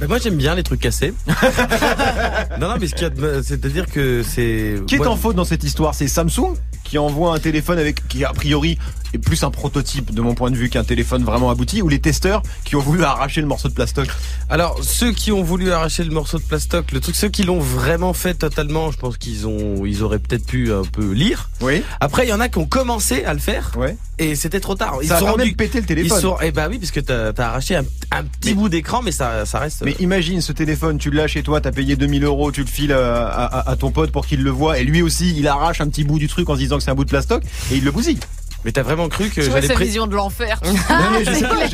Moi 0.07 0.19
j'aime 0.19 0.35
bien 0.35 0.53
les 0.53 0.63
trucs 0.63 0.81
cassés. 0.81 1.13
non 2.59 2.69
non 2.69 2.75
mais 2.79 2.87
ce 2.87 2.93
qu'il 2.93 3.03
y 3.03 3.05
a 3.05 3.09
de- 3.09 3.41
c'est-à-dire 3.43 3.87
que 3.87 4.21
c'est 4.23 4.75
Qui 4.87 4.95
est 4.95 4.99
Ouais. 4.99 5.07
en 5.07 5.15
faute 5.15 5.35
dans 5.35 5.45
cette 5.45 5.63
histoire? 5.63 5.95
C'est 5.95 6.07
Samsung 6.07 6.53
qui 6.83 6.97
envoie 6.97 7.33
un 7.35 7.39
téléphone 7.39 7.79
avec 7.79 8.07
qui 8.07 8.23
a 8.23 8.31
priori 8.31 8.77
est 9.13 9.17
plus 9.17 9.43
un 9.43 9.51
prototype 9.51 10.13
de 10.13 10.21
mon 10.21 10.33
point 10.35 10.51
de 10.51 10.55
vue 10.55 10.69
qu'un 10.69 10.83
téléphone 10.83 11.23
vraiment 11.23 11.49
abouti 11.49 11.81
ou 11.81 11.89
les 11.89 11.99
testeurs 11.99 12.41
qui 12.63 12.75
ont 12.75 12.81
voulu 12.81 13.03
arracher 13.03 13.41
le 13.41 13.47
morceau 13.47 13.69
de 13.69 13.73
plastoc 13.73 14.07
Alors, 14.49 14.77
ceux 14.83 15.11
qui 15.11 15.31
ont 15.31 15.43
voulu 15.43 15.71
arracher 15.71 16.03
le 16.03 16.11
morceau 16.11 16.37
de 16.37 16.43
plastoc, 16.43 16.91
le 16.91 16.99
truc, 16.99 17.15
ceux 17.15 17.29
qui 17.29 17.43
l'ont 17.43 17.59
vraiment 17.59 18.13
fait 18.13 18.33
totalement, 18.35 18.91
je 18.91 18.97
pense 18.97 19.17
qu'ils 19.17 19.47
ont, 19.47 19.85
ils 19.85 20.03
auraient 20.03 20.19
peut-être 20.19 20.45
pu 20.45 20.71
un 20.73 20.83
peu 20.83 21.11
lire. 21.11 21.49
Oui. 21.61 21.83
Après, 21.99 22.25
il 22.25 22.29
y 22.29 22.33
en 22.33 22.39
a 22.39 22.49
qui 22.49 22.57
ont 22.57 22.65
commencé 22.67 23.23
à 23.23 23.33
le 23.33 23.39
faire. 23.39 23.71
Ouais. 23.77 23.97
Et 24.19 24.35
c'était 24.35 24.59
trop 24.59 24.75
tard. 24.75 24.97
Ils 25.01 25.09
Ça 25.09 25.17
a 25.17 25.19
sont 25.19 25.25
même 25.25 25.35
rendus- 25.39 25.53
pété 25.55 25.77
le 25.77 25.83
Ils 25.83 25.87
téléphone. 25.87 26.19
sont, 26.21 26.37
eh 26.41 26.51
bah 26.51 26.67
oui, 26.69 26.79
parce 26.79 26.91
que 26.91 26.99
t'as 26.99 27.29
as 27.37 27.47
arraché 27.47 27.75
un, 27.75 27.83
un 28.11 28.23
petit 28.23 28.53
bout 28.55 28.67
d'écran, 28.69 29.01
mais 29.03 29.11
ça, 29.11 29.45
ça 29.45 29.59
reste. 29.59 29.83
Mais 29.85 29.95
imagine 29.99 30.41
ce 30.41 30.51
téléphone, 30.53 30.97
tu 30.97 31.11
l'as 31.11 31.27
chez 31.27 31.43
toi, 31.43 31.61
t'as 31.61 31.71
payé 31.71 31.95
2000 31.95 32.23
euros, 32.23 32.51
tu 32.51 32.61
le 32.61 32.67
files 32.67 32.93
à, 32.93 33.27
à- 33.27 33.69
à 33.71 33.75
ton 33.75 33.91
pote 33.91 34.11
pour 34.11 34.25
qu'il 34.25 34.43
le 34.43 34.49
voit, 34.49 34.79
et 34.79 34.83
lui 34.83 35.01
aussi, 35.03 35.35
il 35.37 35.47
arrache 35.47 35.81
un 35.81 35.87
petit 35.87 36.03
bout 36.03 36.17
du 36.19 36.27
truc 36.27 36.49
en 36.49 36.55
se 36.55 36.59
disant 36.59 36.77
que 36.77 36.83
c'est 36.83 36.91
un 36.91 36.95
bout 36.95 37.05
de 37.05 37.09
plastoc, 37.09 37.43
et 37.71 37.75
il 37.77 37.83
le 37.83 37.91
bousille. 37.91 38.19
Mais 38.65 38.71
t'as 38.71 38.81
vraiment 38.83 39.07
cru 39.07 39.29
que 39.29 39.41
j'allais 39.41 39.67
sa 39.67 39.73
pré- 39.75 39.85
vision 39.85 40.07
de 40.07 40.15
l'enfer. 40.15 40.59
Non, 40.65 41.11
mais 41.13 41.23
je 41.25 41.31
sais 41.33 41.41
pas, 41.47 41.67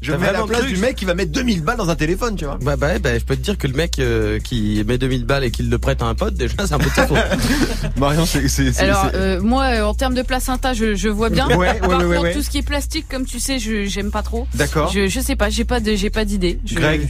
je, 0.00 0.12
mets 0.12 0.28
à 0.28 0.32
la 0.32 0.42
place 0.44 0.60
cru 0.62 0.72
du 0.72 0.76
mec 0.80 0.96
qui 0.96 1.04
va 1.04 1.14
mettre 1.14 1.32
2000 1.32 1.62
balles 1.62 1.76
dans 1.76 1.90
un 1.90 1.94
téléphone, 1.96 2.34
tu 2.36 2.44
vois. 2.44 2.58
Bah, 2.62 2.76
bah, 2.76 2.98
bah, 2.98 3.18
je 3.18 3.24
peux 3.24 3.36
te 3.36 3.40
dire 3.42 3.58
que 3.58 3.66
le 3.66 3.74
mec 3.74 3.98
euh, 3.98 4.38
qui 4.40 4.82
met 4.86 4.98
2000 4.98 5.24
balles 5.24 5.44
et 5.44 5.50
qui 5.50 5.62
le 5.62 5.78
prête 5.78 6.02
à 6.02 6.06
un 6.06 6.14
pote, 6.14 6.34
déjà, 6.34 6.54
c'est 6.66 6.72
un 6.72 6.78
peu 6.78 6.88
de 6.90 6.94
sa 6.94 7.06
faute. 7.06 7.18
Marion, 7.96 8.24
c'est. 8.26 8.78
Alors 8.80 9.10
euh, 9.14 9.40
moi, 9.40 9.64
euh, 9.64 9.82
en 9.84 9.94
termes 9.94 10.14
de 10.14 10.22
placenta, 10.22 10.72
je, 10.74 10.94
je 10.94 11.08
vois 11.08 11.30
bien. 11.30 11.46
Ouais, 11.48 11.56
ouais, 11.56 11.78
Par 11.78 11.88
ouais, 11.90 11.94
contre, 11.96 12.06
ouais, 12.08 12.18
ouais. 12.18 12.32
tout 12.34 12.42
ce 12.42 12.50
qui 12.50 12.58
est 12.58 12.62
plastique, 12.66 13.06
comme 13.08 13.26
tu 13.26 13.38
sais, 13.38 13.58
je 13.58 13.84
j'aime 13.84 14.10
pas 14.10 14.22
trop. 14.22 14.46
D'accord. 14.54 14.90
Je, 14.92 15.08
je 15.08 15.20
sais 15.20 15.36
pas, 15.36 15.50
j'ai 15.50 15.64
pas 15.64 15.80
de 15.80 15.94
j'ai 15.94 16.10
pas 16.10 16.24
d'idée. 16.24 16.58
Je- 16.64 16.74
Greg, 16.74 17.08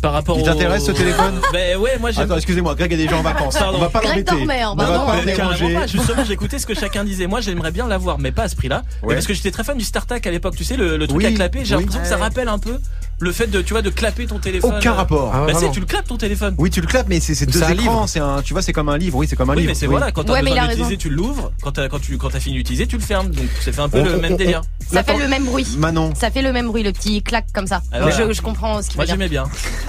Par 0.00 0.12
rapport 0.12 0.36
il 0.38 0.42
au- 0.42 0.44
t'intéresse 0.44 0.84
ce 0.86 0.92
téléphone 0.92 1.40
Ben 1.52 1.76
ouais, 1.78 1.98
moi 1.98 2.10
j'aime. 2.12 2.24
Attends, 2.24 2.36
excusez-moi, 2.36 2.74
Greg 2.76 2.92
est 2.92 2.96
déjà 2.96 3.16
en 3.16 3.22
vacances. 3.22 3.56
Pardon. 3.58 3.78
On 3.78 3.80
va 3.80 3.88
pas 3.88 4.00
l'embêter. 4.02 4.32
On 4.32 4.74
va 4.76 4.84
pas 5.06 5.24
déranger. 5.24 5.74
pas. 5.74 5.86
Justement, 5.88 6.24
j'écoutais 6.24 6.58
ce 6.58 6.66
que 6.66 6.74
chacun 6.74 7.02
disait. 7.04 7.26
Moi, 7.26 7.40
j'aimerais 7.40 7.72
bien 7.72 7.88
l'avoir, 7.88 8.18
mais 8.18 8.30
pas 8.30 8.44
à 8.44 8.48
ce 8.48 8.54
prix-là. 8.56 8.82
Ouais. 9.02 9.14
Parce 9.14 9.26
que 9.26 9.34
j'étais 9.34 9.50
très 9.50 9.64
fan 9.64 9.76
du 9.76 9.84
StarTAC 9.84 10.26
à 10.26 10.30
l'époque. 10.30 10.54
Tu 10.56 10.64
sais, 10.64 10.76
le, 10.76 10.96
le 10.96 11.06
truc 11.08 11.18
Oui, 11.18 11.26
à 11.26 11.32
clapper. 11.32 11.64
J'ai 11.64 11.74
oui. 11.74 11.82
l'impression 11.82 12.02
que 12.02 12.08
ça 12.08 12.16
rappelle 12.16 12.48
un 12.48 12.58
peu 12.58 12.78
le 13.20 13.32
fait 13.32 13.46
de, 13.48 13.62
tu 13.62 13.72
vois, 13.72 13.82
de 13.82 13.90
clapper 13.90 14.26
ton 14.26 14.38
téléphone. 14.38 14.74
Aucun 14.78 14.92
rapport. 14.92 15.32
Ah 15.34 15.44
Bah, 15.46 15.52
tu 15.72 15.80
le 15.80 15.86
clapes 15.86 16.06
ton 16.06 16.16
téléphone. 16.16 16.54
Oui, 16.58 16.70
tu 16.70 16.80
le 16.80 16.86
clapes, 16.86 17.06
mais 17.08 17.18
c'est 17.20 17.34
c'est 17.34 17.46
deux 17.46 17.58
écrans. 17.58 17.72
livre. 17.74 18.04
C'est 18.08 18.20
un, 18.20 18.42
tu 18.42 18.52
vois, 18.52 18.62
c'est 18.62 18.72
comme 18.72 18.88
un 18.88 18.96
livre. 18.98 19.16
Oui, 19.18 19.26
c'est 19.28 19.34
comme 19.36 19.50
un 19.50 19.54
Oui, 19.54 19.60
livre. 19.60 19.70
mais 19.70 19.74
c'est 19.74 19.86
oui. 19.86 19.92
voilà, 19.92 20.12
quand 20.12 20.24
t'as 20.24 20.34
Ouais, 20.34 20.42
besoin 20.42 20.66
d'utiliser, 20.68 20.96
tu 20.96 21.10
l'ouvres. 21.10 21.50
Quand 21.62 21.72
t'as, 21.72 21.88
quand 21.88 21.98
tu, 22.00 22.16
quand 22.16 22.30
t'as 22.30 22.40
fini 22.40 22.56
d'utiliser, 22.56 22.86
tu 22.86 22.96
le 22.96 23.02
fermes. 23.02 23.28
Donc, 23.30 23.46
ça 23.64 23.72
fait 23.72 23.80
un 23.80 23.88
peu 23.88 23.98
On- 24.00 24.04
le 24.04 24.16
on- 24.16 24.20
même 24.20 24.32
on- 24.34 24.36
délire. 24.36 24.62
Ça 24.92 25.02
fait 25.02 25.18
le 25.18 25.28
même 25.28 25.44
bruit. 25.44 25.66
Manon. 25.78 26.14
Ça 26.14 26.30
fait 26.30 26.42
le 26.42 26.52
même 26.52 26.68
bruit, 26.68 26.82
le 26.82 26.92
petit 26.92 27.22
clac 27.22 27.46
comme 27.52 27.66
ça. 27.66 27.82
Ah, 27.92 28.00
voilà. 28.00 28.28
je, 28.28 28.32
je 28.32 28.40
comprends 28.42 28.80
ce 28.82 28.88
qu'il 28.88 28.96
Moi, 28.96 29.04
j'aimais 29.06 29.28
bien. 29.28 29.44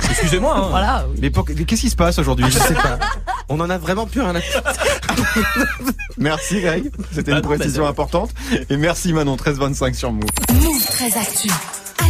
Excusez-moi, 0.09 0.55
hein. 0.57 0.67
Voilà. 0.71 1.05
Mais 1.21 1.29
pour- 1.29 1.45
qu'est-ce 1.45 1.81
qui 1.81 1.89
se 1.89 1.95
passe 1.95 2.17
aujourd'hui? 2.19 2.45
Je 2.49 2.57
sais 2.59 2.73
pas. 2.73 2.97
On 3.49 3.59
en 3.59 3.69
a 3.69 3.77
vraiment 3.77 4.05
plus 4.07 4.21
rien 4.21 4.35
à 4.35 4.39
Merci 6.17 6.61
Greg, 6.61 6.91
c'était 7.13 7.31
Bah 7.31 7.37
une 7.37 7.43
bah 7.47 7.55
précision 7.55 7.83
non. 7.83 7.89
importante. 7.89 8.31
Et 8.69 8.77
merci 8.77 9.13
Manon, 9.13 9.31
1325 9.33 9.95
sur 9.95 10.11
Move. 10.11 10.23
Move 10.53 10.85
très 10.87 11.17
actu. 11.17 11.49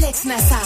Alex 0.02 0.26
Nassar. 0.26 0.60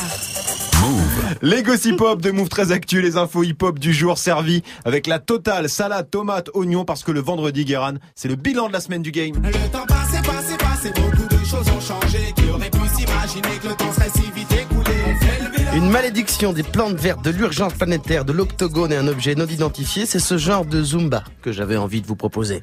Les 1.41 1.63
gossip 1.63 1.99
hop 2.01 2.21
de 2.21 2.29
Move 2.29 2.49
très 2.49 2.71
Actu, 2.71 3.01
les 3.01 3.17
infos 3.17 3.43
hip 3.43 3.57
hop 3.63 3.79
du 3.79 3.91
jour 3.91 4.19
servis 4.19 4.61
avec 4.85 5.07
la 5.07 5.17
totale 5.17 5.69
salade, 5.69 6.07
tomate, 6.11 6.51
oignon 6.53 6.85
parce 6.85 7.03
que 7.03 7.11
le 7.11 7.19
vendredi, 7.19 7.65
Guéran, 7.65 7.93
c'est 8.13 8.27
le 8.27 8.35
bilan 8.35 8.67
de 8.67 8.73
la 8.73 8.79
semaine 8.79 9.01
du 9.01 9.11
game. 9.11 9.33
Le 9.43 9.71
temps 9.71 9.85
passé, 9.87 10.17
passé, 10.23 10.55
passé, 10.57 10.91
beaucoup 10.95 11.27
de 11.27 11.45
choses 11.45 11.67
ont 11.67 11.81
changé. 11.81 12.33
Qui 12.35 12.49
aurait 12.51 12.69
pu 12.69 12.87
s'imaginer 12.95 13.57
que 13.59 13.69
le 13.69 13.73
temps 13.73 13.91
serait 13.93 14.11
si 14.13 14.29
vite 14.35 14.51
écoulé. 14.51 15.77
Une 15.77 15.89
malédiction 15.89 16.53
des 16.53 16.63
plantes 16.63 16.97
vertes, 16.97 17.25
de 17.25 17.31
l'urgence 17.31 17.73
planétaire, 17.73 18.25
de 18.25 18.33
l'octogone 18.33 18.93
et 18.93 18.97
un 18.97 19.07
objet 19.07 19.33
non 19.33 19.47
identifié, 19.47 20.05
c'est 20.05 20.19
ce 20.19 20.37
genre 20.37 20.65
de 20.65 20.83
Zumba 20.83 21.23
que 21.41 21.51
j'avais 21.51 21.77
envie 21.77 22.01
de 22.01 22.07
vous 22.07 22.15
proposer. 22.15 22.61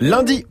Lundi, 0.00 0.44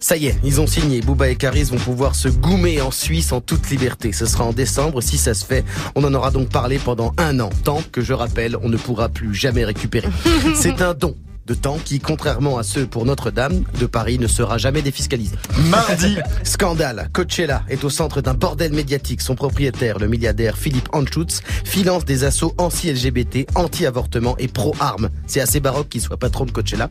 Ça 0.00 0.16
y 0.16 0.26
est, 0.26 0.36
ils 0.44 0.60
ont 0.60 0.66
signé. 0.66 1.00
Booba 1.00 1.28
et 1.28 1.36
Caris 1.36 1.64
vont 1.64 1.76
pouvoir 1.76 2.14
se 2.14 2.28
goumer 2.28 2.80
en 2.80 2.90
Suisse 2.90 3.32
en 3.32 3.40
toute 3.40 3.70
liberté. 3.70 4.12
Ce 4.12 4.26
sera 4.26 4.44
en 4.44 4.52
décembre. 4.52 5.00
Si 5.00 5.18
ça 5.18 5.34
se 5.34 5.44
fait, 5.44 5.64
on 5.94 6.04
en 6.04 6.14
aura 6.14 6.30
donc 6.30 6.48
parlé 6.48 6.78
pendant 6.78 7.12
un 7.18 7.40
an. 7.40 7.50
Tant 7.64 7.82
que, 7.92 8.02
je 8.02 8.12
rappelle, 8.12 8.56
on 8.62 8.68
ne 8.68 8.76
pourra 8.76 9.08
plus 9.08 9.34
jamais 9.34 9.64
récupérer. 9.64 10.08
C'est 10.54 10.82
un 10.82 10.94
don 10.94 11.16
de 11.46 11.54
temps 11.54 11.78
qui, 11.84 12.00
contrairement 12.00 12.58
à 12.58 12.64
ceux 12.64 12.86
pour 12.86 13.04
Notre-Dame 13.04 13.62
de 13.78 13.86
Paris, 13.86 14.18
ne 14.18 14.26
sera 14.26 14.58
jamais 14.58 14.82
défiscalisé. 14.82 15.36
mardi, 15.70 16.16
Scandale. 16.42 17.08
Coachella 17.12 17.62
est 17.68 17.84
au 17.84 17.90
centre 17.90 18.20
d'un 18.20 18.34
bordel 18.34 18.72
médiatique. 18.72 19.20
Son 19.20 19.36
propriétaire, 19.36 20.00
le 20.00 20.08
milliardaire 20.08 20.58
Philippe 20.58 20.88
Anschutz, 20.92 21.42
finance 21.64 22.04
des 22.04 22.24
assauts 22.24 22.52
anti-LGBT, 22.58 23.46
anti-avortement 23.54 24.36
et 24.38 24.48
pro-armes. 24.48 25.10
C'est 25.28 25.40
assez 25.40 25.60
baroque 25.60 25.88
qu'il 25.88 26.00
soit 26.00 26.16
patron 26.16 26.46
de 26.46 26.50
Coachella. 26.50 26.90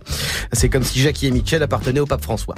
C'est 0.53 0.69
comme 0.69 0.83
si 0.83 1.01
Jackie 1.01 1.27
et 1.27 1.31
Michel 1.31 1.61
appartenaient 1.61 1.99
au 1.99 2.05
pape 2.05 2.23
François. 2.23 2.55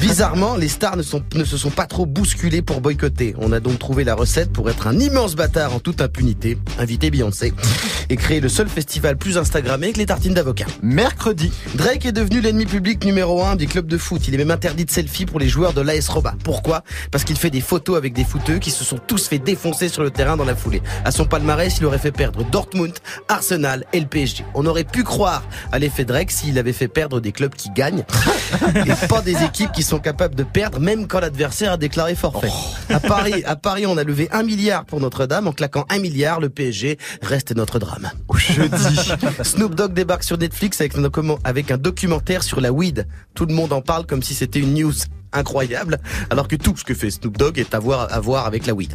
Bizarrement, 0.00 0.54
les 0.54 0.68
stars 0.68 0.96
ne, 0.96 1.02
se 1.02 1.56
sont 1.56 1.70
pas 1.70 1.86
trop 1.86 2.06
bousculés 2.06 2.62
pour 2.62 2.80
boycotter. 2.80 3.34
On 3.38 3.50
a 3.50 3.58
donc 3.58 3.80
trouvé 3.80 4.04
la 4.04 4.14
recette 4.14 4.52
pour 4.52 4.70
être 4.70 4.86
un 4.86 4.98
immense 4.98 5.34
bâtard 5.34 5.74
en 5.74 5.80
toute 5.80 6.00
impunité, 6.00 6.56
inviter 6.78 7.10
Beyoncé, 7.10 7.52
et 8.10 8.16
créer 8.16 8.40
le 8.40 8.48
seul 8.48 8.68
festival 8.68 9.16
plus 9.16 9.38
Instagrammé 9.38 9.92
que 9.92 9.98
les 9.98 10.06
tartines 10.06 10.34
d'avocat. 10.34 10.66
mercredi, 10.82 11.31
Drake 11.74 12.06
est 12.06 12.12
devenu 12.12 12.40
l'ennemi 12.40 12.66
public 12.66 13.04
numéro 13.04 13.42
un 13.42 13.56
des 13.56 13.66
clubs 13.66 13.86
de 13.86 13.96
foot. 13.98 14.26
Il 14.28 14.34
est 14.34 14.38
même 14.38 14.50
interdit 14.50 14.84
de 14.84 14.90
selfie 14.90 15.26
pour 15.26 15.38
les 15.40 15.48
joueurs 15.48 15.72
de 15.72 15.80
l'AS 15.80 16.08
Roma. 16.08 16.34
Pourquoi? 16.44 16.82
Parce 17.10 17.24
qu'il 17.24 17.36
fait 17.36 17.50
des 17.50 17.60
photos 17.60 17.96
avec 17.96 18.12
des 18.12 18.24
footeux 18.24 18.58
qui 18.58 18.70
se 18.70 18.84
sont 18.84 18.98
tous 18.98 19.28
fait 19.28 19.38
défoncer 19.38 19.88
sur 19.88 20.02
le 20.02 20.10
terrain 20.10 20.36
dans 20.36 20.44
la 20.44 20.54
foulée. 20.56 20.82
À 21.04 21.10
son 21.10 21.24
palmarès, 21.24 21.76
il 21.78 21.86
aurait 21.86 21.98
fait 21.98 22.12
perdre 22.12 22.44
Dortmund, 22.44 22.92
Arsenal 23.28 23.84
et 23.92 24.00
le 24.00 24.06
PSG. 24.06 24.44
On 24.54 24.66
aurait 24.66 24.84
pu 24.84 25.04
croire 25.04 25.42
à 25.72 25.78
l'effet 25.78 26.04
Drake 26.04 26.30
s'il 26.30 26.58
avait 26.58 26.72
fait 26.72 26.88
perdre 26.88 27.20
des 27.20 27.32
clubs 27.32 27.54
qui 27.54 27.70
gagnent 27.70 28.04
et 28.86 29.06
pas 29.08 29.22
des 29.22 29.42
équipes 29.44 29.72
qui 29.72 29.82
sont 29.82 29.98
capables 29.98 30.34
de 30.34 30.44
perdre 30.44 30.80
même 30.80 31.06
quand 31.06 31.20
l'adversaire 31.20 31.72
a 31.72 31.76
déclaré 31.76 32.14
forfait. 32.14 32.50
À 32.90 33.00
Paris, 33.00 33.42
à 33.46 33.56
Paris, 33.56 33.86
on 33.86 33.96
a 33.96 34.04
levé 34.04 34.28
un 34.32 34.42
milliard 34.42 34.84
pour 34.84 35.00
Notre-Dame. 35.00 35.46
En 35.46 35.52
claquant 35.52 35.86
un 35.88 35.98
milliard, 35.98 36.40
le 36.40 36.48
PSG 36.48 36.98
reste 37.22 37.54
notre 37.54 37.78
drame. 37.78 38.10
jeudi, 38.36 39.12
Snoop 39.42 39.74
Dogg 39.74 39.92
débarque 39.92 40.24
sur 40.24 40.38
Netflix 40.38 40.80
avec 40.80 40.94
document- 40.94 41.21
avec 41.44 41.70
un 41.70 41.78
documentaire 41.78 42.42
sur 42.42 42.60
la 42.60 42.72
weed. 42.72 43.06
Tout 43.34 43.46
le 43.46 43.54
monde 43.54 43.72
en 43.72 43.82
parle 43.82 44.06
comme 44.06 44.22
si 44.22 44.34
c'était 44.34 44.60
une 44.60 44.74
news 44.74 44.92
incroyable, 45.32 45.98
alors 46.30 46.48
que 46.48 46.56
tout 46.56 46.74
ce 46.76 46.84
que 46.84 46.94
fait 46.94 47.10
Snoop 47.10 47.36
Dogg 47.36 47.58
est 47.58 47.74
à 47.74 47.78
voir, 47.78 48.12
à 48.12 48.20
voir 48.20 48.46
avec 48.46 48.66
la 48.66 48.74
weed. 48.74 48.94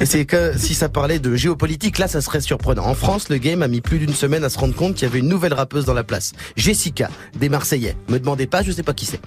Et 0.00 0.06
c'est 0.06 0.24
que 0.24 0.56
si 0.56 0.74
ça 0.74 0.88
parlait 0.88 1.18
de 1.18 1.34
géopolitique, 1.34 1.98
là, 1.98 2.08
ça 2.08 2.20
serait 2.20 2.40
surprenant. 2.40 2.86
En 2.86 2.94
France, 2.94 3.28
le 3.28 3.38
game 3.38 3.62
a 3.62 3.68
mis 3.68 3.80
plus 3.80 3.98
d'une 3.98 4.14
semaine 4.14 4.44
à 4.44 4.48
se 4.48 4.58
rendre 4.58 4.74
compte 4.74 4.94
qu'il 4.94 5.08
y 5.08 5.10
avait 5.10 5.18
une 5.18 5.28
nouvelle 5.28 5.54
rappeuse 5.54 5.84
dans 5.84 5.94
la 5.94 6.04
place. 6.04 6.32
Jessica, 6.56 7.10
des 7.38 7.48
Marseillais. 7.48 7.96
Me 8.08 8.18
demandez 8.18 8.46
pas, 8.46 8.62
je 8.62 8.70
sais 8.70 8.82
pas 8.82 8.94
qui 8.94 9.06
c'est. 9.06 9.20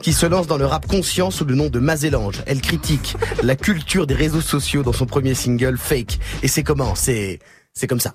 Qui 0.00 0.12
se 0.12 0.26
lance 0.26 0.46
dans 0.46 0.56
le 0.56 0.66
rap 0.66 0.86
conscient 0.86 1.30
sous 1.30 1.44
le 1.44 1.54
nom 1.54 1.68
de 1.68 1.78
Mazélange. 1.78 2.42
Elle 2.46 2.60
critique 2.60 3.16
la 3.42 3.56
culture 3.56 4.06
des 4.06 4.14
réseaux 4.14 4.40
sociaux 4.40 4.82
dans 4.82 4.92
son 4.92 5.06
premier 5.06 5.34
single, 5.34 5.76
Fake. 5.76 6.18
Et 6.42 6.48
c'est 6.48 6.62
comment? 6.62 6.94
C'est, 6.94 7.38
c'est 7.74 7.86
comme 7.86 8.00
ça. 8.00 8.14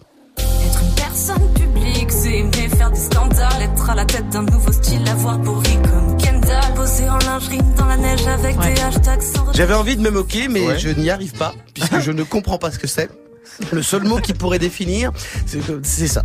À 3.94 3.96
la 3.96 4.06
tête 4.06 4.28
d'un 4.30 4.42
nouveau 4.44 4.72
style, 4.72 5.08
avoir 5.08 5.40
pourri 5.42 5.78
comme 5.84 6.18
Kendall. 6.18 6.74
Poser 6.76 7.08
en 7.10 7.18
lingerie 7.20 7.60
dans 7.78 7.86
la 7.86 7.96
neige 7.98 8.26
avec 8.28 8.58
des 8.60 8.82
hashtags 8.82 9.22
sans 9.22 9.54
J'avais 9.54 9.76
envie 9.76 9.96
de 9.96 10.02
me 10.02 10.10
moquer, 10.10 10.48
mais 10.48 10.66
Ouais. 10.68 10.80
je 10.80 10.90
n'y 10.90 11.10
arrive 11.12 11.34
pas, 11.34 11.54
puisque 11.76 12.00
je 12.02 12.12
ne 12.12 12.24
comprends 12.24 12.58
pas 12.58 12.72
ce 12.72 12.80
que 12.80 12.88
c'est. 12.88 13.10
Le 13.72 13.84
seul 13.84 14.04
mot 14.04 14.18
qui 14.18 14.34
pourrait 14.34 14.58
définir, 14.58 15.12
c'est 15.46 16.08
ça. 16.08 16.24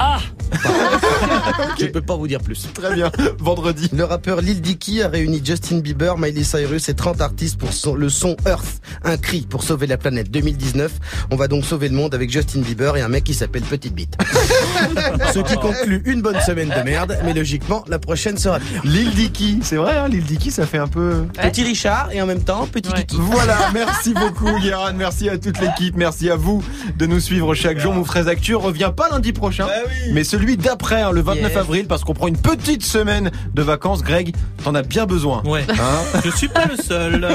Ah 0.00 0.18
Je 1.78 1.86
peux 1.86 2.00
pas 2.00 2.16
vous 2.16 2.26
dire 2.26 2.40
plus. 2.40 2.66
très 2.72 2.94
bien, 2.94 3.10
vendredi, 3.38 3.88
Le 3.92 4.04
rappeur 4.04 4.40
Lil 4.40 4.60
Dicky 4.60 5.02
a 5.02 5.08
réuni 5.08 5.40
Justin 5.44 5.78
Bieber, 5.78 6.16
Miley 6.18 6.42
Cyrus 6.44 6.88
et 6.88 6.94
30 6.94 7.20
artistes 7.20 7.58
pour 7.58 7.72
son- 7.72 7.94
le 7.94 8.08
son 8.08 8.36
Earth, 8.46 8.80
un 9.04 9.16
cri 9.18 9.46
pour 9.48 9.62
sauver 9.62 9.86
la 9.86 9.98
planète 9.98 10.30
2019. 10.30 10.92
On 11.30 11.36
va 11.36 11.48
donc 11.48 11.64
sauver 11.64 11.88
le 11.88 11.94
monde 11.96 12.14
avec 12.14 12.30
Justin 12.30 12.60
Bieber 12.60 12.96
et 12.96 13.02
un 13.02 13.08
mec 13.08 13.24
qui 13.24 13.34
s'appelle 13.34 13.62
Petite 13.62 13.94
Bite. 13.94 14.16
Ce 15.34 15.38
qui 15.40 15.54
conclut 15.56 16.02
une 16.04 16.22
bonne 16.22 16.40
semaine 16.40 16.68
de 16.76 16.82
merde, 16.82 17.18
mais 17.24 17.32
logiquement, 17.34 17.84
la 17.88 17.98
prochaine 17.98 18.36
sera 18.38 18.58
pire. 18.60 18.80
Lil 18.84 19.10
Dicky, 19.10 19.58
c'est 19.62 19.76
vrai, 19.76 19.96
hein, 19.96 20.08
Lil 20.08 20.24
Dicky, 20.24 20.50
ça 20.50 20.66
fait 20.66 20.78
un 20.78 20.88
peu... 20.88 21.24
Petit 21.40 21.64
Richard 21.64 22.08
et 22.12 22.20
en 22.22 22.26
même 22.26 22.42
temps 22.42 22.66
Petit 22.70 22.88
Ouais. 22.90 23.00
Kiki. 23.04 23.16
Voilà, 23.20 23.56
merci 23.74 24.14
beaucoup 24.14 24.58
Guéran, 24.60 24.92
merci 24.94 25.28
à 25.28 25.36
toute 25.38 25.60
l'équipe, 25.60 25.94
merci 25.96 26.30
à 26.30 26.36
vous 26.36 26.62
de 26.96 27.06
nous 27.06 27.20
suivre 27.20 27.54
chaque 27.54 27.78
jour. 27.78 27.94
13 28.04 28.28
Actu 28.28 28.54
revient 28.54 28.90
pas 28.96 29.08
lundi 29.10 29.32
prochain, 29.32 29.66
mais 30.12 30.24
celui 30.24 30.56
d'après, 30.56 31.02
hein, 31.02 31.10
le 31.12 31.20
29 31.22 31.48
Yes. 31.50 31.56
avril, 31.56 31.86
parce 31.86 32.04
qu'on 32.04 32.14
prend 32.14 32.28
une 32.28 32.36
petite 32.36 32.82
semaine 32.84 33.30
de 33.54 33.62
vacances. 33.62 34.02
Greg, 34.02 34.34
t'en 34.64 34.74
as 34.74 34.82
bien 34.82 35.06
besoin. 35.06 35.42
Ouais. 35.44 35.64
Hein 35.68 36.20
Je 36.24 36.30
suis 36.30 36.48
pas 36.48 36.64
le 36.66 36.76
seul. 36.82 37.26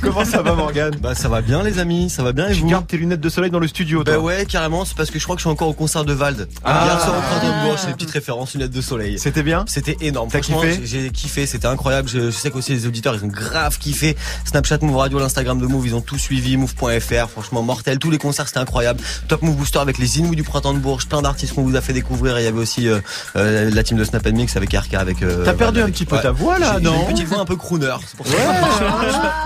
Comment 0.00 0.24
ça 0.24 0.42
va 0.42 0.54
Morgane 0.54 0.94
Bah 1.00 1.14
ça 1.14 1.28
va 1.28 1.40
bien 1.40 1.62
les 1.62 1.78
amis, 1.78 2.10
ça 2.10 2.22
va 2.22 2.32
bien 2.32 2.48
et 2.48 2.52
Tu 2.54 2.60
vous 2.60 2.68
gardes 2.68 2.86
tes 2.86 2.96
lunettes 2.96 3.20
de 3.20 3.28
soleil 3.28 3.50
dans 3.50 3.58
le 3.58 3.68
studio, 3.68 4.04
toi 4.04 4.14
Bah 4.14 4.20
ouais 4.20 4.44
carrément, 4.46 4.84
c'est 4.84 4.96
parce 4.96 5.10
que 5.10 5.18
je 5.18 5.24
crois 5.24 5.36
que 5.36 5.40
je 5.40 5.44
suis 5.46 5.50
encore 5.50 5.68
au 5.68 5.72
concert 5.72 6.04
de 6.04 6.12
Vald. 6.12 6.48
Ah, 6.64 6.81
Soir 7.00 7.16
au 7.18 7.20
printemps 7.22 7.46
de 7.58 7.64
Bourges, 7.66 7.78
c'est 7.80 7.88
une 7.88 7.94
petite 7.94 8.10
référence, 8.10 8.54
lunettes 8.54 8.70
de 8.70 8.80
soleil. 8.80 9.18
C'était 9.18 9.42
bien 9.42 9.64
C'était 9.66 9.96
énorme. 10.00 10.28
T'as 10.30 10.40
kiffé 10.40 10.80
j'ai 10.84 11.10
kiffé, 11.10 11.46
c'était 11.46 11.66
incroyable. 11.66 12.08
Je, 12.08 12.30
sais 12.30 12.50
qu'aussi 12.50 12.72
les 12.72 12.86
auditeurs, 12.86 13.14
ils 13.14 13.24
ont 13.24 13.28
grave 13.28 13.78
kiffé. 13.78 14.16
Snapchat, 14.44 14.78
Move 14.82 14.96
Radio, 14.96 15.18
l'Instagram 15.18 15.58
de 15.60 15.66
Move, 15.66 15.86
ils 15.86 15.94
ont 15.94 16.00
tout 16.00 16.18
suivi. 16.18 16.56
Move.fr, 16.56 17.28
franchement 17.30 17.62
mortel. 17.62 17.98
Tous 17.98 18.10
les 18.10 18.18
concerts, 18.18 18.46
c'était 18.48 18.58
incroyable. 18.60 19.00
Top 19.28 19.42
Move 19.42 19.56
Booster 19.56 19.78
avec 19.78 19.98
les 19.98 20.18
Inouïs 20.18 20.36
du 20.36 20.42
printemps 20.42 20.74
de 20.74 20.78
Bourges, 20.78 21.06
plein 21.06 21.22
d'artistes 21.22 21.54
qu'on 21.54 21.62
vous 21.62 21.76
a 21.76 21.80
fait 21.80 21.92
découvrir. 21.92 22.36
Et 22.38 22.42
il 22.42 22.44
y 22.44 22.48
avait 22.48 22.58
aussi 22.58 22.88
euh, 22.88 23.00
euh, 23.36 23.70
la 23.72 23.82
team 23.82 23.96
de 23.98 24.04
Snap 24.04 24.26
Mix 24.28 24.56
avec 24.56 24.72
RK, 24.72 24.94
avec. 24.94 25.22
euh, 25.22 25.44
T'as 25.44 25.54
perdu 25.54 25.80
un 25.80 25.86
petit 25.90 26.04
peu 26.04 26.16
ouais. 26.16 26.22
ta 26.22 26.30
voix 26.32 26.58
là, 26.58 26.78
non 26.80 27.06
une 27.08 27.14
petite 27.14 27.28
voix 27.28 27.38
un 27.40 27.44
peu 27.44 27.56
crooner. 27.56 27.94
Pour 28.16 28.26
ça 28.26 28.32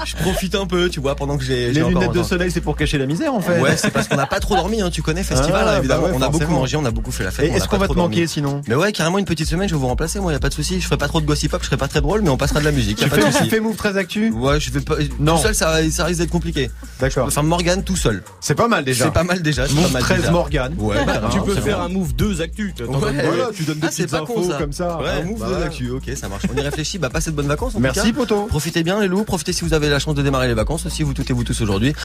je, 0.04 0.10
je 0.10 0.16
profite 0.16 0.54
un 0.54 0.66
peu, 0.66 0.88
tu 0.88 1.00
vois, 1.00 1.14
pendant 1.16 1.36
que 1.36 1.44
j'ai. 1.44 1.72
Les 1.72 1.82
lunettes 1.82 2.12
de 2.12 2.22
soleil, 2.22 2.50
c'est 2.50 2.60
pour 2.60 2.76
cacher 2.76 2.98
la 2.98 3.06
misère 3.06 3.34
en 3.34 3.40
fait. 3.40 3.60
Ouais, 3.60 3.76
c'est 3.76 3.90
parce 3.90 4.08
qu'on 4.08 4.16
n'a 4.16 4.26
pas 4.26 4.40
trop 4.40 4.56
dormi, 4.56 4.80
hein, 4.80 4.90
tu 4.90 5.02
connais 5.02 5.22
festival, 5.24 5.64
Ah, 5.66 5.72
hein, 5.74 5.78
évidemment. 5.78 6.02
bah 6.02 6.08
ouais, 6.08 6.14
on 6.16 6.22
a 6.22 6.28
beaucoup 6.28 6.52
mangé, 6.52 6.76
on 6.76 6.84
a 6.84 6.90
beaucoup 6.90 7.12
fait 7.12 7.24
la 7.26 7.30
fête. 7.30 7.52
Est-ce 7.52 7.64
pas 7.64 7.66
qu'on 7.68 7.78
va 7.78 7.88
te 7.88 7.92
manquer 7.94 8.14
dormi. 8.16 8.28
sinon 8.28 8.62
Mais 8.68 8.74
ouais, 8.74 8.92
carrément 8.92 9.18
une 9.18 9.24
petite 9.24 9.46
semaine, 9.48 9.68
je 9.68 9.74
vais 9.74 9.80
vous 9.80 9.86
remplacer, 9.86 10.18
moi, 10.20 10.32
y 10.32 10.36
a 10.36 10.38
pas 10.40 10.48
de 10.48 10.54
souci. 10.54 10.80
Je 10.80 10.84
ferai 10.86 10.96
pas 10.96 11.08
trop 11.08 11.20
de 11.20 11.26
gossip 11.26 11.50
pop, 11.50 11.60
je 11.62 11.66
serai 11.66 11.76
pas 11.76 11.88
très 11.88 12.00
drôle, 12.00 12.22
mais 12.22 12.30
on 12.30 12.36
passera 12.36 12.60
de 12.60 12.64
la 12.64 12.72
musique. 12.72 12.98
Tu 12.98 13.08
fais, 13.08 13.30
tu 13.30 13.50
fais 13.50 13.60
Move 13.60 13.76
très 13.76 13.96
actu 13.96 14.30
Ouais, 14.30 14.58
je 14.60 14.70
vais 14.70 14.80
pas. 14.80 14.96
Non. 15.20 15.36
Tout 15.36 15.42
seul, 15.42 15.54
ça, 15.54 15.90
ça 15.90 16.04
risque 16.04 16.20
d'être 16.20 16.30
compliqué. 16.30 16.70
D'accord. 17.00 17.26
Enfin, 17.26 17.42
Morgan 17.42 17.82
tout 17.82 17.96
seul. 17.96 18.22
C'est 18.40 18.54
pas 18.54 18.68
mal 18.68 18.84
déjà. 18.84 19.04
C'est 19.04 19.12
pas 19.12 19.24
mal 19.24 19.42
déjà. 19.42 19.66
Move 19.68 19.82
pas 19.84 19.88
mal 19.90 20.02
13 20.02 20.18
déjà. 20.20 20.30
Morgan. 20.30 20.74
Ouais, 20.78 20.96
carrément, 21.04 21.28
tu 21.28 21.40
peux 21.42 21.54
faire 21.60 21.80
un 21.80 21.88
move 21.88 22.14
2 22.14 22.40
actus. 22.42 22.72
T'as- 22.76 22.84
t'as- 22.86 22.92
Ouais. 22.98 23.22
Voilà, 23.26 23.48
tu 23.54 23.64
donnes 23.64 23.78
des 23.78 23.86
Ah, 23.88 23.90
c'est 23.92 24.04
petites 24.06 24.18
pas 24.18 24.24
con 24.26 24.40
infos 24.40 24.50
ça. 24.50 24.58
comme 24.58 24.72
ça. 24.72 24.98
Ouais, 24.98 25.04
Ah, 25.20 25.22
move 25.24 25.38
bah 25.40 25.48
de 25.48 25.54
ouais. 25.54 25.60
l'actu, 25.60 25.90
ok, 25.90 26.02
ça 26.16 26.28
marche. 26.28 26.44
On 26.52 26.56
y 26.56 26.60
réfléchit, 26.60 26.98
bah 26.98 27.10
passez 27.10 27.30
de 27.30 27.36
bonnes 27.36 27.46
vacances. 27.48 27.74
Merci 27.78 28.12
poto. 28.12 28.44
Profitez 28.46 28.82
bien 28.82 29.00
les 29.00 29.08
loups, 29.08 29.24
profitez 29.24 29.52
si 29.52 29.64
vous 29.64 29.74
avez 29.74 29.88
la 29.88 29.98
chance 29.98 30.14
de 30.14 30.22
démarrer 30.22 30.48
les 30.48 30.54
vacances 30.54 30.86
aussi, 30.86 31.02
vous 31.02 31.12
toutes 31.14 31.30
et 31.30 31.32
vous 31.32 31.44
tous 31.44 31.60
aujourd'hui. 31.60 31.94